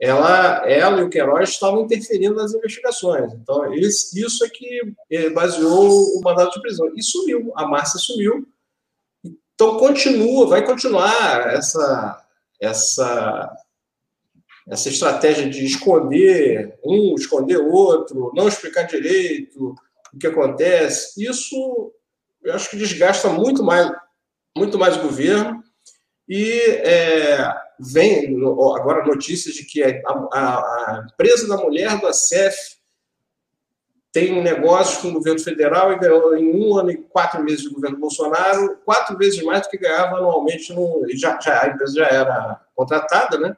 Ela, 0.00 0.68
ela 0.68 1.00
e 1.00 1.04
o 1.04 1.10
Queiroz 1.10 1.50
estavam 1.50 1.82
interferindo 1.82 2.34
nas 2.34 2.52
investigações. 2.52 3.32
Então, 3.34 3.72
isso 3.74 4.44
é 4.44 4.48
que 4.48 4.94
eh, 5.10 5.30
baseou 5.30 6.18
o 6.18 6.20
mandato 6.22 6.54
de 6.54 6.60
prisão. 6.62 6.90
E 6.96 7.02
sumiu. 7.02 7.52
A 7.54 7.66
Márcia 7.66 7.98
sumiu. 7.98 8.46
Então, 9.54 9.78
continua, 9.78 10.46
vai 10.46 10.64
continuar 10.66 11.54
essa, 11.54 12.26
essa 12.60 13.56
essa 14.66 14.88
estratégia 14.88 15.48
de 15.48 15.64
esconder 15.64 16.78
um, 16.84 17.14
esconder 17.16 17.58
outro, 17.58 18.32
não 18.34 18.48
explicar 18.48 18.84
direito 18.84 19.74
o 20.12 20.18
que 20.18 20.26
acontece, 20.26 21.22
isso 21.22 21.92
eu 22.42 22.54
acho 22.54 22.70
que 22.70 22.76
desgasta 22.76 23.28
muito 23.28 23.62
mais, 23.62 23.90
muito 24.56 24.78
mais 24.78 24.96
o 24.96 25.02
governo 25.02 25.62
e 26.28 26.60
é, 26.60 27.52
vem 27.78 28.36
agora 28.76 29.04
notícias 29.04 29.54
de 29.54 29.64
que 29.64 29.82
a, 29.82 30.00
a, 30.32 30.58
a, 30.58 31.06
empresa 31.10 31.48
da 31.48 31.56
mulher 31.56 31.98
do 32.00 32.06
ACF 32.06 32.76
tem 34.12 34.32
um 34.32 34.42
negócio 34.42 35.02
com 35.02 35.08
o 35.08 35.14
governo 35.14 35.40
federal 35.40 35.92
e 35.92 35.98
ganhou 35.98 36.36
em 36.36 36.54
um 36.54 36.78
ano 36.78 36.92
e 36.92 36.96
quatro 36.96 37.42
meses 37.42 37.62
de 37.62 37.70
governo 37.70 37.98
Bolsonaro, 37.98 38.78
quatro 38.84 39.16
vezes 39.18 39.42
mais 39.42 39.62
do 39.62 39.70
que 39.70 39.76
ganhava 39.76 40.18
anualmente. 40.18 40.72
No, 40.72 41.04
já, 41.14 41.38
já, 41.40 41.64
a 41.64 41.68
empresa 41.68 41.94
já 41.96 42.06
era 42.06 42.60
contratada, 42.76 43.38
né? 43.38 43.56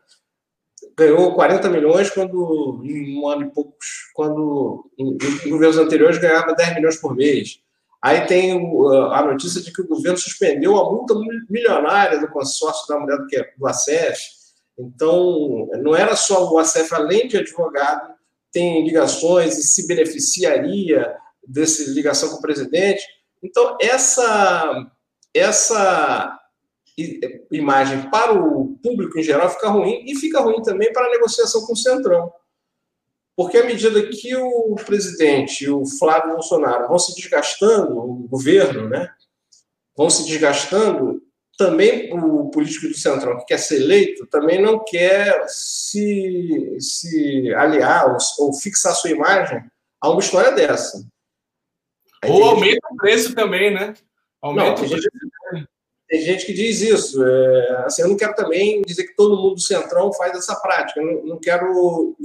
Ganhou 0.97 1.35
40 1.35 1.69
milhões 1.69 2.11
quando, 2.11 2.81
em 2.85 3.19
um 3.19 3.29
ano 3.29 3.43
e 3.43 3.51
poucos, 3.51 4.11
quando 4.15 4.91
em, 4.99 5.17
governos 5.49 5.77
anteriores 5.77 6.19
ganhava 6.19 6.55
10 6.55 6.75
milhões 6.75 6.97
por 6.97 7.15
mês. 7.15 7.61
Aí 8.03 8.27
tem 8.27 8.53
a 8.53 9.23
notícia 9.23 9.61
de 9.61 9.73
que 9.73 9.83
o 9.83 9.87
governo 9.89 10.17
suspendeu 10.17 10.77
a 10.77 10.85
multa 10.85 11.15
milionária 11.51 12.21
do 12.21 12.29
consórcio 12.29 12.87
da 12.89 13.01
mulher 13.01 13.19
do, 13.19 13.27
que, 13.27 13.43
do 13.59 13.67
ACF. 13.67 14.37
Então, 14.79 15.69
não 15.83 15.95
era 15.95 16.15
só 16.15 16.51
o 16.51 16.59
ACF, 16.59 16.95
além 16.95 17.27
de 17.27 17.39
advogado, 17.39 18.15
tem 18.53 18.85
ligações 18.85 19.59
e 19.59 19.63
se 19.63 19.87
beneficiaria 19.87 21.15
dessa 21.47 21.91
ligação 21.91 22.31
com 22.31 22.37
o 22.37 22.43
presidente. 22.43 23.03
Então, 23.43 23.77
essa, 23.81 24.87
essa 25.35 26.39
imagem 27.51 28.09
para 28.11 28.33
o 28.33 28.77
público 28.83 29.19
em 29.19 29.23
geral 29.23 29.51
fica 29.51 29.69
ruim 29.69 30.05
e 30.07 30.17
fica 30.17 30.41
ruim 30.41 30.63
também 30.63 30.93
para 30.93 31.07
a 31.07 31.11
negociação 31.11 31.67
com 31.67 31.75
o 31.75 31.77
Centrão. 31.77 32.33
Porque 33.37 33.59
à 33.59 33.65
medida 33.65 34.09
que 34.09 34.35
o 34.35 34.75
presidente 34.77 35.65
e 35.65 35.71
o 35.71 35.85
Flávio 35.85 36.33
Bolsonaro 36.33 36.89
vão 36.89 36.99
se 36.99 37.15
desgastando, 37.15 37.99
o 37.99 38.27
governo, 38.29 38.89
né, 38.89 39.11
vão 39.95 40.09
se 40.09 40.25
desgastando, 40.25 41.23
também 41.59 42.13
o 42.13 42.51
político 42.51 42.89
do 42.89 42.97
Centrão 42.97 43.39
que 43.39 43.47
quer 43.47 43.59
ser 43.59 43.77
eleito 43.77 44.27
também 44.27 44.61
não 44.61 44.83
quer 44.85 45.47
se, 45.49 46.77
se 46.79 47.53
aliar 47.55 48.11
ou, 48.11 48.47
ou 48.47 48.53
fixar 48.55 48.95
sua 48.95 49.11
imagem 49.11 49.63
a 50.01 50.11
uma 50.11 50.21
história 50.21 50.53
dessa. 50.53 51.07
Aí 52.23 52.31
ou 52.31 52.45
aumenta 52.45 52.73
gente... 52.73 52.93
o 52.93 52.97
preço 52.97 53.35
também, 53.35 53.73
né? 53.73 53.95
Aumenta 54.43 54.67
não, 54.67 54.75
o 54.75 54.77
preço. 54.77 54.95
Gente 54.97 55.67
tem 56.09 56.21
gente 56.21 56.47
que 56.47 56.53
diz 56.53 56.81
isso. 56.81 57.23
É, 57.23 57.85
assim, 57.85 58.03
eu 58.03 58.09
não 58.09 58.17
quero 58.17 58.35
também 58.35 58.83
dizer 58.83 59.05
que 59.05 59.17
todo 59.17 59.37
mundo 59.37 59.55
do 59.55 59.61
Centrão 59.61 60.13
faz 60.13 60.37
essa 60.37 60.55
prática. 60.57 61.01
Não, 61.01 61.25
não 61.25 61.39
quero 61.39 62.17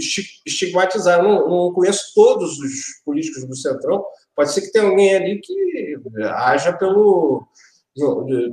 estigmatizar. 0.45 1.19
Eu 1.19 1.23
não, 1.23 1.49
não, 1.49 1.73
conheço 1.73 2.13
todos 2.13 2.59
os 2.59 3.01
políticos 3.03 3.43
do 3.43 3.55
Centrão. 3.55 4.05
Pode 4.35 4.51
ser 4.51 4.61
que 4.61 4.71
tenha 4.71 4.85
alguém 4.85 5.15
ali 5.15 5.41
que 5.41 5.97
haja 6.23 6.73
pelo, 6.73 7.43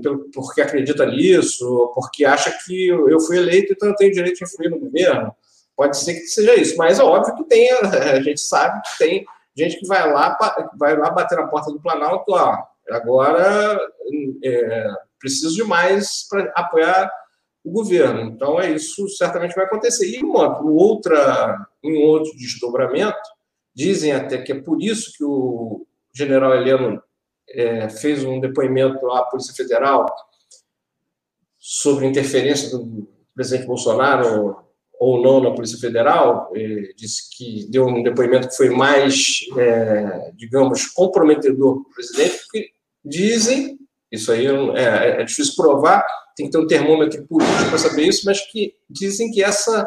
pelo 0.02 0.30
porque 0.32 0.62
acredita 0.62 1.04
nisso, 1.06 1.92
porque 1.94 2.24
acha 2.24 2.50
que 2.64 2.88
eu 2.88 3.20
fui 3.20 3.36
eleito, 3.36 3.72
então 3.72 3.88
eu 3.88 3.96
tenho 3.96 4.12
direito 4.12 4.38
de 4.38 4.44
influir 4.44 4.70
no 4.70 4.80
governo. 4.80 5.32
Pode 5.76 5.96
ser 5.98 6.14
que 6.14 6.26
seja 6.26 6.54
isso. 6.56 6.76
Mas 6.76 6.98
é 6.98 7.02
óbvio 7.02 7.36
que 7.36 7.44
tem, 7.44 7.70
a 7.72 8.20
gente 8.22 8.40
sabe 8.40 8.80
que 8.82 8.98
tem 8.98 9.26
gente 9.54 9.78
que 9.78 9.86
vai 9.86 10.10
lá, 10.10 10.36
vai 10.78 10.96
lá 10.96 11.10
bater 11.10 11.36
na 11.36 11.48
porta 11.48 11.70
do 11.70 11.80
Planalto, 11.80 12.32
ó, 12.32 12.62
agora 12.88 13.78
é, 14.42 14.88
preciso 15.18 15.54
de 15.54 15.64
mais 15.64 16.26
para 16.28 16.52
apoiar 16.54 17.11
o 17.64 17.70
governo. 17.70 18.22
Então, 18.22 18.61
é 18.61 18.70
isso 18.70 19.09
certamente 19.09 19.54
vai 19.54 19.64
acontecer. 19.64 20.09
E 20.09 20.22
uma 20.22 20.61
outra, 20.62 21.66
um 21.85 21.98
outro 22.02 22.37
desdobramento, 22.37 23.18
dizem 23.74 24.12
até 24.12 24.38
que 24.38 24.52
é 24.52 24.61
por 24.61 24.83
isso 24.83 25.12
que 25.16 25.24
o 25.24 25.87
general 26.12 26.54
Heleno 26.54 27.02
é, 27.48 27.88
fez 27.88 28.24
um 28.24 28.40
depoimento 28.40 29.11
à 29.11 29.24
Polícia 29.24 29.54
Federal 29.54 30.07
sobre 31.59 32.07
interferência 32.07 32.70
do 32.76 33.09
presidente 33.35 33.66
Bolsonaro 33.66 34.57
ou 34.98 35.22
não 35.22 35.40
na 35.40 35.54
Polícia 35.54 35.78
Federal, 35.78 36.52
disse 36.96 37.37
que 37.37 37.70
deu 37.70 37.87
um 37.87 38.02
depoimento 38.02 38.48
que 38.48 38.57
foi 38.57 38.68
mais, 38.68 39.40
é, 39.57 40.33
digamos, 40.35 40.87
comprometedor 40.87 41.83
para 41.83 41.90
o 41.90 41.94
presidente, 41.94 42.38
porque 42.38 42.70
dizem, 43.04 43.78
isso 44.10 44.32
aí 44.32 44.46
é, 44.46 45.20
é, 45.20 45.24
difícil 45.24 45.54
provar, 45.56 46.04
tem 46.36 46.46
que 46.46 46.52
ter 46.52 46.58
um 46.58 46.66
termômetro 46.66 47.26
político 47.26 47.68
para 47.68 47.78
saber 47.78 48.02
isso, 48.02 48.24
mas 48.24 48.40
que 48.40 48.74
dizem 48.88 49.30
que 49.30 49.42
essa, 49.42 49.86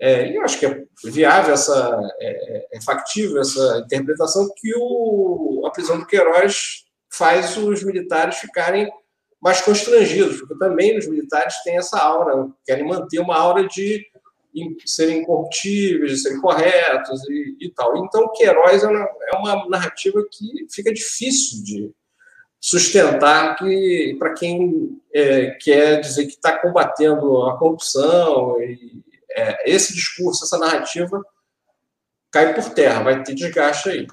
é, 0.00 0.36
eu 0.36 0.42
acho 0.42 0.58
que 0.58 0.66
é 0.66 0.82
viável, 1.04 1.54
essa, 1.54 2.00
é, 2.20 2.66
é 2.72 2.82
factível 2.82 3.40
essa 3.40 3.82
interpretação, 3.84 4.48
que 4.56 4.72
o, 4.76 5.64
a 5.66 5.70
prisão 5.70 5.98
do 5.98 6.06
Queiroz 6.06 6.84
faz 7.12 7.56
os 7.56 7.82
militares 7.84 8.36
ficarem 8.36 8.90
mais 9.40 9.60
constrangidos, 9.60 10.38
porque 10.38 10.58
também 10.58 10.98
os 10.98 11.06
militares 11.08 11.54
têm 11.62 11.76
essa 11.76 11.98
aura, 11.98 12.48
querem 12.64 12.86
manter 12.86 13.20
uma 13.20 13.36
aura 13.36 13.66
de 13.66 14.04
serem 14.84 15.20
incorruptíveis, 15.20 16.12
de 16.12 16.18
serem 16.18 16.40
corretos 16.40 17.22
e, 17.28 17.56
e 17.60 17.70
tal. 17.70 17.96
Então, 18.04 18.32
Queiroz 18.32 18.82
é 18.82 18.88
uma, 18.88 19.08
é 19.32 19.36
uma 19.36 19.68
narrativa 19.68 20.22
que 20.30 20.66
fica 20.70 20.92
difícil 20.92 21.62
de 21.62 21.94
sustentar 22.60 23.56
que 23.56 24.16
para 24.18 24.34
quem 24.34 25.00
é, 25.14 25.52
quer 25.52 26.00
dizer 26.00 26.26
que 26.26 26.32
está 26.32 26.58
combatendo 26.58 27.44
a 27.44 27.56
corrupção 27.56 28.60
e 28.60 29.02
é, 29.32 29.70
esse 29.70 29.94
discurso, 29.94 30.44
essa 30.44 30.58
narrativa 30.58 31.22
cai 32.30 32.52
por 32.54 32.68
terra, 32.70 33.02
vai 33.02 33.22
ter 33.22 33.34
desgaste 33.34 33.88
aí. 33.88 34.06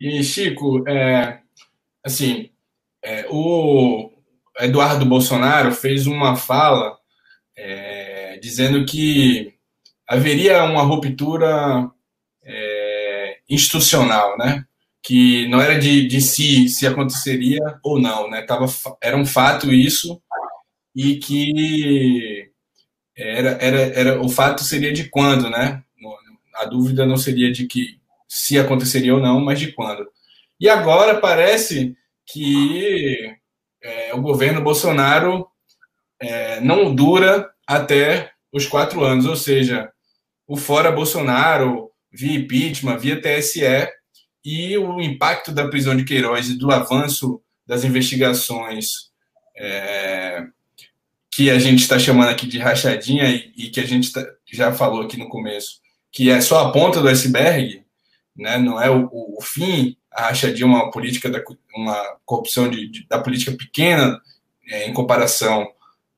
E 0.00 0.22
Chico, 0.22 0.86
é, 0.88 1.40
assim, 2.04 2.50
é, 3.02 3.26
o 3.30 4.10
Eduardo 4.60 5.04
Bolsonaro 5.06 5.72
fez 5.72 6.06
uma 6.06 6.36
fala 6.36 6.98
é, 7.56 8.38
dizendo 8.38 8.84
que 8.84 9.54
haveria 10.06 10.64
uma 10.64 10.82
ruptura 10.82 11.90
é, 12.44 13.38
institucional, 13.48 14.36
né? 14.38 14.64
Que 15.08 15.48
não 15.48 15.58
era 15.58 15.78
de, 15.78 16.06
de 16.06 16.20
si 16.20 16.68
se 16.68 16.86
aconteceria 16.86 17.80
ou 17.82 17.98
não, 17.98 18.28
né? 18.28 18.42
Tava, 18.42 18.66
era 19.02 19.16
um 19.16 19.24
fato 19.24 19.72
isso 19.72 20.20
e 20.94 21.16
que 21.16 22.50
era, 23.16 23.52
era, 23.52 23.80
era 23.98 24.20
o 24.20 24.28
fato 24.28 24.62
seria 24.62 24.92
de 24.92 25.08
quando, 25.08 25.48
né? 25.48 25.82
A 26.56 26.66
dúvida 26.66 27.06
não 27.06 27.16
seria 27.16 27.50
de 27.50 27.66
que 27.66 27.98
se 28.28 28.58
aconteceria 28.58 29.14
ou 29.14 29.20
não, 29.20 29.40
mas 29.40 29.58
de 29.58 29.72
quando. 29.72 30.06
E 30.60 30.68
agora 30.68 31.18
parece 31.18 31.96
que 32.26 33.34
é, 33.82 34.14
o 34.14 34.20
governo 34.20 34.60
Bolsonaro 34.60 35.48
é, 36.20 36.60
não 36.60 36.94
dura 36.94 37.48
até 37.66 38.32
os 38.52 38.66
quatro 38.66 39.02
anos, 39.02 39.24
ou 39.24 39.36
seja, 39.36 39.90
o 40.46 40.54
fora 40.54 40.92
Bolsonaro, 40.92 41.90
via 42.12 42.38
impeachment, 42.38 42.98
via 42.98 43.22
TSE, 43.22 43.88
e 44.50 44.78
o 44.78 44.98
impacto 44.98 45.52
da 45.52 45.68
prisão 45.68 45.94
de 45.94 46.04
Queiroz 46.04 46.48
e 46.48 46.56
do 46.56 46.72
avanço 46.72 47.42
das 47.66 47.84
investigações 47.84 49.10
é, 49.54 50.42
que 51.30 51.50
a 51.50 51.58
gente 51.58 51.80
está 51.80 51.98
chamando 51.98 52.30
aqui 52.30 52.46
de 52.46 52.58
rachadinha 52.58 53.28
e, 53.28 53.52
e 53.54 53.68
que 53.68 53.78
a 53.78 53.86
gente 53.86 54.10
tá, 54.10 54.26
já 54.50 54.72
falou 54.72 55.02
aqui 55.02 55.18
no 55.18 55.28
começo, 55.28 55.82
que 56.10 56.30
é 56.30 56.40
só 56.40 56.64
a 56.64 56.72
ponta 56.72 57.02
do 57.02 57.08
iceberg, 57.08 57.84
né, 58.34 58.56
não 58.56 58.80
é 58.80 58.88
o, 58.88 59.10
o, 59.12 59.38
fim, 59.42 59.94
a 60.10 60.28
rachadinha 60.28 60.64
é 60.64 60.66
uma 60.66 60.90
política, 60.90 61.28
da, 61.28 61.42
uma 61.76 62.16
corrupção 62.24 62.70
de, 62.70 62.88
de 62.88 63.06
da 63.06 63.18
política 63.18 63.52
pequena 63.52 64.18
é, 64.70 64.88
em 64.88 64.94
comparação 64.94 65.70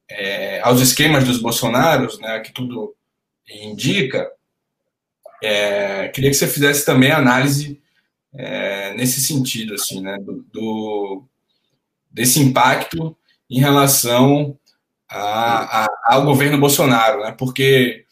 é, 0.09 0.61
aos 0.61 0.81
esquemas 0.81 1.25
dos 1.25 1.43
Bolsonaros, 1.43 2.21
né, 2.21 2.39
que 2.39 2.53
tudo 2.53 2.95
indica, 3.49 4.31
é, 5.43 6.07
queria 6.11 6.31
que 6.31 6.37
você 6.37 6.47
fizesse 6.47 6.87
também 6.87 7.11
análise 7.11 7.81
é, 8.35 8.95
nesse 8.95 9.21
sentido, 9.21 9.75
assim, 9.75 10.01
né, 10.01 10.19
do, 10.19 10.45
do, 10.53 11.25
desse 12.11 12.41
impacto 12.41 13.17
em 13.49 13.59
relação 13.61 14.57
a, 15.09 15.85
a, 15.85 15.89
ao 16.07 16.25
governo 16.25 16.59
Bolsonaro, 16.59 17.23
né, 17.23 17.35
porque 17.37 18.05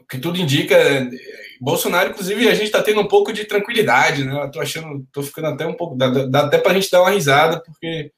o 0.00 0.04
que 0.06 0.18
tudo 0.18 0.38
indica 0.38 0.76
Bolsonaro, 1.60 2.10
inclusive, 2.10 2.48
a 2.48 2.54
gente 2.54 2.66
está 2.66 2.82
tendo 2.82 3.02
um 3.02 3.06
pouco 3.06 3.34
de 3.34 3.44
tranquilidade, 3.44 4.24
né? 4.24 4.44
Eu 4.44 4.50
tô 4.50 4.60
achando, 4.60 5.06
tô 5.12 5.22
ficando 5.22 5.48
até 5.48 5.66
um 5.66 5.74
pouco. 5.74 5.94
Dá, 5.94 6.08
dá 6.08 6.46
até 6.46 6.56
para 6.56 6.72
a 6.72 6.74
gente 6.74 6.90
dar 6.90 7.02
uma 7.02 7.10
risada, 7.10 7.62
porque 7.62 8.10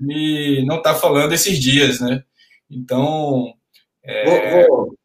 ele 0.00 0.64
não 0.66 0.78
está 0.78 0.92
falando 0.92 1.32
esses 1.32 1.58
dias, 1.60 2.00
né? 2.00 2.24
Então. 2.68 3.54
É... 4.02 4.24
Vou, 4.24 4.66
vou, 4.66 4.98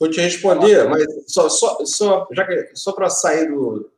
vou, 0.00 0.10
te 0.10 0.20
responder, 0.20 0.86
mas 0.86 1.06
só, 1.26 1.48
só, 1.48 1.78
só, 1.86 2.28
só 2.74 2.92
para 2.92 3.08
sair 3.08 3.48
do, 3.48 3.90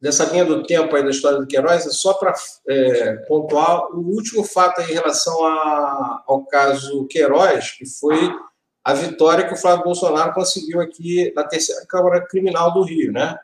dessa 0.00 0.24
linha 0.24 0.44
do 0.44 0.62
tempo 0.62 0.94
aí 0.96 1.02
da 1.02 1.10
história 1.10 1.38
do 1.38 1.46
Queiroz, 1.46 1.86
é 1.86 1.90
só 1.90 2.14
para 2.14 2.34
é, 2.68 3.16
pontuar 3.28 3.84
o 3.94 3.98
último 3.98 4.42
fato 4.44 4.80
em 4.80 4.92
relação 4.92 5.44
a, 5.44 6.22
ao 6.26 6.44
caso 6.46 7.06
Queiroz, 7.06 7.72
que 7.72 7.84
foi 7.86 8.32
a 8.82 8.94
vitória 8.94 9.46
que 9.46 9.52
o 9.52 9.56
Flávio 9.56 9.84
Bolsonaro 9.84 10.32
conseguiu 10.32 10.80
aqui 10.80 11.32
na 11.36 11.44
terceira 11.44 11.84
Câmara 11.86 12.26
Criminal 12.26 12.72
do 12.72 12.82
Rio, 12.82 13.12
né? 13.12 13.38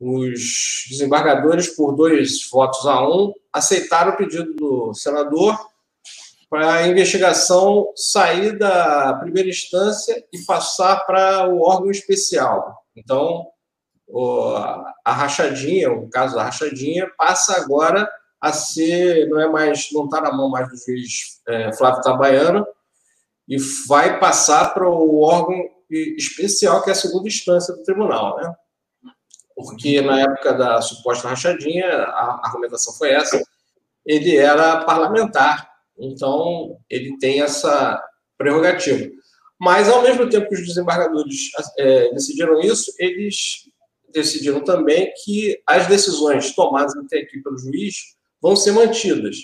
Os 0.00 0.86
desembargadores, 0.88 1.68
por 1.68 1.94
dois 1.94 2.48
votos 2.48 2.86
a 2.86 3.06
um, 3.06 3.34
aceitaram 3.52 4.12
o 4.12 4.16
pedido 4.16 4.54
do 4.54 4.94
senador 4.94 5.58
para 6.48 6.74
a 6.74 6.88
investigação 6.88 7.92
sair 7.94 8.56
da 8.56 9.14
primeira 9.14 9.48
instância 9.48 10.24
e 10.32 10.38
passar 10.46 11.04
para 11.04 11.46
o 11.48 11.60
órgão 11.60 11.90
especial. 11.90 12.74
Então, 12.96 13.46
a 15.04 15.12
rachadinha, 15.12 15.92
o 15.92 16.08
caso 16.08 16.34
da 16.34 16.44
rachadinha, 16.44 17.10
passa 17.16 17.60
agora 17.60 18.08
a 18.40 18.52
ser, 18.52 19.28
não 19.28 19.40
é 19.40 19.48
mais, 19.48 19.88
não 19.92 20.04
está 20.04 20.20
na 20.20 20.32
mão 20.32 20.48
mais 20.48 20.68
do 20.68 20.76
juiz 20.76 21.40
é, 21.46 21.72
Flávio 21.72 22.02
Tabaiano, 22.02 22.66
e 23.48 23.56
vai 23.86 24.18
passar 24.18 24.72
para 24.74 24.88
o 24.88 25.20
órgão 25.22 25.58
especial, 25.90 26.82
que 26.82 26.90
é 26.90 26.92
a 26.92 26.96
segunda 26.96 27.26
instância 27.26 27.74
do 27.74 27.82
tribunal, 27.82 28.36
né? 28.36 28.54
Porque 29.56 30.00
na 30.00 30.20
época 30.20 30.52
da 30.52 30.80
suposta 30.80 31.28
rachadinha, 31.28 31.86
a 31.86 32.40
argumentação 32.44 32.94
foi 32.94 33.10
essa, 33.10 33.42
ele 34.06 34.36
era 34.36 34.84
parlamentar, 34.84 35.68
então 35.98 36.78
ele 36.88 37.18
tem 37.18 37.42
essa 37.42 38.00
prerrogativa. 38.36 39.10
Mas, 39.60 39.88
ao 39.88 40.02
mesmo 40.02 40.28
tempo 40.28 40.48
que 40.48 40.54
os 40.54 40.66
desembargadores 40.66 41.50
é, 41.76 42.12
decidiram 42.12 42.60
isso, 42.60 42.92
eles 42.98 43.68
decidiram 44.12 44.62
também 44.62 45.12
que 45.24 45.60
as 45.66 45.86
decisões 45.86 46.54
tomadas 46.54 46.96
até 46.96 47.18
aqui 47.18 47.40
pelo 47.40 47.58
juiz 47.58 48.16
vão 48.40 48.56
ser 48.56 48.72
mantidas. 48.72 49.36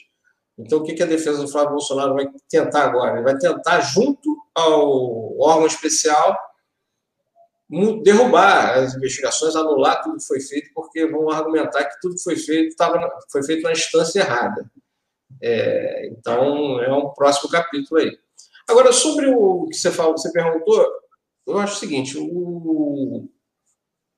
Então, 0.57 0.79
o 0.79 0.85
que 0.85 1.03
a 1.03 1.07
defesa 1.07 1.43
do 1.43 1.49
Flávio 1.49 1.73
Bolsonaro 1.73 2.15
vai 2.15 2.27
tentar 2.49 2.85
agora? 2.85 3.15
Ele 3.15 3.25
vai 3.25 3.37
tentar, 3.37 3.81
junto 3.81 4.37
ao 4.55 5.37
órgão 5.39 5.67
especial, 5.67 6.39
derrubar 8.03 8.79
as 8.79 8.95
investigações, 8.95 9.57
anular 9.57 10.03
tudo 10.03 10.19
que 10.19 10.27
foi 10.27 10.41
feito, 10.41 10.71
porque 10.73 11.07
vão 11.07 11.29
argumentar 11.31 11.85
que 11.85 12.01
tudo 12.01 12.15
que 12.15 12.23
foi 12.23 12.37
feito 12.37 12.77
tava, 12.77 13.11
foi 13.33 13.43
feito 13.43 13.63
na 13.63 13.73
instância 13.73 14.21
errada. 14.21 14.71
É, 15.43 16.07
então, 16.09 16.81
é 16.81 16.95
um 16.95 17.13
próximo 17.13 17.51
capítulo 17.51 18.01
aí. 18.01 18.17
Agora, 18.69 18.93
sobre 18.93 19.27
o 19.27 19.67
que 19.67 19.77
você 19.77 19.91
falou, 19.91 20.17
você 20.17 20.31
perguntou, 20.31 20.89
eu 21.47 21.59
acho 21.59 21.77
o 21.77 21.79
seguinte: 21.79 22.17
o, 22.17 23.29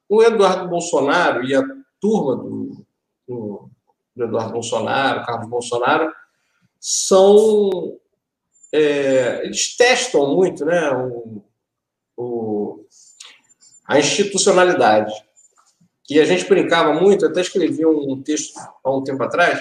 o 0.09 0.23
Eduardo 0.23 0.69
Bolsonaro 0.69 1.45
e 1.45 1.55
a 1.55 1.63
turma 2.01 2.37
do, 2.37 2.87
do, 3.27 3.71
do 4.15 4.25
Eduardo 4.25 4.53
Bolsonaro, 4.53 5.25
Carlos 5.25 5.49
Bolsonaro, 5.49 6.13
são. 6.81 7.99
É, 8.73 9.45
eles 9.45 9.77
testam 9.77 10.35
muito 10.35 10.65
né, 10.65 10.91
o, 10.91 11.43
o, 12.17 12.85
a 13.87 13.99
institucionalidade. 13.99 15.13
E 16.09 16.21
a 16.21 16.25
gente 16.25 16.49
brincava 16.49 16.93
muito, 16.93 17.27
até 17.27 17.41
escrevi 17.41 17.85
um 17.85 18.23
texto 18.23 18.59
há 18.85 18.91
um 18.91 19.03
tempo 19.03 19.23
atrás, 19.23 19.61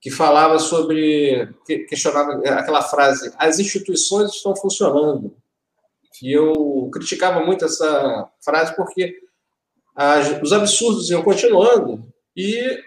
que 0.00 0.10
falava 0.10 0.58
sobre. 0.58 1.48
questionava 1.88 2.40
aquela 2.58 2.82
frase: 2.82 3.32
as 3.38 3.58
instituições 3.58 4.32
estão 4.32 4.56
funcionando. 4.56 5.36
E 6.20 6.32
eu 6.32 6.90
criticava 6.92 7.44
muito 7.44 7.64
essa 7.64 8.28
frase 8.40 8.74
porque 8.74 9.27
as, 9.98 10.40
os 10.40 10.52
absurdos 10.52 11.10
iam 11.10 11.24
continuando 11.24 12.08
e 12.36 12.80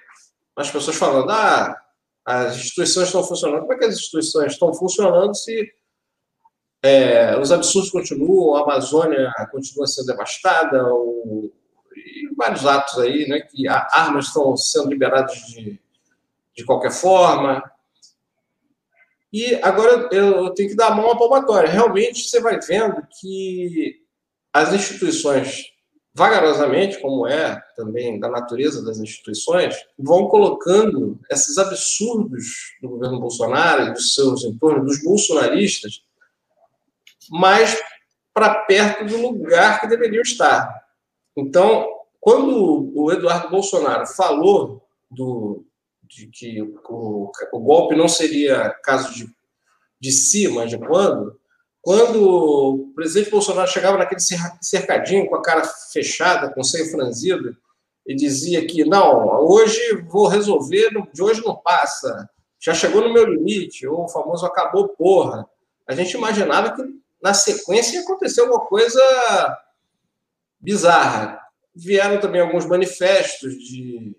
as 0.55 0.71
pessoas 0.71 0.95
falando: 0.95 1.29
ah, 1.29 1.77
as 2.25 2.55
instituições 2.55 3.07
estão 3.07 3.21
funcionando. 3.21 3.61
Como 3.61 3.73
é 3.73 3.77
que 3.77 3.85
as 3.85 3.95
instituições 3.95 4.53
estão 4.53 4.73
funcionando 4.73 5.35
se 5.35 5.69
é, 6.81 7.37
os 7.37 7.51
absurdos 7.51 7.91
continuam, 7.91 8.55
a 8.55 8.63
Amazônia 8.63 9.29
continua 9.51 9.87
sendo 9.87 10.07
devastada, 10.07 10.87
ou, 10.87 11.53
e 11.93 12.33
vários 12.35 12.65
atos 12.65 12.97
aí, 12.99 13.27
né, 13.27 13.41
que 13.41 13.67
armas 13.67 14.27
estão 14.27 14.55
sendo 14.55 14.89
liberadas 14.89 15.35
de, 15.47 15.77
de 16.55 16.65
qualquer 16.65 16.91
forma. 16.91 17.61
E 19.33 19.55
agora 19.55 20.07
eu 20.13 20.49
tenho 20.53 20.69
que 20.69 20.75
dar 20.75 20.87
a 20.87 20.95
mão 20.95 21.11
à 21.11 21.17
palmatória. 21.17 21.69
Realmente 21.69 22.23
você 22.23 22.39
vai 22.39 22.57
vendo 22.59 23.05
que 23.19 24.01
as 24.53 24.73
instituições, 24.73 25.71
vagarosamente, 26.13 26.99
como 26.99 27.25
é 27.25 27.61
também 27.75 28.19
da 28.19 28.29
natureza 28.29 28.83
das 28.83 28.99
instituições, 28.99 29.75
vão 29.97 30.27
colocando 30.27 31.19
esses 31.29 31.57
absurdos 31.57 32.75
do 32.81 32.89
governo 32.89 33.19
Bolsonaro 33.19 33.83
e 33.83 33.93
dos 33.93 34.13
seus 34.13 34.43
entornos, 34.43 34.85
dos 34.85 35.03
bolsonaristas, 35.03 36.03
mais 37.29 37.81
para 38.33 38.55
perto 38.63 39.05
do 39.05 39.17
lugar 39.17 39.79
que 39.79 39.87
deveriam 39.87 40.21
estar. 40.21 40.85
Então, 41.35 41.87
quando 42.19 42.91
o 42.93 43.11
Eduardo 43.11 43.49
Bolsonaro 43.49 44.05
falou 44.05 44.85
do, 45.09 45.65
de 46.03 46.27
que 46.27 46.61
o, 46.61 47.31
o 47.53 47.59
golpe 47.59 47.95
não 47.95 48.07
seria 48.07 48.69
caso 48.83 49.13
de, 49.13 49.33
de 49.99 50.11
si, 50.11 50.47
mas 50.49 50.69
de 50.69 50.77
quando, 50.77 51.39
quando 51.81 52.23
o 52.23 52.93
presidente 52.93 53.31
Bolsonaro 53.31 53.67
chegava 53.67 53.97
naquele 53.97 54.21
cercadinho 54.61 55.27
com 55.27 55.35
a 55.35 55.41
cara 55.41 55.63
fechada, 55.91 56.53
com 56.53 56.61
o 56.61 56.63
seio 56.63 56.91
franzido, 56.91 57.57
e 58.05 58.15
dizia 58.15 58.65
que 58.65 58.85
não, 58.85 59.47
hoje 59.47 59.79
vou 60.07 60.27
resolver, 60.27 60.89
de 61.11 61.21
hoje 61.21 61.43
não 61.43 61.55
passa, 61.55 62.29
já 62.59 62.73
chegou 62.73 63.01
no 63.01 63.13
meu 63.13 63.25
limite, 63.25 63.87
ou 63.87 64.03
o 64.03 64.09
famoso 64.09 64.45
acabou 64.45 64.89
porra. 64.89 65.47
A 65.87 65.95
gente 65.95 66.13
imaginava 66.13 66.75
que 66.75 66.83
na 67.21 67.33
sequência 67.33 67.95
ia 67.95 68.03
acontecer 68.03 68.41
alguma 68.41 68.65
coisa 68.65 69.01
bizarra. 70.59 71.39
Vieram 71.75 72.19
também 72.19 72.41
alguns 72.41 72.65
manifestos 72.65 73.53
de, 73.53 74.15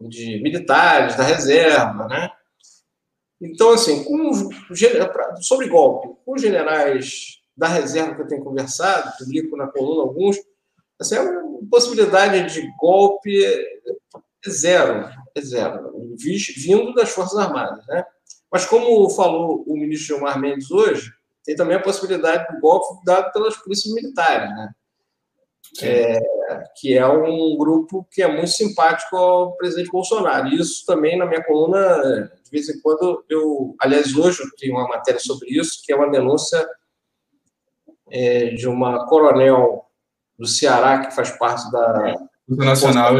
de 0.00 0.42
militares 0.42 1.16
da 1.16 1.22
reserva, 1.22 2.06
né? 2.06 2.30
Então, 3.40 3.70
assim, 3.70 4.04
com, 4.04 4.32
sobre 5.40 5.68
golpe, 5.68 6.08
com 6.24 6.34
os 6.34 6.42
generais 6.42 7.38
da 7.56 7.68
reserva 7.68 8.14
que 8.14 8.22
eu 8.22 8.26
tenho 8.26 8.44
conversado, 8.44 9.16
publico 9.18 9.56
na 9.56 9.66
coluna 9.66 10.02
alguns, 10.02 10.36
assim, 11.00 11.16
a 11.16 11.24
possibilidade 11.70 12.52
de 12.52 12.68
golpe 12.76 13.44
é 13.44 14.50
zero, 14.50 15.08
é 15.34 15.40
zero, 15.40 16.16
vindo 16.56 16.94
das 16.94 17.10
Forças 17.10 17.38
Armadas, 17.38 17.86
né? 17.86 18.04
Mas 18.50 18.64
como 18.64 19.10
falou 19.10 19.62
o 19.66 19.74
ministro 19.76 20.16
Gilmar 20.16 20.40
Mendes 20.40 20.70
hoje, 20.70 21.12
tem 21.44 21.54
também 21.54 21.76
a 21.76 21.82
possibilidade 21.82 22.52
do 22.52 22.60
golpe 22.60 23.04
dado 23.04 23.32
pelas 23.32 23.56
polícias 23.56 23.92
militares, 23.92 24.50
né? 24.50 24.70
É, 25.82 26.18
que 26.76 26.96
é 26.96 27.06
um 27.06 27.56
grupo 27.58 28.06
que 28.10 28.22
é 28.22 28.28
muito 28.28 28.48
simpático 28.48 29.16
ao 29.16 29.56
presidente 29.56 29.90
Bolsonaro. 29.90 30.48
Isso 30.48 30.84
também 30.86 31.18
na 31.18 31.26
minha 31.26 31.44
coluna, 31.44 32.30
de 32.48 32.50
vez 32.50 32.68
em 32.68 32.80
quando, 32.80 33.24
eu. 33.28 33.76
Aliás, 33.78 34.14
hoje 34.14 34.42
eu 34.42 34.48
tenho 34.56 34.74
uma 34.74 34.88
matéria 34.88 35.20
sobre 35.20 35.48
isso, 35.50 35.82
que 35.84 35.92
é 35.92 35.96
uma 35.96 36.10
denúncia 36.10 36.66
é, 38.10 38.46
de 38.50 38.66
uma 38.66 39.06
coronel 39.06 39.84
do 40.38 40.46
Ceará, 40.46 41.06
que 41.06 41.14
faz 41.14 41.30
parte 41.30 41.70
da. 41.70 42.14
Nacional. 42.48 43.14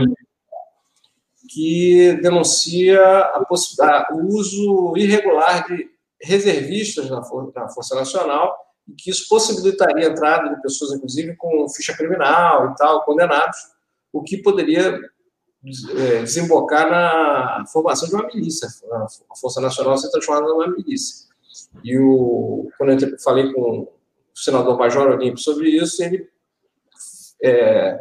Que 1.50 2.14
denuncia 2.22 3.02
a 3.02 3.44
a, 3.80 4.08
o 4.12 4.26
uso 4.34 4.94
irregular 4.96 5.66
de 5.66 5.90
reservistas 6.20 7.10
na, 7.10 7.20
na 7.54 7.68
Força 7.68 7.94
Nacional 7.94 8.56
e 8.86 8.94
que 8.94 9.10
isso 9.10 9.28
possibilitaria 9.28 10.08
a 10.08 10.10
entrada 10.10 10.54
de 10.54 10.62
pessoas, 10.62 10.92
inclusive, 10.92 11.36
com 11.36 11.68
ficha 11.68 11.94
criminal 11.94 12.70
e 12.70 12.74
tal, 12.76 13.04
condenados, 13.04 13.58
o 14.12 14.22
que 14.22 14.38
poderia 14.38 14.98
desembocar 15.62 16.88
na 16.88 17.64
formação 17.66 18.08
de 18.08 18.14
uma 18.14 18.26
milícia, 18.26 18.68
a 19.30 19.36
Força 19.36 19.60
Nacional 19.60 19.96
ser 19.98 20.10
transformada 20.10 20.46
numa 20.46 20.68
milícia. 20.68 21.26
E 21.82 21.98
o, 21.98 22.70
quando 22.78 23.02
eu 23.02 23.18
falei 23.18 23.52
com 23.52 23.82
o 23.82 23.92
senador 24.34 24.78
Major 24.78 25.08
Olímpio 25.08 25.38
sobre 25.38 25.68
isso, 25.70 26.02
ele 26.02 26.28
é, 27.42 27.98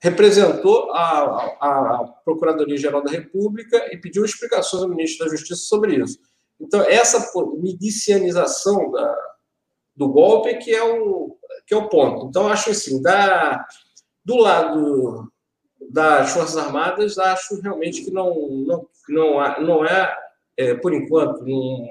representou 0.00 0.90
a, 0.92 1.56
a, 1.60 1.94
a 2.00 2.04
Procuradoria-Geral 2.24 3.02
da 3.02 3.10
República 3.10 3.92
e 3.92 3.98
pediu 3.98 4.24
explicações 4.24 4.82
ao 4.82 4.88
ministro 4.88 5.26
da 5.26 5.30
Justiça 5.30 5.62
sobre 5.62 5.96
isso. 5.96 6.18
Então, 6.60 6.80
essa 6.82 7.30
milicianização 7.58 8.90
da, 8.90 9.16
do 9.94 10.08
golpe 10.08 10.56
que 10.56 10.74
é 10.74 10.82
o, 10.82 11.36
que 11.66 11.74
é 11.74 11.76
o 11.76 11.88
ponto. 11.88 12.26
Então, 12.26 12.48
acho 12.48 12.70
assim, 12.70 13.00
da, 13.02 13.64
do 14.24 14.36
lado 14.36 15.30
das 15.90 16.30
Forças 16.30 16.56
Armadas, 16.56 17.18
acho 17.18 17.60
realmente 17.60 18.04
que 18.04 18.10
não, 18.10 18.34
não, 18.66 18.88
não, 19.08 19.60
não 19.60 19.84
é, 19.84 20.16
é, 20.56 20.74
por 20.74 20.92
enquanto, 20.92 21.44
não 21.44 21.88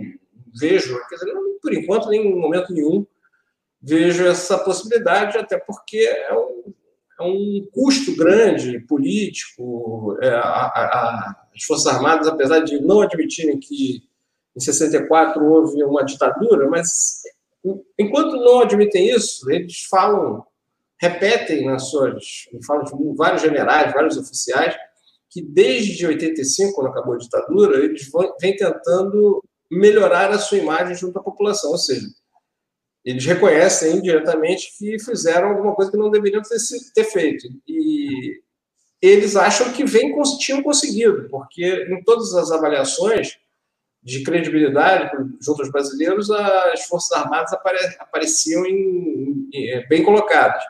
vejo, 0.60 1.00
quer 1.08 1.16
dizer, 1.16 1.34
não, 1.34 1.58
por 1.62 1.74
enquanto, 1.74 2.10
nem 2.10 2.28
em 2.28 2.36
momento 2.36 2.74
nenhum, 2.74 3.06
vejo 3.82 4.26
essa 4.26 4.58
possibilidade, 4.58 5.38
até 5.38 5.58
porque 5.58 5.98
é 5.98 6.34
um, 6.34 6.74
é 7.20 7.24
um 7.24 7.68
custo 7.72 8.16
grande 8.16 8.80
político. 8.82 10.18
É, 10.22 10.30
a, 10.30 10.40
a, 10.40 11.36
as 11.56 11.64
Forças 11.64 11.88
Armadas, 11.88 12.28
apesar 12.28 12.60
de 12.60 12.80
não 12.82 13.02
admitirem 13.02 13.60
que 13.60 14.04
em 14.56 14.60
64 14.60 15.44
houve 15.44 15.84
uma 15.84 16.04
ditadura, 16.04 16.68
mas 16.68 17.22
Enquanto 17.98 18.38
não 18.38 18.62
admitem 18.62 19.10
isso, 19.10 19.50
eles 19.50 19.84
falam, 19.90 20.46
repetem 21.00 21.66
nas 21.66 21.90
suas. 21.90 22.48
falam 22.66 22.84
de 22.84 23.16
vários 23.16 23.42
generais, 23.42 23.94
vários 23.94 24.18
oficiais, 24.18 24.76
que 25.30 25.42
desde 25.42 26.06
85, 26.06 26.74
quando 26.74 26.88
acabou 26.88 27.14
a 27.14 27.18
ditadura, 27.18 27.84
eles 27.84 28.10
vêm 28.42 28.56
tentando 28.56 29.44
melhorar 29.70 30.32
a 30.32 30.40
sua 30.40 30.58
imagem 30.58 30.96
junto 30.96 31.20
à 31.20 31.24
população. 31.24 31.72
Ou 31.72 31.78
seja, 31.78 32.08
eles 33.04 33.26
reconhecem 33.26 33.98
indiretamente 33.98 34.74
que 34.78 35.00
fizeram 35.00 35.50
alguma 35.50 35.76
coisa 35.76 35.92
que 35.92 35.98
não 35.98 36.10
deveriam 36.10 36.42
ter, 36.42 36.58
ter 36.94 37.04
feito. 37.06 37.48
E 37.68 38.42
eles 39.02 39.36
acham 39.36 39.72
que 39.72 39.86
vem, 39.86 40.14
tinham 40.40 40.64
conseguido, 40.64 41.28
porque 41.30 41.86
em 41.90 42.04
todas 42.04 42.34
as 42.34 42.52
avaliações 42.52 43.38
de 44.02 44.24
credibilidade 44.24 45.12
junto 45.42 45.62
aos 45.62 45.72
brasileiros, 45.72 46.32
as 46.32 46.86
Forças 46.86 47.12
Armadas 47.18 47.54
apare, 47.54 47.78
apareciam 48.00 48.66
em, 48.66 49.50
em, 49.54 49.88
bem 49.88 50.04
colocadas. 50.04 50.64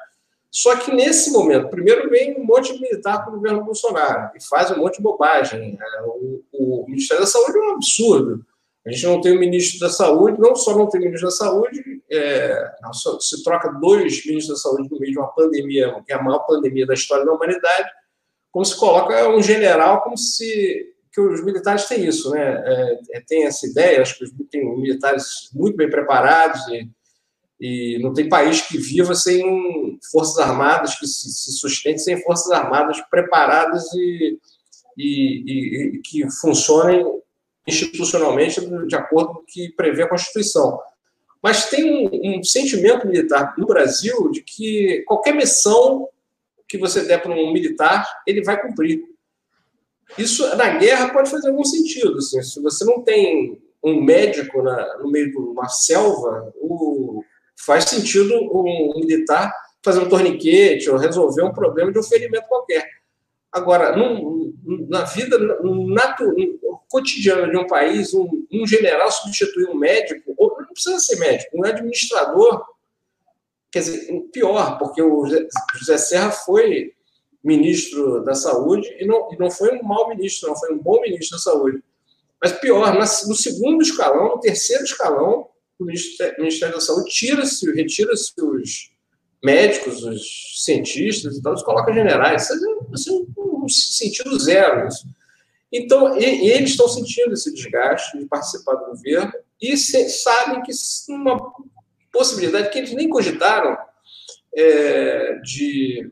Só 0.52 0.76
que 0.78 0.92
nesse 0.92 1.32
momento, 1.32 1.70
primeiro 1.70 2.10
vem 2.10 2.40
um 2.40 2.46
monte 2.46 2.74
de 2.74 2.82
militar 2.82 3.24
para 3.24 3.30
o 3.30 3.36
governo 3.36 3.64
Bolsonaro 3.64 4.32
e 4.36 4.44
faz 4.44 4.72
um 4.72 4.78
monte 4.78 4.98
de 4.98 5.04
bobagem. 5.04 5.78
É, 5.80 6.02
o, 6.04 6.44
o, 6.54 6.86
Ministério 6.88 7.24
da 7.24 7.30
Saúde 7.30 7.58
é 7.58 7.62
um 7.62 7.76
absurdo. 7.76 8.46
A 8.86 8.92
gente 8.92 9.06
não 9.06 9.20
tem 9.20 9.36
o 9.36 9.40
ministro 9.40 9.80
da 9.80 9.90
Saúde, 9.90 10.40
não 10.40 10.56
só 10.56 10.78
não 10.78 10.88
tem 10.88 11.02
o 11.02 11.04
ministro 11.04 11.28
da 11.30 11.36
Saúde, 11.36 12.02
é, 12.10 12.72
se 13.20 13.44
troca 13.44 13.70
dois 13.82 14.26
ministros 14.26 14.48
da 14.48 14.70
Saúde 14.70 14.90
no 14.90 14.98
meio 14.98 15.12
de 15.12 15.20
uma 15.20 15.28
pandemia, 15.28 16.02
que 16.06 16.14
é 16.14 16.16
a 16.16 16.24
maior 16.24 16.40
pandemia 16.40 16.86
da 16.86 16.94
história 16.94 17.26
da 17.26 17.34
humanidade, 17.34 17.90
como 18.50 18.64
se 18.64 18.78
coloca 18.78 19.28
um 19.30 19.44
general 19.44 20.02
como 20.02 20.18
se 20.18 20.94
que 21.18 21.22
os 21.22 21.44
militares 21.44 21.86
têm 21.86 22.06
isso, 22.06 22.30
né? 22.30 22.64
É, 22.64 23.18
é, 23.18 23.22
tem 23.22 23.46
essa 23.46 23.66
ideia, 23.66 24.04
acho 24.04 24.20
que 24.20 24.24
os 24.24 24.32
tem 24.52 24.64
militares 24.80 25.50
muito 25.52 25.76
bem 25.76 25.90
preparados 25.90 26.68
e, 26.68 26.88
e 27.60 27.98
não 28.00 28.13
tem 28.13 28.30
país 28.30 28.62
que 28.62 28.78
viva 28.78 29.15
sem 29.15 30.00
forças 30.12 30.38
armadas, 30.38 30.96
que 30.96 31.08
se, 31.08 31.52
sustente 31.54 32.02
sem 32.02 32.22
forças 32.22 32.52
armadas 32.52 33.02
preparadas 33.10 33.84
e, 33.93 34.38
e, 34.96 35.96
e, 35.96 36.02
que 36.04 36.30
funcionem 36.39 37.04
institucionalmente 37.65 38.62
de 38.88 38.96
acordo 38.96 39.34
com 39.34 39.39
o 39.39 39.46
que 39.46 39.70
prevê 39.70 40.04
a 40.04 40.10
Constituição. 40.10 40.80
Mas 41.41 41.70
tem 41.70 42.08
um, 42.08 42.39
um 42.39 42.43
sentimento 42.43 43.08
militar 43.08 43.56
no 43.58 43.65
Brasil 43.65 44.30
de 44.32 44.41
que 44.41 45.04
qualquer 45.08 45.36
missão 45.36 46.08
que 46.67 46.78
você 46.78 47.06
der 47.06 47.22
para 47.22 47.32
um 47.32 47.54
militar, 47.54 48.06
ele 48.28 48.43
vai 48.43 48.62
cumprir. 48.62 49.02
Isso, 50.17 50.48
na 50.56 50.78
guerra, 50.78 51.10
pode 51.10 51.30
fazer 51.30 51.50
algum 51.50 51.63
sentido. 51.63 52.17
Assim, 52.17 52.41
se 52.41 52.62
você 52.62 52.84
não 52.84 53.02
tem 53.02 53.62
um 53.84 54.02
médico 54.02 54.62
na, 54.62 54.98
no 54.98 55.10
meio 55.10 55.32
de 55.32 55.38
uma 55.38 55.70
selva, 55.70 56.54
o, 56.60 57.07
faz 57.58 57.86
sentido 57.86 58.34
um, 58.36 58.93
militar 58.96 59.53
fazer 59.84 59.99
um 59.99 60.10
torniquete 60.10 60.89
ou 60.89 60.97
resolver 60.97 61.43
um 61.43 61.53
problema 61.53 61.91
de 61.91 61.99
um 61.99 62.03
ferimento 62.03 62.47
qualquer. 62.47 62.86
Agora, 63.51 63.95
num, 63.95 64.53
na 64.89 65.03
vida 65.03 65.38
cotidiano 66.89 67.49
de 67.49 67.58
um 67.58 67.68
país, 67.68 68.14
um, 68.14 68.45
um, 68.51 68.68
general 68.68 69.12
substituir 69.12 69.70
um 69.70 69.76
médico, 69.76 70.34
ou 70.38 70.58
não 70.60 70.68
precisa 70.68 70.99
ser 70.99 71.18
médico, 71.20 71.58
um 71.58 71.66
administrador, 71.66 72.64
quer 73.72 73.80
dizer, 73.80 74.22
pior, 74.32 74.78
porque 74.78 75.01
o 75.01 75.26
José 75.76 75.97
Serra 75.97 76.32
foi 76.32 76.93
ministro 77.43 78.24
da 78.24 78.36
Saúde, 78.36 78.88
e 78.99 79.05
não, 79.05 79.32
e 79.32 79.38
não 79.38 79.49
foi 79.49 79.78
um 79.78 79.84
mau 79.84 80.10
ministro, 80.10 80.49
não, 80.49 80.55
foi 80.55 80.74
um 80.74 80.78
bom 80.78 81.01
ministro 81.01 81.38
da 81.38 81.43
Saúde. 81.43 81.84
Mas 82.41 82.51
pior, 82.53 82.93
no 82.93 83.36
segundo 83.36 83.82
escalão, 83.82 84.36
no 84.36 84.39
terceiro 84.39 84.84
escalão, 84.84 85.49
o 85.80 85.86
Ministério 85.86 86.73
da 86.73 86.82
Saúde 86.82 87.11
tira-se, 87.11 87.71
retira-se 87.71 88.34
os 88.41 88.91
médicos, 89.43 90.03
os 90.03 90.63
cientistas 90.63 91.38
e 91.38 91.41
tal, 91.41 91.55
coloca 91.63 91.93
generais. 91.93 92.43
Isso 92.43 92.53
é 92.53 92.93
assim, 92.93 93.28
um 93.38 93.69
sentido 93.69 94.39
zero. 94.39 94.88
Isso. 94.88 95.07
Então, 95.71 96.17
e, 96.17 96.49
eles 96.49 96.71
estão 96.71 96.88
sentindo 96.88 97.34
esse 97.34 97.53
desgaste 97.53 98.17
de 98.17 98.25
participar 98.25 98.75
do 98.75 98.86
governo 98.88 99.32
e 99.61 99.75
se, 99.78 100.09
sabem 100.09 100.61
que 100.63 100.71
uma 101.09 101.53
possibilidade 102.11 102.69
que 102.69 102.78
eles 102.78 102.93
nem 102.93 103.09
cogitaram 103.09 103.78
é, 104.55 105.36
de, 105.43 106.11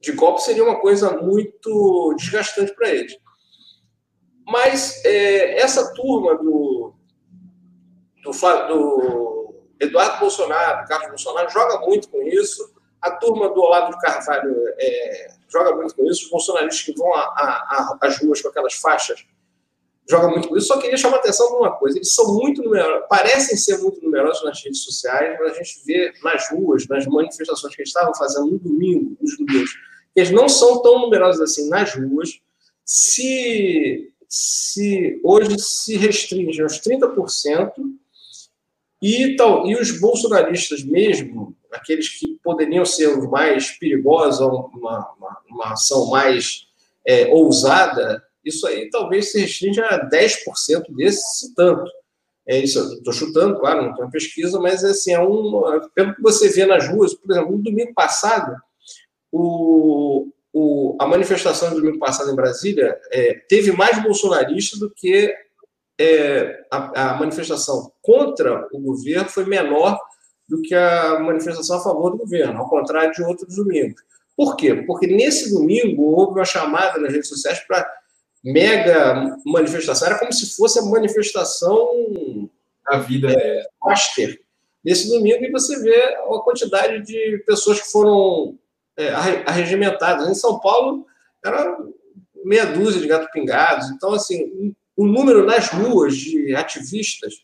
de 0.00 0.12
golpe 0.12 0.42
seria 0.42 0.64
uma 0.64 0.80
coisa 0.80 1.10
muito 1.16 2.14
desgastante 2.16 2.74
para 2.74 2.90
eles. 2.90 3.16
Mas 4.46 5.04
é, 5.04 5.58
essa 5.60 5.92
turma 5.94 6.36
do, 6.36 6.93
do, 8.24 8.66
do, 8.66 9.54
Eduardo 9.80 10.20
Bolsonaro, 10.20 10.82
do 10.82 10.88
Carlos 10.88 11.08
Bolsonaro, 11.08 11.50
joga 11.50 11.78
muito 11.80 12.08
com 12.08 12.22
isso. 12.22 12.72
A 13.00 13.10
turma 13.10 13.50
do 13.50 13.60
Olavo 13.60 13.96
Carvalho 13.98 14.54
é, 14.78 15.28
joga 15.48 15.76
muito 15.76 15.94
com 15.94 16.04
isso. 16.06 16.24
Os 16.24 16.30
bolsonaristas 16.30 16.82
que 16.82 16.98
vão 16.98 17.12
às 18.00 18.18
ruas 18.18 18.40
com 18.40 18.48
aquelas 18.48 18.74
faixas 18.74 19.24
joga 20.08 20.28
muito 20.28 20.48
com 20.48 20.56
isso. 20.56 20.68
Só 20.68 20.80
queria 20.80 20.96
chamar 20.96 21.16
a 21.16 21.20
atenção 21.20 21.46
de 21.48 21.54
uma 21.54 21.72
coisa: 21.72 21.98
eles 21.98 22.14
são 22.14 22.34
muito 22.34 22.62
numerosos, 22.62 23.06
parecem 23.08 23.56
ser 23.56 23.78
muito 23.78 24.00
numerosos 24.02 24.44
nas 24.44 24.62
redes 24.62 24.82
sociais, 24.82 25.36
mas 25.38 25.52
a 25.52 25.54
gente 25.54 25.82
vê 25.84 26.12
nas 26.22 26.50
ruas, 26.50 26.86
nas 26.88 27.06
manifestações 27.06 27.74
que 27.74 27.82
eles 27.82 27.90
estavam 27.90 28.14
fazendo 28.14 28.46
no 28.46 28.58
domingo, 28.58 29.16
nos 29.20 29.36
domingos, 29.36 29.70
eles 30.14 30.30
não 30.30 30.48
são 30.48 30.80
tão 30.82 31.00
numerosos 31.00 31.40
assim 31.40 31.68
nas 31.68 31.94
ruas. 31.94 32.40
Se, 32.84 34.12
se 34.28 35.20
hoje 35.24 35.58
se 35.58 35.96
restringe 35.96 36.62
aos 36.62 36.80
30%, 36.80 37.72
e, 39.06 39.36
tal, 39.36 39.66
e 39.66 39.74
os 39.76 40.00
bolsonaristas 40.00 40.82
mesmo, 40.82 41.54
aqueles 41.70 42.08
que 42.08 42.38
poderiam 42.42 42.86
ser 42.86 43.08
os 43.08 43.28
mais 43.28 43.70
perigosos, 43.72 44.40
uma, 44.40 45.08
uma, 45.18 45.38
uma 45.50 45.72
ação 45.72 46.08
mais 46.08 46.66
é, 47.06 47.26
ousada, 47.26 48.24
isso 48.42 48.66
aí 48.66 48.88
talvez 48.88 49.30
se 49.30 49.40
restrinja 49.40 49.84
a 49.84 50.08
10% 50.08 50.84
desse, 50.96 51.38
se 51.38 51.54
tanto. 51.54 51.84
É 52.48 52.58
isso, 52.58 52.78
estou 52.94 53.12
chutando, 53.12 53.60
claro, 53.60 53.82
não 53.82 53.94
tem 53.94 54.08
pesquisa, 54.08 54.58
mas 54.58 54.82
assim, 54.82 55.12
é 55.12 55.20
um, 55.20 55.80
pelo 55.94 56.14
que 56.14 56.22
você 56.22 56.48
vê 56.48 56.64
nas 56.64 56.88
ruas, 56.88 57.12
por 57.12 57.30
exemplo, 57.30 57.52
no 57.52 57.62
domingo 57.62 57.92
passado, 57.92 58.56
o, 59.30 60.28
o, 60.50 60.96
a 60.98 61.06
manifestação 61.06 61.68
do 61.68 61.76
domingo 61.76 61.98
passado 61.98 62.30
em 62.30 62.36
Brasília 62.36 62.98
é, 63.12 63.34
teve 63.50 63.70
mais 63.72 64.02
bolsonaristas 64.02 64.78
do 64.78 64.90
que 64.90 65.34
é, 65.98 66.64
a, 66.70 67.12
a, 67.12 67.14
manifestação 67.14 67.92
contra 68.02 68.66
o 68.72 68.80
governo 68.80 69.28
foi 69.28 69.44
menor 69.44 69.98
do 70.48 70.60
que 70.60 70.74
a 70.74 71.20
manifestação 71.20 71.78
a 71.78 71.82
favor 71.82 72.10
do 72.10 72.18
governo, 72.18 72.58
ao 72.58 72.68
contrário 72.68 73.12
de 73.12 73.22
outros 73.22 73.56
domingos. 73.56 74.02
Por 74.36 74.56
quê? 74.56 74.74
Porque 74.86 75.06
nesse 75.06 75.52
domingo 75.52 76.02
houve 76.02 76.38
uma 76.38 76.44
chamada 76.44 76.98
nas 76.98 77.12
redes 77.12 77.28
sociais 77.28 77.60
para 77.60 77.88
mega 78.42 79.38
manifestação, 79.46 80.08
era 80.08 80.18
como 80.18 80.32
se 80.32 80.54
fosse 80.54 80.78
a 80.78 80.82
manifestação 80.82 82.50
a 82.86 82.98
vida 82.98 83.32
é, 83.32 83.66
master 83.82 84.38
nesse 84.84 85.08
domingo 85.08 85.42
e 85.42 85.50
você 85.50 85.80
vê 85.80 85.96
a 85.96 86.38
quantidade 86.40 87.00
de 87.00 87.42
pessoas 87.46 87.80
que 87.80 87.90
foram 87.90 88.58
é, 88.96 89.08
arregimentadas. 89.46 90.28
Em 90.28 90.34
São 90.34 90.60
Paulo 90.60 91.06
era 91.42 91.78
meia 92.44 92.66
dúzia 92.66 93.00
de 93.00 93.08
gato 93.08 93.30
pingados. 93.32 93.90
Então, 93.90 94.12
assim, 94.12 94.74
o 94.96 95.06
número 95.06 95.44
nas 95.44 95.68
ruas 95.68 96.14
de 96.16 96.54
ativistas 96.54 97.34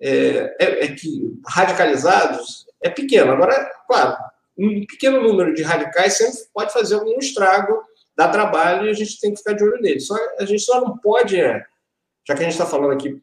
é, 0.00 0.56
é, 0.58 0.84
é 0.84 0.94
que 0.94 1.38
radicalizados 1.46 2.66
é 2.82 2.88
pequeno. 2.88 3.32
Agora, 3.32 3.70
claro, 3.86 4.16
um 4.56 4.86
pequeno 4.86 5.22
número 5.22 5.54
de 5.54 5.62
radicais 5.62 6.16
sempre 6.16 6.40
pode 6.52 6.72
fazer 6.72 6.94
algum 6.94 7.18
estrago 7.18 7.82
dá 8.20 8.28
trabalho 8.28 8.86
e 8.86 8.90
a 8.90 8.92
gente 8.92 9.18
tem 9.18 9.32
que 9.32 9.38
ficar 9.38 9.54
de 9.54 9.64
olho 9.64 9.80
nele. 9.80 9.98
Só, 9.98 10.14
a 10.38 10.44
gente 10.44 10.62
só 10.62 10.78
não 10.80 10.98
pode, 10.98 11.40
é, 11.40 11.64
já 12.26 12.34
que 12.34 12.40
a 12.40 12.44
gente 12.44 12.52
está 12.52 12.66
falando 12.66 12.92
aqui 12.92 13.18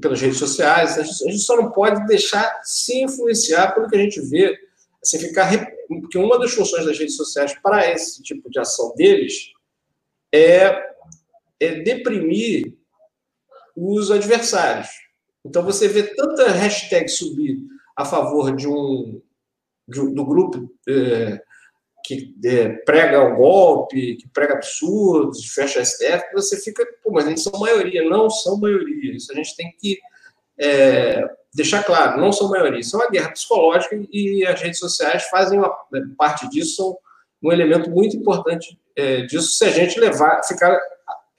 pelas 0.00 0.20
redes 0.20 0.38
sociais, 0.38 0.98
a 0.98 1.02
gente, 1.02 1.28
a 1.28 1.30
gente, 1.30 1.42
só 1.42 1.56
não 1.56 1.70
pode 1.70 2.04
deixar 2.06 2.60
se 2.64 3.02
influenciar 3.02 3.72
pelo 3.72 3.88
que 3.88 3.94
a 3.94 4.00
gente 4.00 4.20
vê, 4.20 4.58
assim, 5.00 5.20
ficar 5.20 5.48
porque 5.86 6.18
uma 6.18 6.40
das 6.40 6.52
funções 6.52 6.84
das 6.84 6.98
redes 6.98 7.16
sociais 7.16 7.54
para 7.62 7.88
esse 7.92 8.20
tipo 8.20 8.50
de 8.50 8.58
ação 8.58 8.92
deles 8.96 9.52
é, 10.34 10.72
é 11.60 11.80
deprimir 11.82 12.76
os 13.76 14.10
adversários. 14.10 14.88
Então 15.44 15.62
você 15.62 15.88
vê 15.88 16.02
tanta 16.14 16.50
hashtag 16.50 17.08
subir 17.08 17.58
a 17.96 18.04
favor 18.04 18.54
de 18.54 18.66
um, 18.66 19.20
de, 19.86 20.14
do 20.14 20.24
grupo 20.24 20.70
é, 20.88 21.40
que 22.04 22.34
é, 22.44 22.68
prega 22.68 23.22
o 23.22 23.36
golpe, 23.36 24.16
que 24.16 24.28
prega 24.28 24.54
absurdos, 24.54 25.52
fecha 25.52 25.84
STF, 25.84 26.24
você 26.32 26.56
fica, 26.60 26.86
pô, 27.02 27.12
mas 27.12 27.26
eles 27.26 27.42
são 27.42 27.58
maioria. 27.58 28.08
Não 28.08 28.30
são 28.30 28.58
maioria. 28.58 29.14
Isso 29.16 29.32
a 29.32 29.34
gente 29.34 29.56
tem 29.56 29.74
que 29.78 29.98
é, 30.58 31.24
deixar 31.54 31.82
claro, 31.84 32.20
não 32.20 32.32
são 32.32 32.48
maioria. 32.48 32.80
Isso 32.80 32.96
é 32.96 33.04
uma 33.04 33.10
guerra 33.10 33.32
psicológica 33.32 33.98
e 34.12 34.44
as 34.46 34.60
redes 34.60 34.78
sociais 34.78 35.24
fazem 35.24 35.58
uma 35.58 35.74
parte 36.16 36.48
disso, 36.48 36.76
são 36.76 36.98
um 37.42 37.52
elemento 37.52 37.90
muito 37.90 38.16
importante 38.16 38.78
é, 38.96 39.22
disso, 39.22 39.48
se 39.48 39.64
a 39.64 39.70
gente 39.70 39.98
levar, 40.00 40.42
ficar 40.44 40.78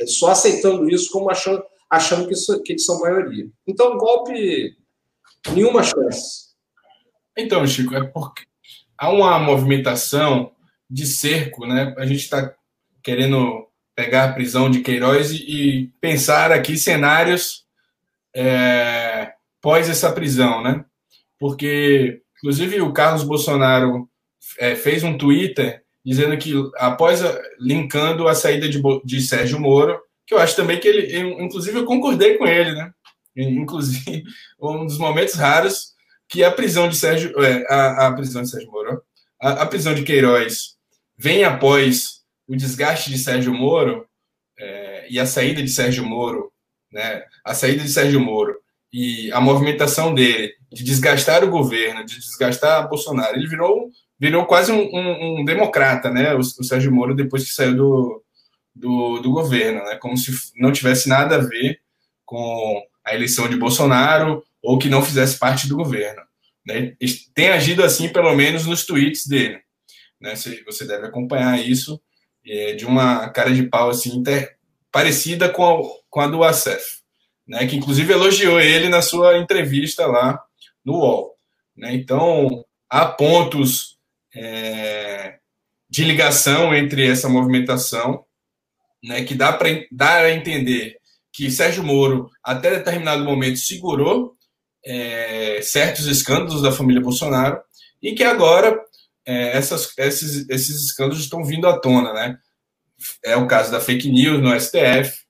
só 0.06 0.32
aceitando 0.32 0.90
isso 0.90 1.10
como 1.12 1.30
achando, 1.30 1.64
achando 1.90 2.28
que, 2.28 2.34
isso, 2.34 2.62
que 2.62 2.74
eles 2.74 2.86
são 2.86 3.00
maioria. 3.00 3.48
Então, 3.66 3.98
golpe, 3.98 4.76
nenhuma 5.54 5.84
chance. 5.84 6.48
Então, 7.36 7.66
Chico, 7.66 7.96
é 7.96 8.04
porque 8.04 8.44
há 8.98 9.12
uma 9.12 9.40
movimentação 9.40 10.52
de 10.90 11.06
cerco, 11.06 11.66
né? 11.66 11.94
A 11.98 12.06
gente 12.06 12.22
está 12.22 12.54
querendo 13.04 13.68
pegar 13.96 14.26
a 14.26 14.34
prisão 14.34 14.70
de 14.70 14.82
Queiroz 14.82 15.32
e, 15.32 15.44
e 15.48 15.88
pensar 16.00 16.52
aqui 16.52 16.78
cenários 16.78 17.66
é, 18.36 19.34
pós 19.62 19.90
essa 19.90 20.12
prisão, 20.12 20.62
né? 20.62 20.86
Porque, 21.40 22.22
inclusive, 22.38 22.82
o 22.82 22.94
Carlos 22.94 23.24
Bolsonaro 23.24 24.10
é, 24.60 24.76
fez 24.76 25.04
um 25.04 25.18
Twitter 25.18 25.84
dizendo 26.08 26.38
que, 26.38 26.54
após 26.78 27.22
a, 27.22 27.38
linkando 27.60 28.30
a 28.30 28.34
saída 28.34 28.70
de, 28.70 28.82
de 29.04 29.22
Sérgio 29.22 29.60
Moro, 29.60 30.00
que 30.26 30.34
eu 30.34 30.40
acho 30.40 30.56
também 30.56 30.80
que 30.80 30.88
ele, 30.88 31.14
eu, 31.14 31.42
inclusive, 31.42 31.78
eu 31.78 31.86
concordei 31.86 32.38
com 32.38 32.48
ele, 32.48 32.72
né? 32.72 32.92
Inclusive, 33.36 34.24
um 34.58 34.86
dos 34.86 34.98
momentos 34.98 35.34
raros 35.34 35.90
que 36.30 36.46
a 36.46 36.52
prisão 36.52 36.88
de 36.88 36.96
Sérgio, 36.96 37.38
é, 37.44 37.66
a, 37.70 38.08
a 38.08 38.14
prisão 38.14 38.42
de 38.42 38.50
Sérgio 38.50 38.72
Moro, 38.72 39.02
a, 39.42 39.64
a 39.64 39.66
prisão 39.66 39.94
de 39.94 40.04
Queiroz 40.04 40.78
vem 41.18 41.44
após 41.44 42.22
o 42.48 42.56
desgaste 42.56 43.10
de 43.10 43.18
Sérgio 43.18 43.54
Moro 43.54 44.08
é, 44.58 45.08
e 45.10 45.20
a 45.20 45.26
saída 45.26 45.62
de 45.62 45.70
Sérgio 45.70 46.06
Moro, 46.06 46.54
né, 46.90 47.22
a 47.44 47.54
saída 47.54 47.84
de 47.84 47.90
Sérgio 47.90 48.22
Moro 48.22 48.56
e 48.94 49.30
a 49.34 49.42
movimentação 49.42 50.16
dele 50.16 50.54
de 50.72 50.86
desgastar 50.86 51.44
o 51.44 51.50
governo, 51.50 52.06
de 52.06 52.16
desgastar 52.16 52.88
Bolsonaro, 52.88 53.36
ele 53.36 53.48
virou, 53.48 53.90
virou 54.20 54.46
quase 54.46 54.72
um, 54.72 54.80
um, 54.82 55.40
um 55.40 55.46
democrata, 55.46 56.10
né, 56.10 56.34
o, 56.34 56.40
o, 56.40 56.64
Sérgio 56.64 56.92
Moro, 56.92 57.16
depois 57.16 57.44
que 57.44 57.54
saiu 57.54 57.76
do, 57.76 58.24
do, 58.76 59.20
do 59.20 59.32
governo, 59.32 59.84
né, 59.84 59.96
como 59.96 60.18
se 60.18 60.32
não 60.56 60.72
tivesse 60.72 61.08
nada 61.08 61.36
a 61.36 61.40
ver 61.40 61.80
com 62.26 62.84
a 63.06 63.14
eleição 63.14 63.48
de 63.48 63.58
Bolsonaro 63.58 64.44
ou 64.62 64.78
que 64.78 64.90
não 64.90 65.02
fizesse 65.02 65.38
parte 65.38 65.68
do 65.68 65.78
governo. 65.78 66.22
Né? 66.66 66.94
Tem 67.34 67.50
agido 67.50 67.84
assim, 67.84 68.10
pelo 68.10 68.36
menos 68.36 68.66
nos 68.66 68.86
tweets 68.86 69.26
dele 69.26 69.62
né? 70.20 70.34
Você 70.66 70.86
deve 70.86 71.08
acompanhar 71.08 71.60
isso 71.60 72.02
é, 72.46 72.74
de 72.74 72.86
uma 72.86 73.30
cara 73.30 73.54
de 73.54 73.64
pau 73.64 73.90
assim 73.90 74.18
inter... 74.18 74.58
parecida 74.92 75.50
com 75.50 75.66
a, 75.66 75.82
com 76.10 76.20
a 76.22 76.28
do 76.28 76.44
Acef, 76.44 76.84
né? 77.48 77.66
Que 77.68 77.76
inclusive 77.76 78.12
elogiou 78.12 78.60
ele 78.60 78.90
na 78.90 79.02
sua 79.02 79.38
entrevista 79.38 80.06
lá 80.06 80.42
no 80.84 80.94
UOL, 80.94 81.36
né? 81.76 81.94
Então 81.94 82.66
há 82.90 83.06
pontos 83.06 83.97
é, 84.38 85.40
de 85.90 86.04
ligação 86.04 86.74
entre 86.76 87.08
essa 87.08 87.28
movimentação, 87.28 88.24
né? 89.04 89.24
Que 89.24 89.34
dá 89.34 89.52
para 89.52 89.70
dar 89.92 90.26
a 90.26 90.32
entender 90.32 90.98
que 91.34 91.50
Sérgio 91.50 91.84
Moro 91.84 92.30
até 92.44 92.70
determinado 92.70 93.24
momento 93.24 93.58
segurou 93.58 94.36
é, 94.86 95.60
certos 95.62 96.06
escândalos 96.06 96.62
da 96.62 96.72
família 96.72 97.02
Bolsonaro 97.02 97.60
e 98.02 98.14
que 98.14 98.24
agora 98.24 98.80
é, 99.26 99.58
essas, 99.58 99.92
esses, 99.98 100.48
esses 100.50 100.86
escândalos 100.86 101.20
estão 101.20 101.44
vindo 101.44 101.68
à 101.68 101.80
tona, 101.80 102.14
né? 102.14 102.38
É 103.24 103.36
o 103.36 103.48
caso 103.48 103.72
da 103.72 103.80
fake 103.80 104.10
news 104.10 104.42
no 104.42 104.60
STF, 104.60 105.26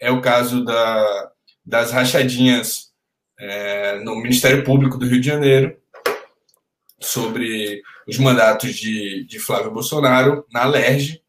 é 0.00 0.10
o 0.10 0.20
caso 0.20 0.64
da, 0.64 1.30
das 1.64 1.90
rachadinhas 1.90 2.92
é, 3.38 3.98
no 4.00 4.16
Ministério 4.16 4.64
Público 4.64 4.98
do 4.98 5.06
Rio 5.06 5.20
de 5.20 5.26
Janeiro 5.26 5.76
sobre 7.00 7.82
os 8.06 8.18
mandatos 8.18 8.74
de, 8.74 9.24
de 9.24 9.38
Flávio 9.38 9.70
Bolsonaro 9.70 10.46
na 10.52 10.64
LERJ. 10.64 11.22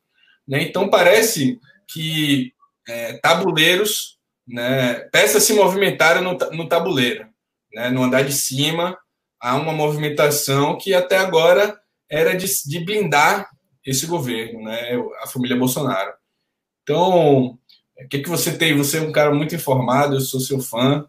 Né? 0.47 0.63
Então, 0.63 0.89
parece 0.89 1.59
que 1.87 2.53
é, 2.87 3.17
tabuleiros, 3.17 4.17
né, 4.47 4.95
peças 5.11 5.43
se 5.43 5.53
movimentaram 5.53 6.21
no, 6.21 6.37
no 6.51 6.67
tabuleiro. 6.67 7.27
Né? 7.73 7.89
No 7.89 8.03
andar 8.03 8.23
de 8.23 8.33
cima, 8.33 8.97
há 9.39 9.55
uma 9.55 9.73
movimentação 9.73 10.77
que 10.77 10.93
até 10.93 11.17
agora 11.17 11.77
era 12.09 12.33
de, 12.35 12.47
de 12.65 12.79
blindar 12.85 13.49
esse 13.85 14.05
governo, 14.05 14.63
né, 14.63 14.97
a 15.21 15.27
família 15.27 15.55
Bolsonaro. 15.55 16.13
Então, 16.83 17.57
o 17.99 18.07
que, 18.09 18.19
que 18.19 18.29
você 18.29 18.57
tem? 18.57 18.75
Você 18.77 18.97
é 18.97 19.01
um 19.01 19.11
cara 19.11 19.33
muito 19.33 19.55
informado, 19.55 20.15
eu 20.15 20.21
sou 20.21 20.39
seu 20.39 20.59
fã. 20.59 21.05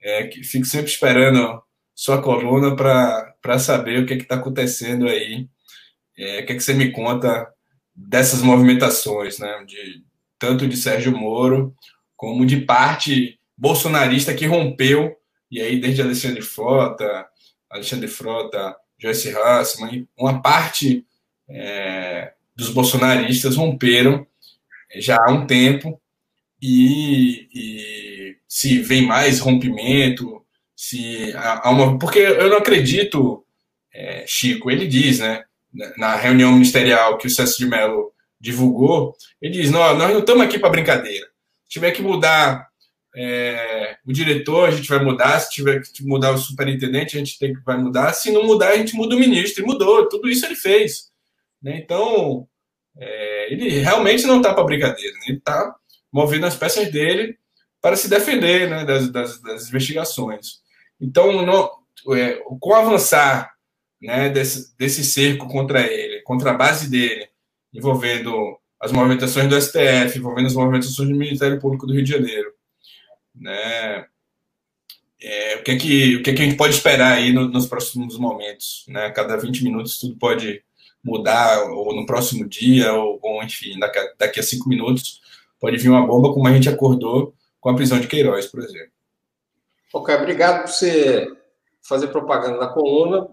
É, 0.00 0.30
fico 0.42 0.64
sempre 0.64 0.90
esperando 0.90 1.62
sua 1.94 2.20
coluna 2.20 2.74
para 2.74 3.31
saber 3.58 4.00
o 4.00 4.06
que 4.06 4.14
está 4.14 4.36
acontecendo 4.36 5.08
aí. 5.08 5.48
É, 6.16 6.40
o 6.40 6.46
que, 6.46 6.52
é 6.52 6.56
que 6.56 6.60
você 6.60 6.74
me 6.74 6.90
conta 6.90 7.52
dessas 7.94 8.42
movimentações, 8.42 9.38
né? 9.38 9.64
De, 9.66 10.02
tanto 10.38 10.66
de 10.66 10.76
Sérgio 10.76 11.16
Moro 11.16 11.74
como 12.16 12.46
de 12.46 12.60
parte 12.60 13.38
bolsonarista 13.56 14.34
que 14.34 14.46
rompeu, 14.46 15.16
e 15.50 15.60
aí 15.60 15.80
desde 15.80 16.02
Alexandre 16.02 16.42
Frota, 16.42 17.26
Alexandre 17.68 18.08
Frota, 18.08 18.76
Joyce 18.98 19.34
Hassman, 19.36 20.06
uma 20.16 20.40
parte 20.40 21.04
é, 21.48 22.32
dos 22.54 22.70
bolsonaristas 22.70 23.56
romperam 23.56 24.26
já 24.96 25.16
há 25.16 25.30
um 25.30 25.46
tempo 25.46 26.00
e, 26.60 27.48
e 27.52 28.36
se 28.46 28.78
vem 28.80 29.06
mais 29.06 29.40
rompimento, 29.40 30.41
se 30.82 31.32
há 31.36 31.70
uma. 31.70 31.96
Porque 31.96 32.18
eu 32.18 32.50
não 32.50 32.56
acredito, 32.56 33.44
é, 33.94 34.24
Chico, 34.26 34.68
ele 34.68 34.88
diz, 34.88 35.20
né, 35.20 35.44
na 35.96 36.16
reunião 36.16 36.50
ministerial 36.50 37.16
que 37.16 37.28
o 37.28 37.30
Celso 37.30 37.56
de 37.56 37.66
Mello 37.66 38.12
divulgou, 38.40 39.14
ele 39.40 39.52
diz: 39.52 39.70
nós 39.70 39.96
não 39.96 40.18
estamos 40.18 40.42
aqui 40.42 40.58
para 40.58 40.70
brincadeira. 40.70 41.24
Se 41.62 41.74
tiver 41.74 41.92
que 41.92 42.02
mudar 42.02 42.66
é, 43.14 43.96
o 44.04 44.12
diretor, 44.12 44.68
a 44.68 44.72
gente 44.72 44.88
vai 44.88 44.98
mudar. 44.98 45.38
Se 45.38 45.52
tiver 45.52 45.80
que 45.82 46.04
mudar 46.04 46.32
o 46.32 46.38
superintendente, 46.38 47.14
a 47.14 47.20
gente 47.20 47.38
tem 47.38 47.54
que 47.54 47.60
vai 47.60 47.78
mudar. 47.78 48.12
Se 48.12 48.32
não 48.32 48.44
mudar, 48.44 48.70
a 48.70 48.76
gente 48.76 48.96
muda 48.96 49.14
o 49.14 49.20
ministro. 49.20 49.62
E 49.62 49.66
mudou. 49.66 50.08
Tudo 50.08 50.28
isso 50.28 50.44
ele 50.44 50.56
fez. 50.56 51.12
Né? 51.62 51.78
Então, 51.78 52.48
é, 52.98 53.52
ele 53.52 53.68
realmente 53.68 54.26
não 54.26 54.38
está 54.38 54.52
para 54.52 54.64
brincadeira. 54.64 55.12
Né? 55.12 55.26
Ele 55.28 55.38
está 55.38 55.76
movendo 56.12 56.44
as 56.44 56.56
peças 56.56 56.90
dele 56.90 57.38
para 57.82 57.96
se 57.96 58.08
defender 58.08 58.70
né, 58.70 58.84
das, 58.84 59.08
das, 59.10 59.40
das, 59.40 59.68
investigações. 59.68 60.61
Então, 61.02 61.44
não, 61.44 61.70
é, 62.16 62.34
com 62.60 62.70
o 62.70 62.74
avançar 62.74 63.52
né, 64.00 64.30
desse, 64.30 64.76
desse 64.78 65.04
cerco 65.04 65.48
contra 65.48 65.80
ele, 65.80 66.22
contra 66.22 66.52
a 66.52 66.54
base 66.54 66.88
dele, 66.88 67.28
envolvendo 67.74 68.56
as 68.80 68.92
movimentações 68.92 69.48
do 69.48 69.60
STF, 69.60 70.16
envolvendo 70.16 70.46
as 70.46 70.54
movimentações 70.54 71.08
do 71.08 71.14
Ministério 71.16 71.60
Público 71.60 71.86
do 71.86 71.92
Rio 71.92 72.04
de 72.04 72.10
Janeiro, 72.10 72.52
né, 73.34 74.06
é, 75.20 75.56
o, 75.56 75.62
que 75.62 75.70
é 75.72 75.76
que, 75.76 76.16
o 76.16 76.22
que 76.22 76.30
é 76.30 76.34
que 76.34 76.42
a 76.42 76.44
gente 76.44 76.56
pode 76.56 76.74
esperar 76.74 77.12
aí 77.12 77.32
no, 77.32 77.48
nos 77.48 77.66
próximos 77.66 78.18
momentos? 78.18 78.84
Né? 78.88 79.10
Cada 79.10 79.36
20 79.36 79.62
minutos 79.62 79.98
tudo 79.98 80.16
pode 80.16 80.62
mudar, 81.02 81.62
ou 81.70 81.94
no 81.94 82.06
próximo 82.06 82.48
dia, 82.48 82.92
ou, 82.92 83.18
ou 83.22 83.42
enfim, 83.42 83.78
daqui 83.78 83.98
a, 83.98 84.12
daqui 84.18 84.40
a 84.40 84.42
cinco 84.42 84.68
minutos 84.68 85.20
pode 85.60 85.76
vir 85.76 85.88
uma 85.88 86.06
bomba, 86.06 86.32
como 86.32 86.46
a 86.46 86.52
gente 86.52 86.68
acordou 86.68 87.34
com 87.60 87.70
a 87.70 87.74
prisão 87.74 88.00
de 88.00 88.08
Queiroz, 88.08 88.46
por 88.46 88.60
exemplo. 88.60 88.91
Ok, 89.92 90.14
obrigado 90.14 90.62
por 90.62 90.70
você 90.70 91.26
fazer 91.86 92.08
propaganda 92.08 92.58
da 92.58 92.68
coluna. 92.68 93.28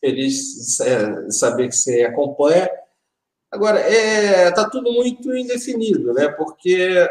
Feliz 0.00 0.78
de 0.78 1.32
saber 1.34 1.68
que 1.68 1.76
você 1.76 2.04
acompanha. 2.04 2.70
Agora, 3.50 3.80
está 3.80 3.92
é, 3.92 4.50
tá 4.50 4.70
tudo 4.70 4.90
muito 4.92 5.36
indefinido, 5.36 6.14
né? 6.14 6.28
porque, 6.28 7.06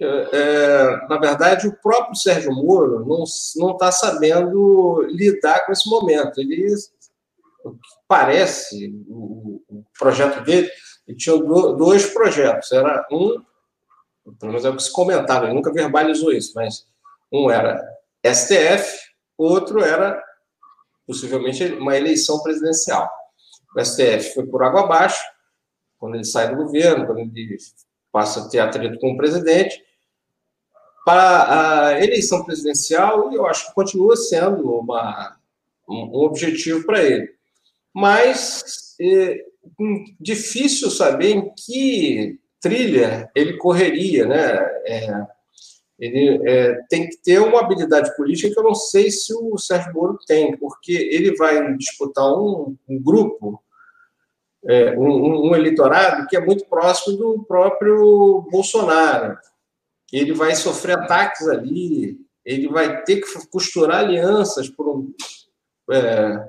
é, 0.00 0.28
é, 0.32 1.06
na 1.08 1.18
verdade, 1.18 1.68
o 1.68 1.76
próprio 1.76 2.16
Sérgio 2.16 2.52
Moro 2.52 3.06
não 3.06 3.72
está 3.72 3.92
sabendo 3.92 5.02
lidar 5.08 5.64
com 5.64 5.72
esse 5.72 5.88
momento. 5.88 6.40
Ele 6.40 6.74
parece, 8.08 8.92
o, 9.08 9.62
o 9.68 9.84
projeto 9.96 10.42
dele, 10.44 10.68
ele 11.06 11.16
tinha 11.16 11.36
dois 11.36 12.06
projetos. 12.06 12.72
Era 12.72 13.06
um, 13.12 13.42
pelo 14.38 14.52
menos 14.52 14.64
é 14.64 14.70
o 14.70 14.76
que 14.76 14.82
se 14.82 14.92
comentava, 14.92 15.46
ele 15.46 15.54
nunca 15.54 15.72
verbalizou 15.72 16.32
isso, 16.32 16.52
mas 16.54 16.89
um 17.32 17.50
era 17.50 17.80
STF, 18.24 18.98
outro 19.36 19.82
era 19.82 20.22
possivelmente 21.06 21.64
uma 21.74 21.96
eleição 21.96 22.42
presidencial. 22.42 23.08
O 23.76 23.84
STF 23.84 24.34
foi 24.34 24.46
por 24.46 24.62
água 24.62 24.84
abaixo, 24.84 25.22
quando 25.98 26.14
ele 26.14 26.24
sai 26.24 26.50
do 26.50 26.56
governo, 26.56 27.06
quando 27.06 27.18
ele 27.18 27.56
passa 28.12 28.40
a 28.40 28.48
ter 28.48 28.58
atrito 28.58 28.98
com 28.98 29.12
o 29.12 29.16
presidente. 29.16 29.82
Para 31.04 31.88
a 31.88 32.04
eleição 32.04 32.44
presidencial, 32.44 33.32
eu 33.32 33.46
acho 33.46 33.68
que 33.68 33.74
continua 33.74 34.16
sendo 34.16 34.78
uma, 34.78 35.36
um 35.88 36.16
objetivo 36.16 36.84
para 36.84 37.02
ele 37.02 37.40
mas 37.92 38.94
é, 39.00 39.44
difícil 40.20 40.90
saber 40.90 41.30
em 41.30 41.54
que 41.54 42.38
trilha 42.60 43.30
ele 43.34 43.56
correria, 43.56 44.26
né? 44.26 44.56
É, 44.86 45.26
ele 46.00 46.40
é, 46.48 46.80
tem 46.88 47.08
que 47.10 47.18
ter 47.18 47.38
uma 47.38 47.60
habilidade 47.60 48.16
política 48.16 48.50
que 48.50 48.58
eu 48.58 48.64
não 48.64 48.74
sei 48.74 49.10
se 49.10 49.34
o 49.34 49.58
Sérgio 49.58 49.92
Moro 49.92 50.18
tem, 50.26 50.56
porque 50.56 50.92
ele 50.92 51.36
vai 51.36 51.76
disputar 51.76 52.26
um, 52.32 52.74
um 52.88 53.02
grupo, 53.02 53.62
é, 54.64 54.98
um, 54.98 55.50
um, 55.50 55.54
eleitorado 55.54 56.26
que 56.26 56.36
é 56.36 56.40
muito 56.40 56.64
próximo 56.64 57.18
do 57.18 57.44
próprio 57.44 58.48
Bolsonaro. 58.50 59.36
Ele 60.10 60.32
vai 60.32 60.56
sofrer 60.56 60.98
ataques 60.98 61.46
ali, 61.46 62.18
ele 62.46 62.68
vai 62.68 63.02
ter 63.04 63.20
que 63.20 63.46
costurar 63.48 63.98
alianças 63.98 64.70
por 64.70 64.88
um, 64.88 65.12
é, 65.90 66.48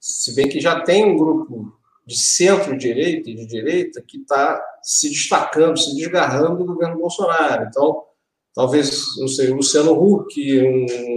se 0.00 0.34
bem 0.34 0.48
que 0.48 0.60
já 0.60 0.80
tem 0.80 1.04
um 1.04 1.16
grupo 1.16 1.76
de 2.06 2.18
centro-direita 2.18 3.28
e 3.28 3.34
de 3.34 3.44
direita 3.44 4.00
que 4.00 4.16
está 4.16 4.64
se 4.82 5.10
destacando, 5.10 5.78
se 5.78 5.94
desgarrando 5.94 6.56
do 6.56 6.64
governo 6.64 6.98
Bolsonaro. 6.98 7.66
Então, 7.68 8.07
talvez, 8.58 9.16
não 9.18 9.28
sei, 9.28 9.50
Luciano 9.50 9.92
Huck, 9.92 10.34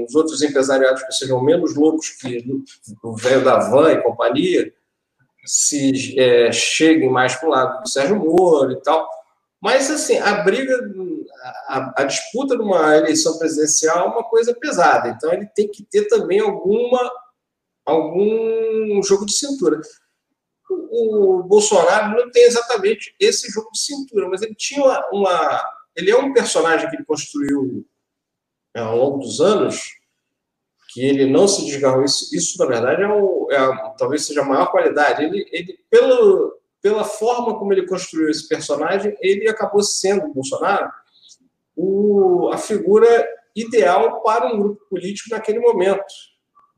uns 0.04 0.14
outros 0.14 0.44
empresariados 0.44 1.02
que 1.02 1.12
sejam 1.12 1.44
menos 1.44 1.74
loucos 1.74 2.10
que 2.10 2.46
o 3.04 3.16
velho 3.16 3.44
da 3.44 3.58
Van 3.58 3.92
e 3.92 4.04
companhia, 4.04 4.72
se 5.44 6.20
é, 6.20 6.52
cheguem 6.52 7.10
mais 7.10 7.36
para 7.36 7.50
o 7.50 7.52
lado 7.52 7.82
do 7.82 7.90
Sérgio 7.90 8.16
Moro 8.16 8.72
e 8.72 8.80
tal. 8.84 9.10
Mas, 9.60 9.90
assim, 9.90 10.20
a 10.20 10.44
briga, 10.44 10.78
a, 11.68 12.02
a, 12.04 12.04
disputa 12.04 12.56
de 12.56 12.62
uma 12.62 12.96
eleição 12.96 13.36
presidencial 13.40 14.06
é 14.06 14.10
uma 14.12 14.24
coisa 14.24 14.54
pesada. 14.54 15.10
Então, 15.10 15.34
ele 15.34 15.48
tem 15.48 15.68
que 15.68 15.84
ter 15.84 16.08
também 16.10 16.40
alguma 16.40 17.12
algum 17.84 19.02
jogo 19.02 19.26
de 19.26 19.34
cintura. 19.34 19.82
O, 20.70 21.42
Bolsonaro 21.48 22.16
não 22.16 22.30
tem 22.30 22.44
exatamente 22.44 23.16
esse 23.20 23.50
jogo 23.50 23.72
de 23.72 23.80
cintura, 23.80 24.30
mas 24.30 24.44
ele 24.44 24.54
tinha 24.54 24.86
uma, 24.86 25.10
uma 25.12 25.81
ele 25.96 26.12
é 26.12 26.18
um 26.18 26.34
personagem 26.34 26.90
que 26.90 26.96
ele 26.96 27.06
construiu 27.06 27.86
é, 28.76 28.80
ao 28.80 28.98
longo 28.98 29.20
dos 29.20 29.42
anos, 29.42 29.82
que 30.90 31.02
ele 31.02 31.26
não 31.26 31.48
se 31.48 31.66
desgarrou. 31.66 32.04
Isso, 32.04 32.36
isso 32.36 32.58
na 32.58 32.66
verdade, 32.66 33.02
é, 33.02 33.08
o, 33.08 33.48
é 33.52 33.58
a, 33.58 33.90
talvez 33.98 34.26
seja 34.26 34.42
a 34.42 34.46
maior 34.46 34.72
qualidade. 34.72 35.24
Ele, 35.24 35.46
ele 35.52 35.78
pela 36.82 37.04
forma 37.04 37.58
como 37.58 37.72
ele 37.72 37.86
construiu 37.86 38.30
esse 38.30 38.48
personagem, 38.48 39.16
ele 39.22 39.48
acabou 39.48 39.84
sendo, 39.84 40.34
Bolsonaro, 40.34 40.92
o, 41.76 42.50
a 42.52 42.58
figura 42.58 43.28
ideal 43.56 44.22
para 44.22 44.48
um 44.48 44.60
grupo 44.60 44.86
político 44.90 45.30
naquele 45.30 45.60
momento. 45.60 46.04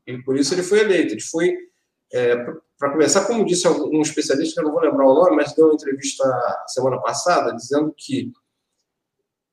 E 0.05 0.17
por 0.23 0.37
isso 0.37 0.53
ele 0.53 0.63
foi 0.63 0.79
eleito. 0.79 1.13
Ele 1.13 1.21
foi, 1.21 1.55
é, 2.11 2.35
para 2.77 2.91
começar, 2.91 3.25
como 3.25 3.45
disse 3.45 3.67
um 3.67 4.01
especialista, 4.01 4.55
que 4.55 4.59
eu 4.59 4.65
não 4.65 4.73
vou 4.73 4.81
lembrar 4.81 5.07
o 5.07 5.13
nome, 5.13 5.37
mas 5.37 5.53
deu 5.53 5.67
uma 5.67 5.75
entrevista 5.75 6.23
semana 6.67 6.99
passada, 7.01 7.55
dizendo 7.55 7.93
que 7.97 8.31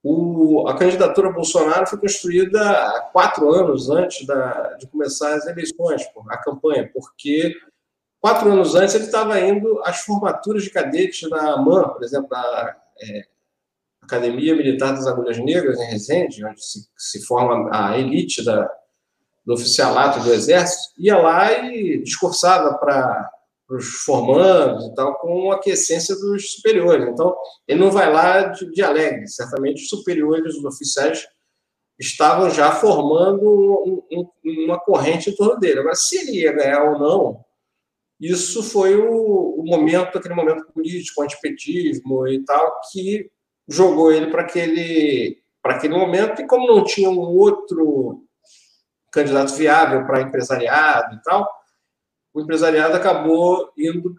o, 0.02 0.66
a 0.66 0.76
candidatura 0.76 1.30
Bolsonaro 1.30 1.86
foi 1.86 1.98
construída 1.98 2.70
há 2.70 3.00
quatro 3.12 3.52
anos 3.52 3.90
antes 3.90 4.26
da, 4.26 4.74
de 4.74 4.86
começar 4.86 5.34
as 5.34 5.46
eleições, 5.46 6.02
a 6.28 6.38
campanha, 6.38 6.90
porque 6.92 7.54
quatro 8.18 8.50
anos 8.50 8.74
antes 8.74 8.94
ele 8.94 9.04
estava 9.04 9.38
indo 9.40 9.80
às 9.84 10.00
formaturas 10.00 10.62
de 10.62 10.70
cadetes 10.70 11.28
da 11.28 11.54
AMAN, 11.54 11.88
por 11.88 12.02
exemplo, 12.02 12.28
da 12.30 12.76
é, 13.02 13.24
Academia 14.00 14.56
Militar 14.56 14.94
das 14.94 15.06
Agulhas 15.06 15.38
Negras, 15.38 15.78
em 15.78 15.90
Resende, 15.90 16.44
onde 16.44 16.64
se, 16.64 16.88
se 16.96 17.24
forma 17.26 17.68
a 17.70 17.98
elite 17.98 18.42
da, 18.42 18.70
do 19.44 19.52
oficialato 19.52 20.20
do 20.20 20.32
Exército, 20.32 20.94
ia 20.98 21.18
lá 21.18 21.52
e 21.52 22.02
discursava 22.02 22.74
para 22.78 23.30
os 23.70 24.02
formandos 24.04 24.86
e 24.86 24.94
tal, 24.94 25.16
com 25.18 25.32
uma 25.32 25.54
aquiescência 25.54 26.14
dos 26.16 26.54
superiores. 26.54 27.08
Então, 27.08 27.36
ele 27.68 27.80
não 27.80 27.90
vai 27.90 28.12
lá 28.12 28.42
de, 28.48 28.70
de 28.70 28.82
alegre. 28.82 29.28
Certamente, 29.28 29.82
os 29.82 29.88
superiores, 29.88 30.56
os 30.56 30.64
oficiais, 30.64 31.24
estavam 31.98 32.50
já 32.50 32.72
formando 32.72 33.42
um, 33.42 34.02
um, 34.10 34.64
uma 34.64 34.78
corrente 34.80 35.30
em 35.30 35.36
torno 35.36 35.58
dele. 35.58 35.80
Agora, 35.80 35.94
se 35.94 36.18
ele 36.18 36.40
ia 36.40 36.52
ganhar 36.52 36.82
ou 36.84 36.98
não, 36.98 37.44
isso 38.18 38.62
foi 38.62 38.96
o, 38.96 39.60
o 39.60 39.64
momento, 39.64 40.18
aquele 40.18 40.34
momento 40.34 40.66
político, 40.72 41.22
antipetismo 41.22 42.26
e 42.26 42.44
tal, 42.44 42.80
que 42.90 43.30
jogou 43.68 44.10
ele 44.10 44.30
para 44.30 44.42
aquele, 44.42 45.38
aquele 45.62 45.96
momento. 45.96 46.40
E 46.40 46.46
como 46.46 46.66
não 46.66 46.84
tinha 46.84 47.08
um 47.08 47.18
outro 47.18 48.24
candidato 49.12 49.54
viável 49.54 50.06
para 50.06 50.22
empresariado 50.22 51.16
e 51.16 51.22
tal, 51.22 51.48
o 52.32 52.40
empresariado 52.40 52.96
acabou 52.96 53.72
indo 53.76 54.14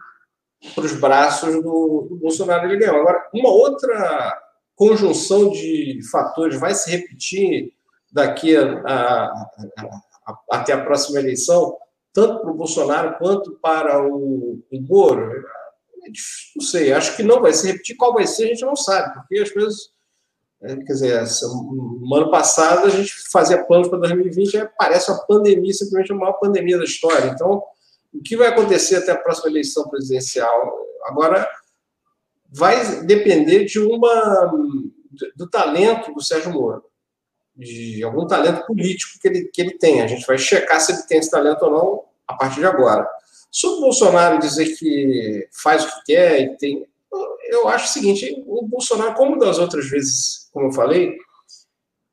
para 0.74 0.84
os 0.84 0.92
braços 0.92 1.54
do, 1.62 2.06
do 2.08 2.16
Bolsonaro 2.16 2.66
ele 2.66 2.78
ganhou. 2.78 3.00
Agora, 3.00 3.28
uma 3.34 3.50
outra 3.50 4.40
conjunção 4.76 5.50
de 5.50 6.00
fatores 6.10 6.58
vai 6.58 6.74
se 6.74 6.90
repetir 6.90 7.72
daqui 8.12 8.56
a, 8.56 8.80
a, 8.84 9.24
a, 10.26 10.38
até 10.52 10.72
a 10.72 10.84
próxima 10.84 11.18
eleição, 11.18 11.76
tanto 12.12 12.40
para 12.40 12.50
o 12.50 12.54
Bolsonaro 12.54 13.16
quanto 13.18 13.52
para 13.62 14.02
o, 14.06 14.62
o 14.70 14.80
Moro? 14.82 15.42
Não 16.56 16.64
sei, 16.64 16.92
acho 16.92 17.16
que 17.16 17.22
não 17.22 17.40
vai 17.40 17.52
se 17.52 17.66
repetir. 17.66 17.96
Qual 17.96 18.12
vai 18.12 18.26
ser, 18.26 18.44
a 18.44 18.48
gente 18.48 18.64
não 18.64 18.76
sabe, 18.76 19.14
porque 19.14 19.38
as 19.38 19.50
coisas. 19.50 19.92
É, 20.64 20.76
quer 20.76 20.92
dizer, 20.92 21.24
no 21.42 22.14
ano 22.14 22.30
passado 22.30 22.86
a 22.86 22.88
gente 22.88 23.12
fazia 23.32 23.64
planos 23.64 23.88
para 23.88 23.98
2020, 23.98 24.54
e 24.54 24.68
parece 24.78 25.10
uma 25.10 25.26
pandemia, 25.26 25.72
simplesmente 25.72 26.12
a 26.12 26.14
maior 26.14 26.34
pandemia 26.34 26.78
da 26.78 26.84
história. 26.84 27.30
Então, 27.30 27.64
o 28.12 28.22
que 28.22 28.36
vai 28.36 28.48
acontecer 28.48 28.96
até 28.96 29.12
a 29.12 29.18
próxima 29.18 29.50
eleição 29.50 29.88
presidencial? 29.88 30.78
Agora, 31.04 31.48
vai 32.48 33.02
depender 33.02 33.64
de 33.64 33.78
uma 33.78 34.52
do 35.36 35.48
talento 35.48 36.12
do 36.12 36.22
Sérgio 36.22 36.52
Moro, 36.52 36.84
de 37.56 38.02
algum 38.02 38.26
talento 38.26 38.66
político 38.66 39.18
que 39.20 39.28
ele, 39.28 39.44
que 39.44 39.60
ele 39.60 39.78
tem. 39.78 40.02
A 40.02 40.06
gente 40.06 40.26
vai 40.26 40.38
checar 40.38 40.80
se 40.80 40.92
ele 40.92 41.02
tem 41.02 41.18
esse 41.18 41.30
talento 41.30 41.62
ou 41.64 41.70
não 41.70 42.04
a 42.26 42.34
partir 42.34 42.60
de 42.60 42.66
agora. 42.66 43.08
Sobre 43.50 43.78
o 43.78 43.80
Bolsonaro 43.82 44.38
dizer 44.38 44.76
que 44.76 45.48
faz 45.52 45.84
o 45.84 45.88
que 45.88 46.14
quer 46.14 46.40
e 46.40 46.56
tem. 46.56 46.86
Eu 47.44 47.68
acho 47.68 47.86
o 47.86 47.92
seguinte: 47.92 48.42
o 48.46 48.66
Bolsonaro, 48.66 49.14
como 49.14 49.38
das 49.38 49.58
outras 49.58 49.88
vezes, 49.88 50.48
como 50.52 50.68
eu 50.68 50.72
falei, 50.72 51.18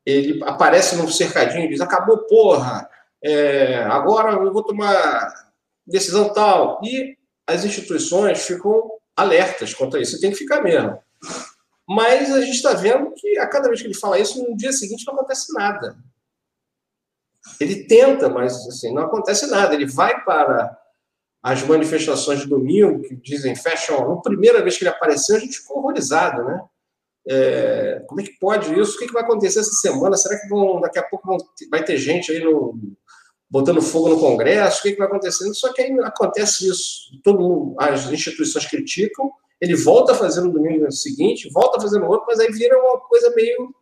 ele 0.06 0.44
aparece 0.44 0.96
num 0.96 1.08
cercadinho 1.08 1.66
e 1.66 1.70
diz: 1.70 1.82
acabou, 1.82 2.18
porra, 2.20 2.90
é, 3.24 3.78
agora 3.84 4.34
eu 4.34 4.52
vou 4.52 4.64
tomar 4.64 5.49
decisão 5.90 6.34
tal. 6.34 6.80
E 6.84 7.18
as 7.48 7.66
instituições 7.66 8.46
ficam 8.46 8.92
alertas 9.16 9.74
quanto 9.74 9.98
a 9.98 10.00
isso. 10.00 10.14
Você 10.14 10.22
tem 10.22 10.32
que 10.32 10.38
ficar 10.38 10.62
mesmo. 10.62 10.98
Mas 11.88 12.32
a 12.32 12.42
gente 12.42 12.56
está 12.56 12.74
vendo 12.74 13.12
que 13.16 13.38
a 13.40 13.48
cada 13.48 13.68
vez 13.68 13.82
que 13.82 13.88
ele 13.88 13.96
fala 13.96 14.20
isso, 14.20 14.42
no 14.48 14.56
dia 14.56 14.72
seguinte 14.72 15.06
não 15.08 15.16
acontece 15.16 15.52
nada. 15.54 15.98
Ele 17.60 17.86
tenta, 17.86 18.30
mas 18.30 18.54
assim, 18.68 18.94
não 18.94 19.04
acontece 19.04 19.48
nada. 19.48 19.74
Ele 19.74 19.88
vai 19.88 20.24
para 20.24 20.78
as 21.42 21.64
manifestações 21.64 22.42
de 22.42 22.48
domingo, 22.48 23.02
que 23.02 23.16
dizem 23.16 23.56
fecham. 23.56 24.16
Na 24.16 24.22
primeira 24.22 24.62
vez 24.62 24.78
que 24.78 24.84
ele 24.84 24.90
apareceu, 24.90 25.36
a 25.36 25.40
gente 25.40 25.58
ficou 25.58 25.80
horrorizado, 25.80 26.44
né? 26.44 26.62
É, 27.28 28.04
como 28.08 28.22
é 28.22 28.24
que 28.24 28.40
pode 28.40 28.80
isso? 28.80 28.96
O 28.96 29.00
que, 29.00 29.08
que 29.08 29.14
vai 29.14 29.24
acontecer 29.24 29.60
essa 29.60 29.72
semana? 29.72 30.18
Será 30.18 30.40
que 30.40 30.48
vão, 30.48 30.80
daqui 30.80 31.00
a 31.00 31.04
pouco 31.04 31.28
vão, 31.28 31.38
vai 31.70 31.84
ter 31.84 31.98
gente 31.98 32.32
aí 32.32 32.44
no, 32.44 32.78
botando 33.50 33.82
fogo 33.82 34.10
no 34.10 34.20
Congresso? 34.20 34.80
O 34.80 34.82
que, 34.84 34.92
que 34.92 34.98
vai 34.98 35.08
acontecer? 35.08 35.52
Só 35.54 35.74
que 35.74 35.82
aí 35.82 35.92
acontece 36.02 36.70
isso. 36.70 37.20
Todo 37.24 37.40
mundo, 37.40 37.76
as 37.80 38.10
instituições 38.12 38.66
criticam, 38.66 39.32
ele 39.60 39.76
volta 39.76 40.12
a 40.12 40.16
fazer 40.16 40.42
no 40.42 40.52
domingo 40.52 40.90
seguinte, 40.92 41.50
volta 41.52 41.78
a 41.78 41.82
fazer 41.82 42.00
no 42.00 42.08
outro, 42.08 42.26
mas 42.28 42.40
aí 42.40 42.52
vira 42.52 42.78
uma 42.78 43.00
coisa 43.00 43.34
meio. 43.36 43.74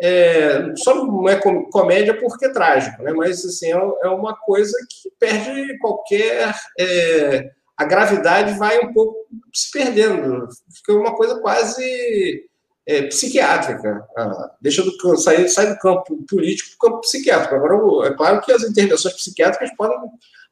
É, 0.00 0.74
só 0.76 0.94
não 0.94 1.28
é 1.28 1.40
comédia 1.70 2.18
porque 2.18 2.46
é 2.46 2.52
trágico, 2.52 3.00
né? 3.02 3.12
mas 3.12 3.44
assim, 3.44 3.72
é, 3.72 3.76
é 4.02 4.08
uma 4.08 4.34
coisa 4.34 4.76
que 4.90 5.10
perde 5.18 5.78
qualquer. 5.78 6.52
É, 6.78 7.50
a 7.76 7.84
gravidade 7.84 8.58
vai 8.58 8.80
um 8.80 8.92
pouco 8.92 9.16
se 9.52 9.70
perdendo, 9.70 10.48
fica 10.74 10.92
uma 10.92 11.14
coisa 11.14 11.40
quase 11.40 12.44
é, 12.86 13.02
psiquiátrica. 13.02 14.06
Ah, 14.16 14.50
deixa 14.60 14.82
do 14.82 15.16
sai, 15.16 15.48
sai 15.48 15.72
do 15.72 15.78
campo 15.78 16.22
político 16.28 16.70
para 16.70 16.88
o 16.88 16.90
campo 16.90 17.00
psiquiátrico. 17.02 17.54
Agora, 17.54 18.08
é 18.08 18.14
claro 18.14 18.40
que 18.40 18.52
as 18.52 18.62
intervenções 18.62 19.14
psiquiátricas 19.14 19.74
podem 19.76 19.98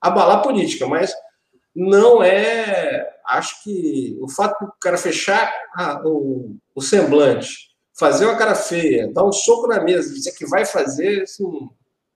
abalar 0.01 0.39
a 0.39 0.43
política, 0.43 0.87
mas 0.87 1.13
não 1.75 2.23
é. 2.23 3.09
Acho 3.27 3.63
que 3.63 4.19
o 4.21 4.29
fato 4.29 4.65
do 4.65 4.73
cara 4.81 4.97
fechar 4.97 5.53
a, 5.75 6.03
o, 6.05 6.57
o, 6.75 6.83
semblante, 6.83 7.71
fazer 7.97 8.27
uma 8.27 8.37
cara 8.37 8.55
feia, 8.55 9.13
dar 9.13 9.25
um 9.25 9.33
soco 9.33 9.69
na 9.69 9.81
mesa, 9.81 10.13
dizer 10.13 10.33
que 10.33 10.47
vai 10.47 10.65
fazer, 10.65 11.23
assim, 11.23 11.69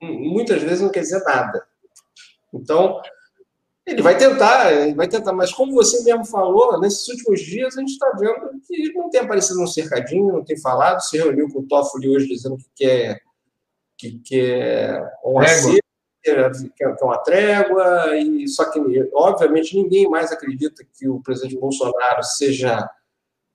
muitas 0.03 0.61
vezes 0.63 0.81
não 0.81 0.91
quer 0.91 1.01
dizer 1.01 1.23
nada. 1.23 1.65
Então, 2.53 3.01
ele 3.87 4.01
vai 4.01 4.17
tentar, 4.17 4.73
ele 4.73 4.95
vai 4.95 5.07
tentar, 5.07 5.33
mas 5.33 5.53
como 5.53 5.75
você 5.75 6.03
mesmo 6.05 6.25
falou, 6.25 6.81
nesses 6.81 7.07
últimos 7.09 7.41
dias 7.41 7.77
a 7.77 7.81
gente 7.81 7.93
está 7.93 8.11
vendo 8.19 8.61
que 8.67 8.75
ele 8.75 8.95
não 8.95 9.11
tem 9.11 9.21
aparecido 9.21 9.61
no 9.61 9.69
cercadinho, 9.69 10.33
não 10.33 10.45
tem 10.45 10.59
falado, 10.59 11.01
se 11.01 11.19
reuniu 11.19 11.53
com 11.53 11.61
o 11.61 11.67
Toffoli 11.67 12.09
hoje 12.09 12.29
dizendo 12.29 12.57
que 12.57 12.69
quer 12.75 13.21
que 13.97 14.19
quer 14.19 15.03
um 15.25 15.39
acerto, 15.39 15.81
quer 16.75 16.97
uma 17.03 17.19
trégua, 17.19 18.17
e 18.17 18.49
só 18.49 18.71
que, 18.71 18.81
obviamente, 19.15 19.77
ninguém 19.77 20.09
mais 20.09 20.33
acredita 20.33 20.85
que 20.99 21.09
o 21.09 21.23
presidente 21.23 21.59
Bolsonaro 21.59 22.23
seja 22.23 22.89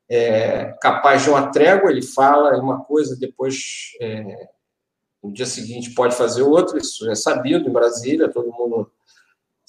é, 0.07 0.73
capaz 0.81 1.23
de 1.23 1.29
uma 1.29 1.51
trégua, 1.51 1.91
ele 1.91 2.01
fala 2.01 2.57
uma 2.59 2.83
coisa, 2.83 3.17
depois, 3.17 3.91
é, 4.01 4.47
no 5.21 5.33
dia 5.33 5.45
seguinte, 5.45 5.93
pode 5.93 6.15
fazer 6.15 6.41
outra, 6.41 6.79
isso 6.79 7.09
é 7.09 7.15
sabido 7.15 7.67
em 7.67 7.73
Brasília, 7.73 8.31
todo 8.31 8.51
mundo 8.51 8.91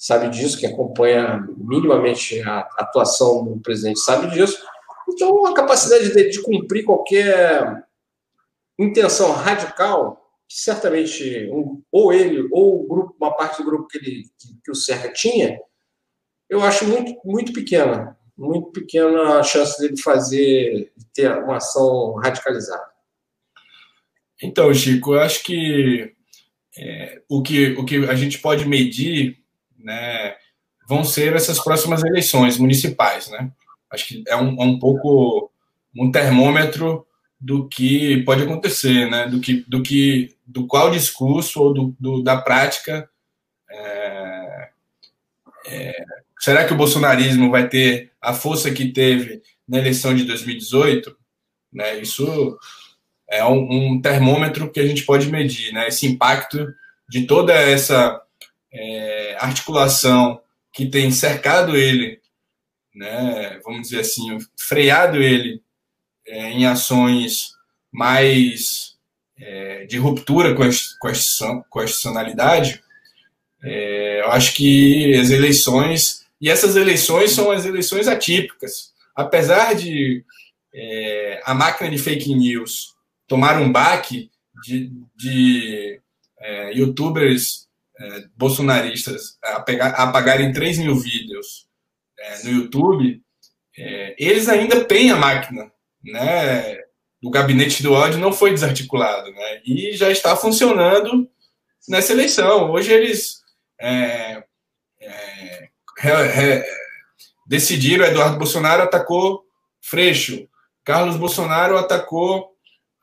sabe 0.01 0.29
disso, 0.29 0.57
quem 0.57 0.73
acompanha 0.73 1.47
minimamente 1.55 2.41
a 2.41 2.61
atuação 2.79 3.45
do 3.45 3.59
presidente 3.59 3.99
sabe 3.99 4.31
disso. 4.31 4.57
Então, 5.07 5.45
a 5.45 5.53
capacidade 5.53 6.11
dele 6.11 6.31
de 6.31 6.41
cumprir 6.41 6.83
qualquer 6.83 7.85
intenção 8.79 9.31
radical 9.31 10.17
certamente 10.49 11.47
um, 11.51 11.83
ou 11.91 12.11
ele 12.11 12.47
ou 12.51 12.87
grupo, 12.87 13.15
uma 13.21 13.31
parte 13.35 13.59
do 13.59 13.69
grupo 13.69 13.87
que, 13.87 13.99
ele, 13.99 14.23
que, 14.39 14.59
que 14.63 14.71
o 14.71 14.75
Serra 14.75 15.07
tinha, 15.13 15.59
eu 16.49 16.63
acho 16.63 16.87
muito, 16.87 17.15
muito 17.23 17.53
pequena. 17.53 18.17
Muito 18.35 18.71
pequena 18.71 19.37
a 19.37 19.43
chance 19.43 19.79
dele 19.79 20.01
fazer, 20.01 20.91
ter 21.13 21.31
uma 21.43 21.57
ação 21.57 22.15
radicalizada. 22.15 22.89
Então, 24.41 24.73
Chico, 24.73 25.13
eu 25.13 25.19
acho 25.19 25.43
que, 25.43 26.11
é, 26.75 27.21
o, 27.29 27.43
que 27.43 27.73
o 27.73 27.85
que 27.85 27.97
a 28.07 28.15
gente 28.15 28.39
pode 28.39 28.67
medir 28.67 29.40
né, 29.83 30.35
vão 30.87 31.03
ser 31.03 31.35
essas 31.35 31.63
próximas 31.63 32.03
eleições 32.03 32.57
municipais. 32.57 33.29
Né? 33.29 33.51
Acho 33.89 34.07
que 34.07 34.23
é 34.27 34.35
um, 34.35 34.61
é 34.61 34.65
um 34.65 34.79
pouco 34.79 35.51
um 35.95 36.11
termômetro 36.11 37.05
do 37.39 37.67
que 37.67 38.23
pode 38.23 38.43
acontecer, 38.43 39.09
né? 39.09 39.27
do, 39.27 39.39
que, 39.39 39.65
do, 39.67 39.81
que, 39.81 40.35
do 40.45 40.67
qual 40.67 40.91
discurso 40.91 41.61
ou 41.61 41.73
do, 41.73 41.95
do 41.99 42.23
da 42.23 42.37
prática. 42.37 43.09
É, 43.69 44.69
é, 45.65 46.05
será 46.39 46.65
que 46.65 46.73
o 46.73 46.77
bolsonarismo 46.77 47.49
vai 47.49 47.67
ter 47.67 48.11
a 48.21 48.33
força 48.33 48.69
que 48.71 48.89
teve 48.89 49.41
na 49.67 49.79
eleição 49.79 50.13
de 50.13 50.23
2018? 50.23 51.15
Né? 51.73 51.99
Isso 51.99 52.57
é 53.29 53.43
um, 53.45 53.93
um 53.93 54.01
termômetro 54.01 54.69
que 54.69 54.79
a 54.79 54.85
gente 54.85 55.03
pode 55.03 55.31
medir, 55.31 55.73
né? 55.73 55.87
esse 55.87 56.05
impacto 56.05 56.67
de 57.09 57.25
toda 57.25 57.53
essa 57.53 58.21
é, 58.73 59.35
articulação 59.39 60.41
que 60.73 60.85
tem 60.85 61.11
cercado 61.11 61.75
ele, 61.75 62.19
né? 62.95 63.59
vamos 63.63 63.83
dizer 63.83 64.01
assim, 64.01 64.37
freado 64.57 65.21
ele 65.21 65.61
é, 66.27 66.51
em 66.51 66.65
ações 66.65 67.53
mais 67.91 68.95
é, 69.37 69.85
de 69.85 69.97
ruptura 69.97 70.55
com 70.55 70.63
a 70.63 71.63
constitucionalidade, 71.69 72.81
é, 73.63 74.21
eu 74.21 74.31
acho 74.31 74.53
que 74.53 75.15
as 75.15 75.29
eleições, 75.29 76.25
e 76.39 76.49
essas 76.49 76.75
eleições 76.75 77.31
são 77.31 77.51
as 77.51 77.65
eleições 77.65 78.07
atípicas. 78.07 78.91
Apesar 79.15 79.75
de 79.75 80.23
é, 80.73 81.41
a 81.45 81.53
máquina 81.53 81.89
de 81.89 81.97
fake 81.97 82.33
news 82.33 82.95
tomar 83.27 83.61
um 83.61 83.71
baque 83.71 84.31
de, 84.63 84.91
de 85.15 85.99
é, 86.39 86.73
youtubers 86.73 87.67
é, 88.01 88.25
bolsonaristas 88.35 89.37
apagarem 89.41 90.51
3 90.51 90.79
mil 90.79 90.95
vídeos 90.95 91.67
é, 92.19 92.43
no 92.43 92.51
YouTube, 92.51 93.21
eles 94.17 94.49
ainda 94.49 94.83
têm 94.83 95.11
a 95.11 95.15
máquina 95.15 95.71
né, 96.03 96.77
do 97.21 97.29
gabinete 97.29 97.83
do 97.83 97.93
ódio 97.93 98.19
não 98.19 98.33
foi 98.33 98.51
desarticulado, 98.51 99.31
né, 99.31 99.61
e 99.65 99.93
já 99.93 100.09
está 100.09 100.35
funcionando 100.35 101.29
nessa 101.87 102.13
eleição. 102.13 102.71
Hoje 102.71 102.91
eles 102.91 103.41
é, 103.79 104.43
é, 104.99 105.69
é, 106.03 106.65
decidiram, 107.45 108.05
Eduardo 108.05 108.37
Bolsonaro 108.37 108.83
atacou 108.83 109.43
Freixo, 109.81 110.47
Carlos 110.83 111.17
Bolsonaro 111.17 111.77
atacou 111.77 112.51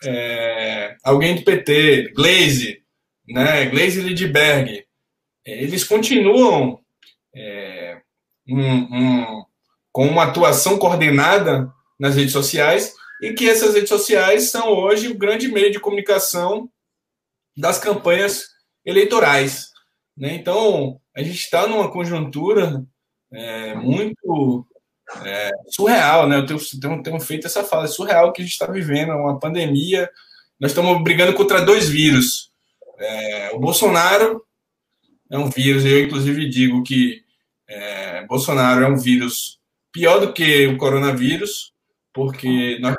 é, 0.04 0.96
alguém 1.04 1.36
do 1.36 1.42
PT, 1.42 2.12
Glaze, 2.14 2.82
né, 3.28 3.66
Glaze 3.66 4.00
Lidberg. 4.00 4.86
Eles 5.44 5.84
continuam 5.84 6.80
é, 7.34 8.00
um, 8.48 8.60
um, 8.60 9.44
com 9.92 10.06
uma 10.06 10.24
atuação 10.24 10.78
coordenada 10.78 11.72
nas 11.98 12.14
redes 12.14 12.32
sociais 12.32 12.94
e 13.20 13.32
que 13.32 13.48
essas 13.48 13.74
redes 13.74 13.88
sociais 13.88 14.50
são 14.50 14.68
hoje 14.68 15.08
o 15.08 15.18
grande 15.18 15.48
meio 15.48 15.72
de 15.72 15.80
comunicação 15.80 16.70
das 17.56 17.78
campanhas 17.78 18.44
eleitorais. 18.84 19.70
Né? 20.16 20.34
Então, 20.34 21.00
a 21.14 21.22
gente 21.22 21.38
está 21.38 21.66
numa 21.66 21.90
conjuntura 21.90 22.84
é, 23.32 23.74
muito 23.74 24.66
é, 25.24 25.50
surreal, 25.68 26.28
né? 26.28 26.36
Eu 26.36 26.46
tenho, 26.46 26.60
tenho, 26.80 27.02
tenho, 27.02 27.20
feito 27.20 27.46
essa 27.46 27.64
fala, 27.64 27.84
é 27.84 27.88
surreal 27.88 28.32
que 28.32 28.40
a 28.40 28.44
gente 28.44 28.52
está 28.52 28.66
vivendo, 28.66 29.12
uma 29.12 29.38
pandemia. 29.38 30.08
Nós 30.60 30.70
estamos 30.70 31.02
brigando 31.02 31.34
contra 31.34 31.64
dois 31.64 31.88
vírus, 31.88 32.50
É, 32.98 33.50
o 33.52 33.60
Bolsonaro 33.60 34.44
é 35.30 35.38
um 35.38 35.50
vírus, 35.50 35.84
eu 35.84 36.04
inclusive 36.04 36.48
digo 36.48 36.82
que 36.82 37.22
é, 37.68 38.26
Bolsonaro 38.26 38.84
é 38.84 38.88
um 38.88 38.96
vírus 38.96 39.58
pior 39.92 40.20
do 40.20 40.32
que 40.32 40.66
o 40.66 40.76
coronavírus, 40.76 41.72
porque 42.12 42.78
nós, 42.80 42.96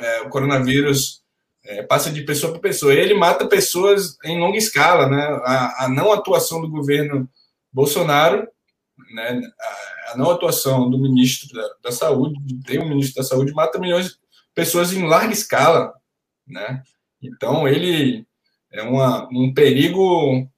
é, 0.00 0.22
o 0.22 0.28
coronavírus 0.28 1.22
é, 1.64 1.82
passa 1.82 2.10
de 2.10 2.22
pessoa 2.22 2.52
para 2.52 2.60
pessoa. 2.60 2.94
Ele 2.94 3.14
mata 3.14 3.48
pessoas 3.48 4.16
em 4.24 4.38
longa 4.38 4.56
escala, 4.56 5.08
né? 5.08 5.22
A, 5.44 5.84
a 5.84 5.88
não 5.88 6.12
atuação 6.12 6.60
do 6.60 6.70
governo 6.70 7.28
Bolsonaro, 7.72 8.46
né? 9.14 9.40
A, 9.60 10.12
a 10.12 10.16
não 10.16 10.30
atuação 10.30 10.88
do 10.88 10.98
ministro 10.98 11.52
da, 11.52 11.68
da, 11.84 11.92
Saúde, 11.92 12.38
tem 12.64 12.78
um 12.78 12.88
ministro 12.88 13.22
da 13.22 13.28
Saúde, 13.28 13.52
mata 13.52 13.78
milhões 13.78 14.10
de 14.10 14.14
pessoas 14.54 14.92
em 14.92 15.06
larga 15.06 15.32
escala, 15.32 15.92
né? 16.46 16.82
Então 17.20 17.66
ele 17.66 18.24
é 18.72 18.82
uma, 18.82 19.28
um 19.32 19.52
perigo 19.52 20.48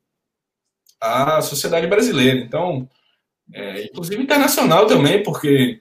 à 1.01 1.40
sociedade 1.40 1.86
brasileira. 1.86 2.38
Então, 2.38 2.88
é, 3.53 3.84
inclusive 3.84 4.22
internacional 4.22 4.86
também, 4.86 5.22
porque 5.22 5.80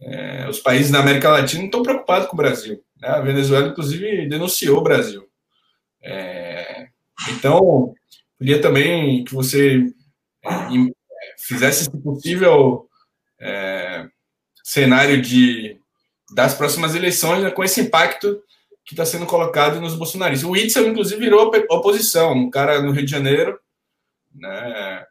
é, 0.00 0.48
os 0.48 0.60
países 0.60 0.90
da 0.90 1.00
América 1.00 1.30
Latina 1.30 1.64
estão 1.64 1.82
preocupados 1.82 2.28
com 2.28 2.34
o 2.34 2.36
Brasil. 2.36 2.82
Né? 3.00 3.08
A 3.08 3.20
Venezuela, 3.20 3.68
inclusive, 3.68 4.28
denunciou 4.28 4.78
o 4.78 4.82
Brasil. 4.82 5.26
É, 6.02 6.88
então, 7.30 7.94
queria 8.38 8.60
também 8.60 9.24
que 9.24 9.34
você 9.34 9.84
é, 10.44 10.50
fizesse, 11.38 11.84
se 11.84 12.02
possível, 12.02 12.88
é, 13.40 14.06
cenário 14.62 15.20
de, 15.20 15.76
das 16.34 16.54
próximas 16.54 16.94
eleições 16.94 17.42
né, 17.42 17.50
com 17.50 17.64
esse 17.64 17.80
impacto 17.80 18.40
que 18.84 18.94
está 18.94 19.04
sendo 19.04 19.26
colocado 19.26 19.80
nos 19.80 19.94
bolsonaristas. 19.94 20.48
O 20.48 20.56
Itzel, 20.56 20.88
inclusive, 20.88 21.20
virou 21.20 21.52
oposição, 21.70 22.32
um 22.32 22.50
cara 22.50 22.80
no 22.80 22.92
Rio 22.92 23.04
de 23.04 23.10
Janeiro, 23.10 23.58
né? 24.34 25.04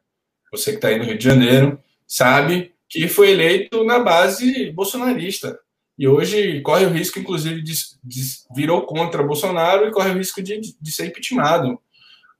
você 0.51 0.72
que 0.72 0.78
está 0.78 0.88
aí 0.88 0.97
no 0.97 1.05
Rio 1.05 1.17
de 1.17 1.24
Janeiro, 1.24 1.80
sabe 2.07 2.74
que 2.88 3.07
foi 3.07 3.32
eleito 3.32 3.84
na 3.84 3.99
base 3.99 4.72
bolsonarista. 4.72 5.59
E 5.97 6.07
hoje 6.07 6.61
corre 6.61 6.86
o 6.86 6.89
risco, 6.89 7.20
inclusive, 7.20 7.61
de, 7.61 7.74
de 8.03 8.22
virou 8.55 8.84
contra 8.84 9.22
Bolsonaro 9.22 9.86
e 9.86 9.91
corre 9.91 10.11
o 10.11 10.17
risco 10.17 10.41
de, 10.41 10.59
de 10.59 10.91
ser 10.91 11.07
impeachmentado. 11.07 11.80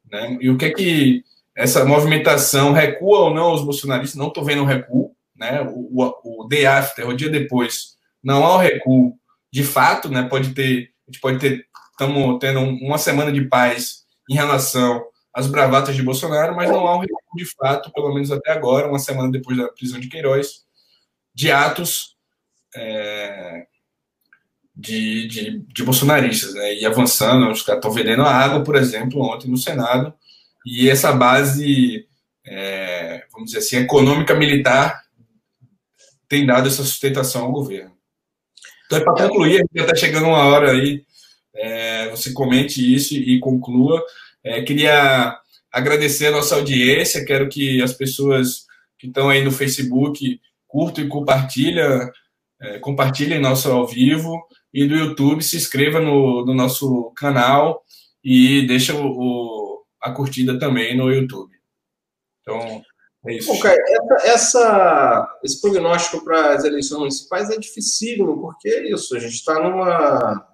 Né? 0.10 0.38
E 0.42 0.50
o 0.50 0.58
que 0.58 0.66
é 0.66 0.72
que 0.72 1.24
essa 1.56 1.86
movimentação 1.86 2.72
recua 2.72 3.20
ou 3.20 3.34
não 3.34 3.54
os 3.54 3.64
bolsonaristas? 3.64 4.18
Não 4.18 4.30
estou 4.30 4.44
vendo 4.44 4.64
um 4.64 4.66
recuo. 4.66 5.14
Né? 5.36 5.62
O, 5.62 6.04
o, 6.04 6.44
o 6.44 6.48
day 6.48 6.66
after, 6.66 7.08
o 7.08 7.16
dia 7.16 7.30
depois, 7.30 7.98
não 8.24 8.46
há 8.46 8.56
um 8.56 8.60
recuo 8.60 9.14
de 9.52 9.64
fato, 9.64 10.10
né? 10.10 10.24
Pode 10.24 10.54
ter, 10.54 10.92
a 11.08 11.12
gente 11.12 11.20
pode 11.22 11.40
ter, 11.40 11.66
estamos 11.92 12.38
tendo 12.40 12.60
uma 12.60 12.98
semana 12.98 13.32
de 13.32 13.42
paz 13.46 14.06
em 14.30 14.36
relação 14.36 15.04
às 15.34 15.48
bravatas 15.48 15.96
de 15.96 16.04
Bolsonaro, 16.04 16.56
mas 16.56 16.70
não 16.70 16.88
há 16.88 16.98
um 16.98 17.00
recuo 17.00 17.18
de 17.36 17.46
fato, 17.46 17.92
pelo 17.92 18.14
menos 18.14 18.32
até 18.32 18.52
agora, 18.52 18.88
uma 18.88 19.00
semana 19.00 19.32
depois 19.32 19.58
da 19.58 19.68
prisão 19.70 20.00
de 20.00 20.10
Queiroz, 20.10 20.66
de 21.34 21.52
atos 21.52 22.16
é, 22.76 23.66
de, 24.76 25.28
de, 25.28 25.60
de, 25.60 25.84
bolsonaristas, 25.84 26.54
né? 26.54 26.76
E 26.76 26.86
avançando, 26.86 27.50
os 27.50 27.62
caras 27.62 27.80
estão 27.80 27.92
vendendo 27.92 28.24
a 28.24 28.34
água, 28.34 28.64
por 28.64 28.76
exemplo, 28.76 29.22
ontem 29.22 29.50
no 29.50 29.58
Senado, 29.58 30.14
e 30.66 30.90
essa 30.90 31.12
base, 31.12 32.08
é, 32.46 33.26
vamos 33.32 33.48
dizer 33.48 33.60
assim, 33.60 33.78
econômica 33.78 34.34
militar 34.36 35.02
tem 36.28 36.46
dado 36.46 36.68
essa 36.68 36.84
sustentação 36.84 37.46
ao 37.46 37.52
governo. 37.52 37.92
Então, 38.86 39.00
é 39.00 39.04
para 39.04 39.28
concluir, 39.28 39.66
já 39.74 39.84
está 39.84 39.96
chegando 39.96 40.28
uma 40.28 40.46
hora 40.46 40.72
aí, 40.72 41.04
é, 41.56 42.10
você 42.10 42.32
comente 42.32 42.94
isso 42.94 43.16
e 43.16 43.40
conclua. 43.40 44.04
É, 44.50 44.64
queria 44.64 45.40
agradecer 45.72 46.26
a 46.26 46.32
nossa 46.32 46.56
audiência, 46.56 47.24
quero 47.24 47.48
que 47.48 47.84
as 47.84 47.94
pessoas 47.94 48.66
que 48.98 49.06
estão 49.06 49.30
aí 49.30 49.44
no 49.44 49.52
Facebook 49.52 50.42
curtam 50.68 51.04
e 51.04 51.08
compartilhem, 51.08 52.10
é, 52.60 52.80
compartilhem 52.80 53.40
nosso 53.40 53.72
ao 53.72 53.86
vivo 53.86 54.44
e 54.74 54.88
do 54.88 54.96
YouTube 54.96 55.44
se 55.44 55.56
inscreva 55.56 56.00
no, 56.00 56.44
no 56.44 56.56
nosso 56.56 57.12
canal 57.16 57.84
e 58.24 58.66
deixa 58.66 58.96
o, 58.96 59.06
o, 59.06 59.84
a 60.02 60.12
curtida 60.12 60.58
também 60.58 60.98
no 60.98 61.12
YouTube. 61.12 61.54
Então, 62.42 62.82
é 63.28 63.36
isso. 63.36 63.54
Bom, 63.54 63.68
essa, 63.68 64.28
essa, 64.28 65.40
esse 65.44 65.62
prognóstico 65.62 66.26
para 66.26 66.56
as 66.56 66.64
eleições 66.64 66.98
municipais 66.98 67.52
é 67.52 67.58
dificílimo, 67.60 68.42
porque 68.42 68.68
é 68.68 68.92
isso, 68.92 69.16
a 69.16 69.20
gente 69.20 69.36
está 69.36 69.60
numa 69.60 70.48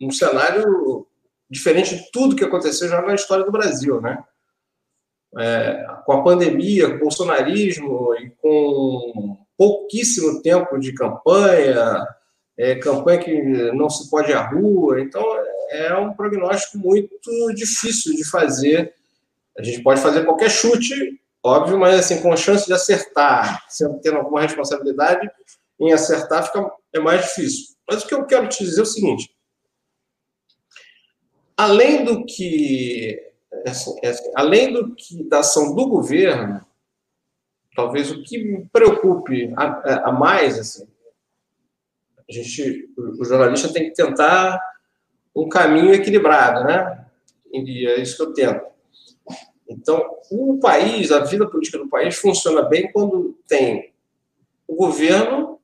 um 0.00 0.10
cenário 0.12 1.04
diferente 1.50 1.96
de 1.96 2.10
tudo 2.10 2.36
que 2.36 2.44
aconteceu 2.44 2.88
já 2.88 3.02
na 3.02 3.14
história 3.14 3.44
do 3.44 3.52
Brasil, 3.52 4.00
né? 4.00 4.22
é, 5.38 5.86
com 6.04 6.12
a 6.12 6.22
pandemia, 6.22 6.90
com 6.90 6.96
o 6.96 7.00
bolsonarismo 7.00 8.14
e 8.14 8.30
com 8.40 9.38
pouquíssimo 9.56 10.40
tempo 10.42 10.78
de 10.78 10.92
campanha, 10.92 12.06
é, 12.56 12.76
campanha 12.76 13.18
que 13.18 13.42
não 13.72 13.90
se 13.90 14.08
pode 14.08 14.32
à 14.32 14.42
rua. 14.42 15.00
Então, 15.00 15.24
é 15.70 15.94
um 15.94 16.12
prognóstico 16.12 16.78
muito 16.78 17.10
difícil 17.54 18.14
de 18.14 18.28
fazer. 18.28 18.94
A 19.58 19.62
gente 19.62 19.82
pode 19.82 20.00
fazer 20.00 20.24
qualquer 20.24 20.50
chute, 20.50 21.20
óbvio, 21.42 21.78
mas 21.78 21.98
assim, 21.98 22.20
com 22.20 22.36
chance 22.36 22.66
de 22.66 22.72
acertar, 22.72 23.64
sendo 23.68 24.00
tendo 24.00 24.18
alguma 24.18 24.42
responsabilidade 24.42 25.28
em 25.80 25.92
acertar, 25.92 26.46
fica, 26.46 26.70
é 26.92 27.00
mais 27.00 27.22
difícil. 27.22 27.74
Mas 27.88 28.02
o 28.02 28.06
que 28.06 28.14
eu 28.14 28.24
quero 28.24 28.48
te 28.48 28.64
dizer 28.64 28.80
é 28.80 28.82
o 28.82 28.86
seguinte: 28.86 29.33
além 31.56 32.04
do 32.04 32.24
que 32.24 33.20
assim, 33.66 33.94
assim, 34.04 34.30
além 34.34 34.72
do 34.72 34.94
que, 34.94 35.22
da 35.24 35.40
ação 35.40 35.74
do 35.74 35.88
governo, 35.88 36.60
talvez 37.74 38.10
o 38.10 38.22
que 38.22 38.38
me 38.38 38.68
preocupe 38.72 39.52
a, 39.56 40.08
a 40.08 40.12
mais, 40.12 40.58
assim, 40.58 40.86
a 42.28 42.32
gente, 42.32 42.90
o 42.96 43.24
jornalista 43.24 43.72
tem 43.72 43.84
que 43.84 43.94
tentar 43.94 44.58
um 45.34 45.48
caminho 45.48 45.92
equilibrado, 45.92 46.64
né? 46.64 47.06
E 47.52 47.86
é 47.86 48.00
isso 48.00 48.16
que 48.16 48.22
eu 48.22 48.32
tento. 48.32 48.66
Então, 49.68 50.02
o 50.30 50.58
país, 50.58 51.10
a 51.12 51.20
vida 51.20 51.48
política 51.48 51.78
do 51.78 51.88
país 51.88 52.16
funciona 52.16 52.62
bem 52.62 52.90
quando 52.92 53.36
tem 53.46 53.92
o 54.66 54.74
governo 54.74 55.60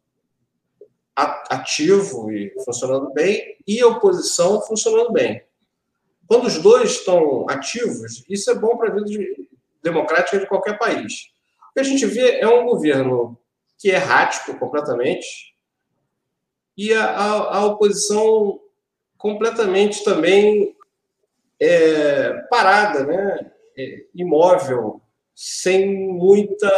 ativo 1.17 2.31
e 2.31 2.55
funcionando 2.65 3.13
bem 3.13 3.57
e 3.67 3.81
a 3.81 3.87
oposição 3.87 4.61
funcionando 4.63 5.13
bem. 5.13 5.43
Quando 6.31 6.47
os 6.47 6.59
dois 6.59 6.93
estão 6.93 7.45
ativos, 7.51 8.25
isso 8.29 8.49
é 8.53 8.55
bom 8.55 8.77
para 8.77 8.89
a 8.89 8.95
vida 8.95 9.05
de, 9.05 9.49
democrática 9.83 10.39
de 10.39 10.47
qualquer 10.47 10.79
país. 10.79 11.25
O 11.71 11.75
que 11.75 11.81
a 11.81 11.83
gente 11.83 12.07
vê 12.07 12.39
é 12.39 12.47
um 12.47 12.67
governo 12.67 13.37
que 13.77 13.91
é 13.91 13.97
errático 13.97 14.57
completamente 14.57 15.27
e 16.79 16.95
a, 16.95 17.05
a, 17.05 17.57
a 17.57 17.67
oposição 17.67 18.61
completamente 19.19 20.05
também 20.05 20.77
é, 21.59 22.35
parada, 22.49 23.05
né? 23.05 23.51
É, 23.77 24.05
imóvel, 24.15 25.03
sem 25.35 26.13
muita 26.13 26.71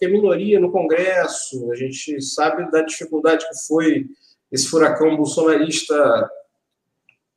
que 0.00 0.06
é 0.06 0.08
minoria 0.08 0.58
no 0.58 0.72
Congresso. 0.72 1.70
A 1.70 1.76
gente 1.76 2.20
sabe 2.20 2.68
da 2.72 2.82
dificuldade 2.82 3.46
que 3.46 3.66
foi 3.68 4.06
esse 4.50 4.66
furacão 4.66 5.16
bolsonarista 5.16 6.28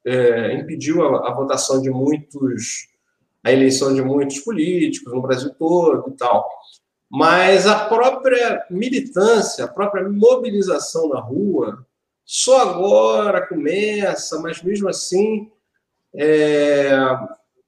é, 0.07 0.53
impediu 0.53 1.03
a, 1.03 1.29
a, 1.29 1.33
votação 1.33 1.81
de 1.81 1.89
muitos, 1.89 2.87
a 3.43 3.51
eleição 3.51 3.93
de 3.93 4.01
muitos 4.01 4.39
políticos 4.39 5.13
no 5.13 5.21
Brasil 5.21 5.53
todo 5.59 6.09
e 6.09 6.13
tal. 6.13 6.49
Mas 7.09 7.67
a 7.67 7.85
própria 7.85 8.65
militância, 8.69 9.65
a 9.65 9.67
própria 9.67 10.07
mobilização 10.07 11.09
na 11.09 11.19
rua, 11.19 11.85
só 12.25 12.61
agora 12.61 13.45
começa, 13.45 14.39
mas 14.39 14.61
mesmo 14.63 14.87
assim 14.87 15.51
é 16.15 16.89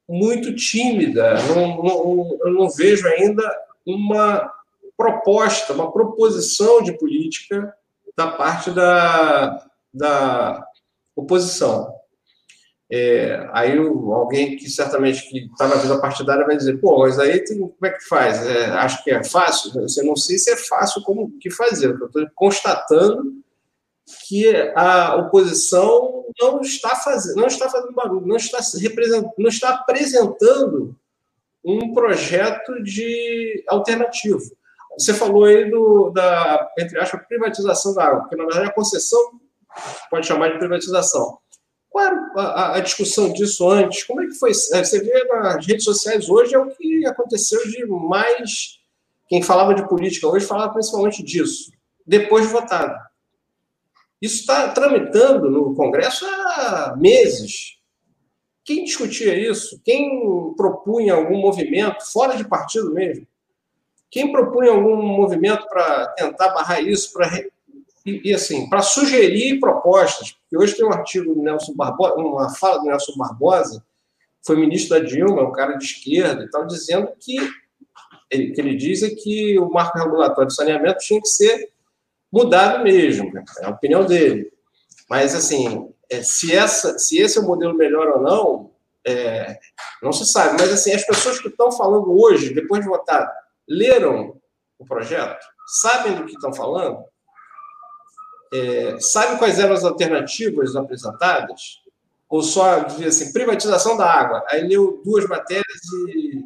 muito 0.08 0.56
tímida. 0.56 1.36
Não, 1.44 1.84
não, 1.84 2.38
eu 2.42 2.54
não 2.54 2.70
vejo 2.70 3.06
ainda 3.08 3.44
uma 3.86 4.50
proposta, 4.96 5.74
uma 5.74 5.92
proposição 5.92 6.82
de 6.82 6.98
política 6.98 7.74
da 8.16 8.28
parte 8.28 8.72
da, 8.72 9.66
da 9.94 10.66
oposição. 11.16 11.99
É, 12.92 13.48
aí 13.54 13.78
alguém 13.78 14.58
que 14.58 14.68
certamente 14.68 15.30
que 15.30 15.46
está 15.46 15.68
na 15.68 15.76
vida 15.76 16.00
partidária 16.00 16.46
vai 16.46 16.58
dizer, 16.58 16.80
pô, 16.80 17.00
mas 17.00 17.20
aí 17.20 17.44
tem, 17.44 17.60
como 17.60 17.76
é 17.84 17.92
que 17.92 18.04
faz? 18.06 18.44
É, 18.48 18.66
acho 18.66 19.04
que 19.04 19.12
é 19.12 19.24
fácil? 19.24 19.72
Você 19.74 20.02
não 20.02 20.16
sei 20.16 20.40
se 20.40 20.50
é 20.50 20.56
fácil 20.56 21.04
como 21.04 21.32
que 21.40 21.52
fazer. 21.52 21.90
Eu 21.90 22.08
estou 22.08 22.28
constatando 22.34 23.32
que 24.28 24.52
a 24.76 25.16
oposição 25.18 26.26
não 26.42 26.62
está 26.62 26.96
fazendo, 26.96 27.36
não 27.36 27.46
está 27.46 27.70
fazendo 27.70 27.94
barulho, 27.94 28.26
não 28.26 28.38
está 28.38 28.58
representando, 28.82 29.34
não 29.38 29.50
está 29.50 29.70
apresentando 29.70 30.96
um 31.64 31.94
projeto 31.94 32.82
de 32.82 33.64
alternativo. 33.68 34.42
Você 34.98 35.14
falou 35.14 35.44
aí 35.44 35.70
do, 35.70 36.10
da, 36.10 36.72
entre 36.80 37.00
aspas, 37.00 37.22
privatização 37.28 37.94
da 37.94 38.06
água, 38.06 38.22
porque 38.22 38.36
na 38.36 38.46
verdade 38.46 38.68
a 38.68 38.74
concessão 38.74 39.20
pode 40.10 40.26
chamar 40.26 40.52
de 40.52 40.58
privatização 40.58 41.38
Qual 41.90 42.06
era 42.06 42.32
a, 42.36 42.78
a, 42.78 42.80
discussão 42.82 43.34
disso 43.34 43.68
antes? 43.68 44.04
Como 44.04 44.22
é 44.22 44.28
que 44.28 44.36
foi? 44.36 44.52
É, 44.52 44.84
você 44.84 45.00
vê 45.00 45.24
nas 45.26 45.66
redes 45.66 45.84
sociais 45.84 46.30
hoje 46.30 46.54
é 46.54 46.60
o 46.60 46.70
que 46.70 47.06
aconteceu 47.08 47.60
de 47.68 47.86
mais. 47.86 48.80
Quem 49.28 49.42
falava 49.42 49.74
de 49.74 49.88
política 49.88 50.28
hoje 50.28 50.46
falava 50.46 50.74
principalmente 50.74 51.24
disso, 51.24 51.72
depois 52.06 52.48
de 52.48 52.54
votado. 52.54 52.94
Isso 54.22 54.42
está 54.42 54.70
tramitando 54.70 55.50
no 55.50 55.74
Congresso 55.76 56.26
há 56.26 56.96
meses. 56.98 57.80
Quem 58.64 58.84
discutia 58.84 59.36
isso? 59.36 59.82
Quem 59.84 60.54
propunha 60.56 61.14
algum 61.16 61.38
movimento, 61.38 62.04
fora 62.12 62.36
de 62.36 62.48
partido 62.48 62.94
mesmo? 62.94 63.26
Quem 64.12 64.32
propunha 64.32 64.72
algum 64.72 64.96
movimento 64.96 65.68
para 65.68 66.08
tentar 66.10 66.50
barrar 66.50 66.82
isso, 66.82 67.14
para 67.14 67.28
e, 68.10 68.30
e, 68.30 68.34
assim, 68.34 68.70
para 68.70 68.82
sugerir 68.82 69.60
propostas, 69.60 70.32
porque 70.32 70.57
hoje 70.57 70.76
tem 70.76 70.86
um 70.86 70.93
artigo 70.93 71.34
do 71.34 71.41
Nelson 71.41 71.74
Barbosa, 71.76 72.16
uma 72.16 72.49
fala 72.55 72.80
do 72.80 72.86
Nelson 72.86 73.14
Barbosa, 73.18 73.84
foi 74.45 74.55
ministro 74.55 74.99
da 74.99 75.05
Dilma, 75.05 75.43
um 75.43 75.51
cara 75.51 75.78
de 75.78 75.86
esquerda 75.86 76.43
e 76.43 76.49
tal, 76.49 76.66
dizendo 76.66 77.10
que 77.20 77.38
ele, 78.32 78.51
que 78.51 78.62
ele 78.62 78.76
diz 78.76 79.03
é 79.03 79.10
que 79.10 79.60
o 79.60 79.70
marco 79.70 79.97
regulatório 79.97 80.47
de 80.47 80.55
saneamento 80.55 80.99
tinha 80.99 81.22
que 81.22 81.28
ser 81.28 81.70
mudado 82.32 82.84
mesmo, 82.84 83.32
né? 83.34 83.43
é 83.60 83.66
a 83.66 83.70
opinião 83.70 84.05
dele. 84.05 84.51
Mas, 85.10 85.34
assim, 85.34 85.91
é, 86.10 86.22
se, 86.22 86.55
essa, 86.55 86.97
se 86.99 87.18
esse 87.18 87.38
é 87.38 87.41
o 87.41 87.45
modelo 87.45 87.74
melhor 87.74 88.07
ou 88.07 88.22
não, 88.22 88.72
é, 89.05 89.60
não 90.01 90.12
se 90.12 90.26
sabe. 90.26 90.57
Mas, 90.60 90.72
assim, 90.72 90.93
as 90.93 91.05
pessoas 91.05 91.39
que 91.39 91.47
estão 91.47 91.72
falando 91.72 92.12
hoje, 92.22 92.53
depois 92.53 92.84
de 92.84 92.88
votar, 92.88 93.28
leram 93.68 94.39
o 94.78 94.86
projeto? 94.86 95.43
Sabem 95.82 96.16
do 96.16 96.26
que 96.26 96.34
estão 96.34 96.53
falando? 96.53 97.03
É, 98.52 99.00
sabe 99.00 99.38
quais 99.38 99.60
eram 99.60 99.74
as 99.74 99.84
alternativas 99.84 100.76
apresentadas? 100.76 101.82
Ou 102.28 102.41
só 102.43 102.80
dizia 102.80 103.08
assim, 103.08 103.34
privatização 103.34 103.97
da 103.97 104.06
água. 104.06 104.43
Aí 104.50 104.68
leu 104.68 105.02
duas 105.04 105.28
matérias 105.28 105.66
e, 106.08 106.38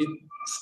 e 0.00 0.06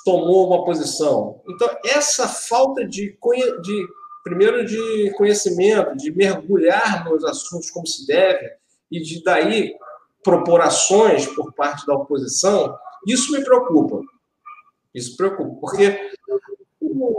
tomou 0.05 0.49
uma 0.49 0.65
posição. 0.65 1.41
Então, 1.49 1.69
essa 1.85 2.29
falta 2.29 2.87
de, 2.87 3.17
de, 3.63 3.89
primeiro, 4.23 4.65
de 4.65 5.13
conhecimento, 5.17 5.97
de 5.97 6.11
mergulhar 6.11 7.05
nos 7.05 7.25
assuntos 7.25 7.71
como 7.71 7.87
se 7.87 8.07
deve, 8.07 8.51
e 8.91 9.01
de 9.01 9.23
daí 9.23 9.75
propor 10.23 10.61
ações 10.61 11.27
por 11.27 11.53
parte 11.53 11.87
da 11.87 11.95
oposição, 11.95 12.77
isso 13.07 13.33
me 13.33 13.45
preocupa. 13.45 14.01
Isso 14.95 15.17
preocupa, 15.17 15.61
porque 15.61 16.14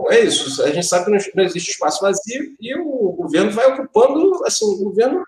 é 0.10 0.22
isso. 0.22 0.62
A 0.64 0.72
gente 0.72 0.86
sabe 0.86 1.06
que 1.06 1.36
não 1.36 1.43
existe 1.43 1.72
espaço 1.72 2.01
vazio 2.01 2.56
e 2.60 2.76
o 2.76 3.14
governo 3.14 3.51
vai 3.51 3.72
ocupando, 3.74 4.43
assim, 4.45 4.66
o 4.66 4.84
governo 4.84 5.24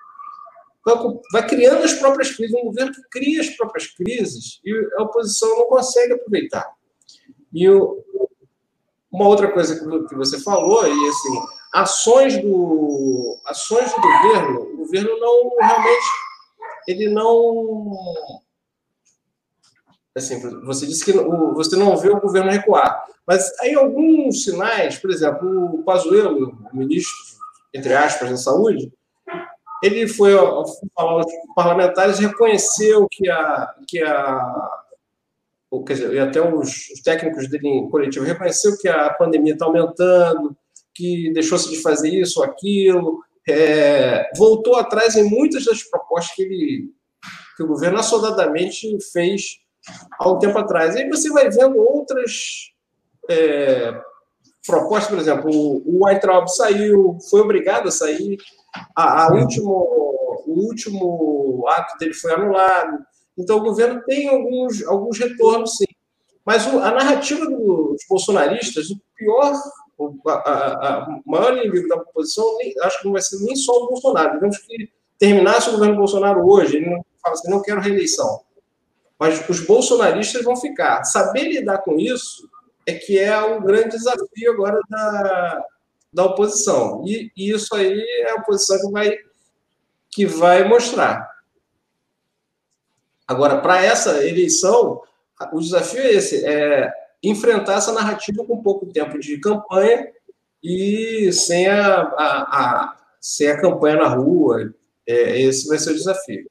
vai, 0.85 0.95
vai 1.31 1.47
criando 1.47 1.83
as 1.83 1.93
próprias 1.93 2.31
crises, 2.31 2.55
um 2.55 2.65
governo 2.65 2.93
que 2.93 3.01
cria 3.09 3.41
as 3.41 3.49
próprias 3.49 3.87
crises 3.87 4.59
e 4.65 4.73
a 4.97 5.03
oposição 5.03 5.49
não 5.57 5.67
consegue 5.67 6.13
aproveitar. 6.13 6.71
E 7.53 7.69
o, 7.69 8.03
uma 9.11 9.27
outra 9.27 9.51
coisa 9.51 9.79
que 10.07 10.15
você 10.15 10.39
falou, 10.39 10.85
e 10.85 11.09
assim, 11.09 11.39
ações 11.73 12.41
do, 12.41 13.39
ações 13.45 13.91
do 13.91 14.01
governo, 14.01 14.61
o 14.61 14.77
governo 14.77 15.19
não 15.19 15.49
realmente, 15.59 16.07
ele 16.87 17.09
não 17.09 18.41
assim, 20.17 20.39
você 20.63 20.85
disse 20.85 21.05
que 21.05 21.13
você 21.13 21.75
não 21.75 21.95
vê 21.97 22.09
o 22.09 22.19
governo 22.19 22.51
recuar, 22.51 23.05
mas 23.25 23.51
aí 23.59 23.75
alguns 23.75 24.43
sinais, 24.43 24.97
por 24.97 25.11
exemplo, 25.11 25.75
o 25.75 25.83
Pazuello, 25.83 26.57
ministro, 26.73 27.15
entre 27.73 27.93
aspas, 27.93 28.29
da 28.29 28.37
saúde, 28.37 28.91
ele 29.83 30.07
foi 30.07 30.33
falar 30.95 31.11
aos 31.11 31.25
parlamentares 31.55 32.19
reconheceu 32.19 33.07
que 33.11 33.29
a, 33.29 33.75
que 33.87 34.01
a 34.01 34.69
quer 35.85 35.93
dizer, 35.93 36.13
e 36.13 36.19
até 36.19 36.41
os, 36.41 36.89
os 36.89 37.01
técnicos 37.01 37.49
dele 37.49 37.67
em 37.67 37.89
coletivo 37.89 38.25
reconheceu 38.25 38.77
que 38.77 38.87
a 38.87 39.09
pandemia 39.13 39.53
está 39.53 39.65
aumentando, 39.65 40.55
que 40.95 41.31
deixou-se 41.33 41.69
de 41.69 41.81
fazer 41.81 42.09
isso 42.09 42.39
ou 42.39 42.45
aquilo, 42.45 43.21
é, 43.47 44.29
voltou 44.35 44.75
atrás 44.75 45.15
em 45.15 45.23
muitas 45.23 45.65
das 45.65 45.83
propostas 45.83 46.35
que 46.35 46.41
ele 46.41 46.91
que 47.55 47.63
o 47.63 47.67
governo 47.67 47.97
assodadamente 47.97 48.87
fez 49.11 49.57
há 50.19 50.29
um 50.29 50.39
tempo 50.39 50.57
atrás. 50.57 50.95
E 50.95 50.99
aí 50.99 51.09
você 51.09 51.29
vai 51.29 51.49
vendo 51.49 51.77
outras 51.77 52.71
é, 53.29 53.99
propostas, 54.65 55.09
por 55.09 55.19
exemplo, 55.19 55.49
o 55.51 56.03
Weintraub 56.03 56.47
saiu, 56.47 57.17
foi 57.29 57.41
obrigado 57.41 57.87
a 57.87 57.91
sair, 57.91 58.37
a, 58.95 59.25
a 59.25 59.33
último, 59.33 59.71
o 60.45 60.67
último 60.67 61.65
ato 61.67 61.97
dele 61.97 62.13
foi 62.13 62.33
anulado. 62.33 62.97
Então, 63.37 63.57
o 63.57 63.63
governo 63.63 64.01
tem 64.05 64.27
alguns, 64.27 64.83
alguns 64.85 65.19
retornos, 65.19 65.77
sim. 65.77 65.85
Mas 66.45 66.65
a 66.67 66.91
narrativa 66.91 67.45
dos 67.45 68.01
bolsonaristas, 68.09 68.89
o 68.89 68.99
pior, 69.15 69.53
a, 70.27 70.31
a, 70.31 70.97
a 70.97 71.19
maior 71.25 71.57
inimigo 71.57 71.87
da 71.87 71.95
oposição, 71.97 72.57
nem, 72.57 72.73
acho 72.81 72.99
que 72.99 73.05
não 73.05 73.11
vai 73.13 73.21
ser 73.21 73.37
nem 73.43 73.55
só 73.55 73.73
o 73.73 73.87
Bolsonaro. 73.89 74.33
Digamos 74.33 74.57
que 74.59 74.89
terminasse 75.19 75.69
o 75.69 75.73
governo 75.73 75.97
Bolsonaro 75.97 76.47
hoje, 76.47 76.77
ele 76.77 76.89
não 76.89 77.05
fala 77.21 77.35
assim, 77.35 77.49
não 77.49 77.61
quero 77.61 77.81
reeleição. 77.81 78.41
Mas 79.19 79.47
os 79.49 79.61
bolsonaristas 79.65 80.43
vão 80.43 80.55
ficar. 80.55 81.03
Saber 81.03 81.43
lidar 81.43 81.79
com 81.79 81.97
isso 81.97 82.47
é 82.85 82.93
que 82.93 83.17
é 83.17 83.39
um 83.41 83.61
grande 83.61 83.89
desafio 83.89 84.51
agora 84.51 84.79
da, 84.89 85.65
da 86.13 86.25
oposição. 86.25 87.03
E, 87.05 87.31
e 87.35 87.51
isso 87.51 87.75
aí 87.75 87.99
é 88.21 88.31
a 88.31 88.35
oposição 88.35 88.79
que 88.79 88.91
vai, 88.91 89.17
que 90.09 90.25
vai 90.25 90.67
mostrar. 90.67 91.29
Agora, 93.27 93.59
para 93.59 93.83
essa 93.83 94.25
eleição, 94.25 95.01
o 95.51 95.59
desafio 95.59 96.01
é 96.01 96.13
esse: 96.13 96.45
é 96.45 96.91
enfrentar 97.21 97.75
essa 97.75 97.91
narrativa 97.91 98.45
com 98.45 98.63
pouco 98.63 98.85
tempo 98.85 99.19
de 99.19 99.37
campanha 99.39 100.07
e 100.63 101.31
sem 101.33 101.67
a, 101.67 102.01
a, 102.01 102.41
a 102.41 102.97
sem 103.19 103.49
a 103.49 103.59
campanha 103.59 103.97
na 103.97 104.07
rua. 104.07 104.73
É, 105.05 105.41
esse 105.41 105.67
vai 105.67 105.77
ser 105.77 105.91
o 105.91 105.95
desafio. 105.95 106.49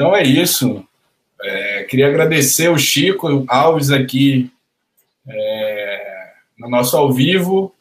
Então 0.00 0.16
é 0.16 0.22
isso. 0.22 0.82
É, 1.42 1.84
queria 1.84 2.08
agradecer 2.08 2.70
o 2.70 2.78
Chico 2.78 3.44
Alves 3.46 3.90
aqui 3.90 4.50
é, 5.28 6.32
no 6.58 6.70
nosso 6.70 6.96
ao 6.96 7.12
vivo. 7.12 7.74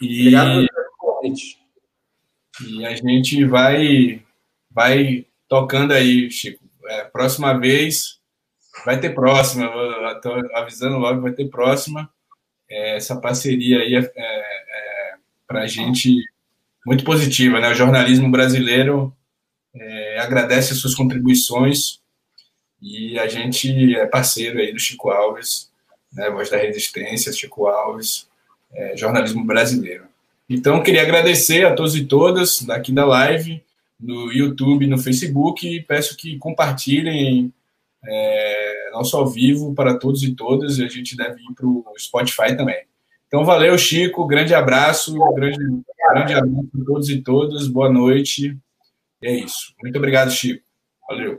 E, 0.00 0.34
Obrigado 0.34 0.66
E 2.66 2.86
a 2.86 2.96
gente 2.96 3.44
vai, 3.44 4.22
vai 4.70 5.26
tocando 5.46 5.92
aí, 5.92 6.30
Chico. 6.30 6.64
É, 6.86 7.04
próxima 7.04 7.52
vez 7.52 8.18
vai 8.86 8.98
ter 8.98 9.10
próxima. 9.10 9.70
Estou 10.16 10.40
avisando 10.54 10.96
logo, 10.96 11.20
vai 11.20 11.32
ter 11.32 11.50
próxima. 11.50 12.10
É, 12.70 12.96
essa 12.96 13.20
parceria 13.20 13.80
aí 13.80 13.96
é, 13.96 13.98
é, 13.98 14.14
é 14.16 15.14
para 15.46 15.60
a 15.60 15.66
gente 15.66 16.24
muito 16.86 17.04
positiva, 17.04 17.60
né? 17.60 17.68
O 17.68 17.74
jornalismo 17.74 18.30
brasileiro 18.30 19.14
é, 19.74 20.18
agradece 20.18 20.72
as 20.72 20.78
suas 20.78 20.94
contribuições 20.94 22.00
e 22.80 23.18
a 23.18 23.26
gente 23.28 23.94
é 23.94 24.06
parceiro 24.06 24.58
aí 24.58 24.72
do 24.72 24.78
Chico 24.78 25.10
Alves, 25.10 25.70
né, 26.12 26.30
Voz 26.30 26.50
da 26.50 26.56
Resistência, 26.56 27.32
Chico 27.32 27.66
Alves, 27.66 28.28
é, 28.72 28.96
jornalismo 28.96 29.44
brasileiro. 29.44 30.04
Então, 30.48 30.82
queria 30.82 31.02
agradecer 31.02 31.64
a 31.64 31.74
todos 31.74 31.94
e 31.94 32.04
todas 32.04 32.62
daqui 32.62 32.90
da 32.90 33.04
live, 33.04 33.62
no 33.98 34.32
YouTube, 34.32 34.86
no 34.86 34.98
Facebook, 34.98 35.68
e 35.68 35.82
peço 35.82 36.16
que 36.16 36.38
compartilhem 36.38 37.52
é, 38.04 38.90
nosso 38.92 39.16
ao 39.16 39.28
vivo 39.28 39.74
para 39.74 39.98
todos 39.98 40.22
e 40.22 40.34
todas, 40.34 40.78
e 40.78 40.84
a 40.84 40.88
gente 40.88 41.16
deve 41.16 41.40
ir 41.40 41.54
para 41.54 41.66
o 41.66 41.84
Spotify 41.98 42.56
também. 42.56 42.82
Então, 43.28 43.44
valeu, 43.44 43.78
Chico, 43.78 44.26
grande 44.26 44.52
abraço, 44.52 45.14
grande, 45.34 45.58
grande 46.12 46.34
abraço 46.34 46.70
a 46.80 46.84
todos 46.84 47.08
e 47.08 47.20
todas, 47.22 47.68
boa 47.68 47.88
noite. 47.88 48.58
É 49.22 49.32
isso. 49.32 49.74
Muito 49.82 49.96
obrigado, 49.96 50.30
Chico. 50.30 50.64
Valeu. 51.08 51.38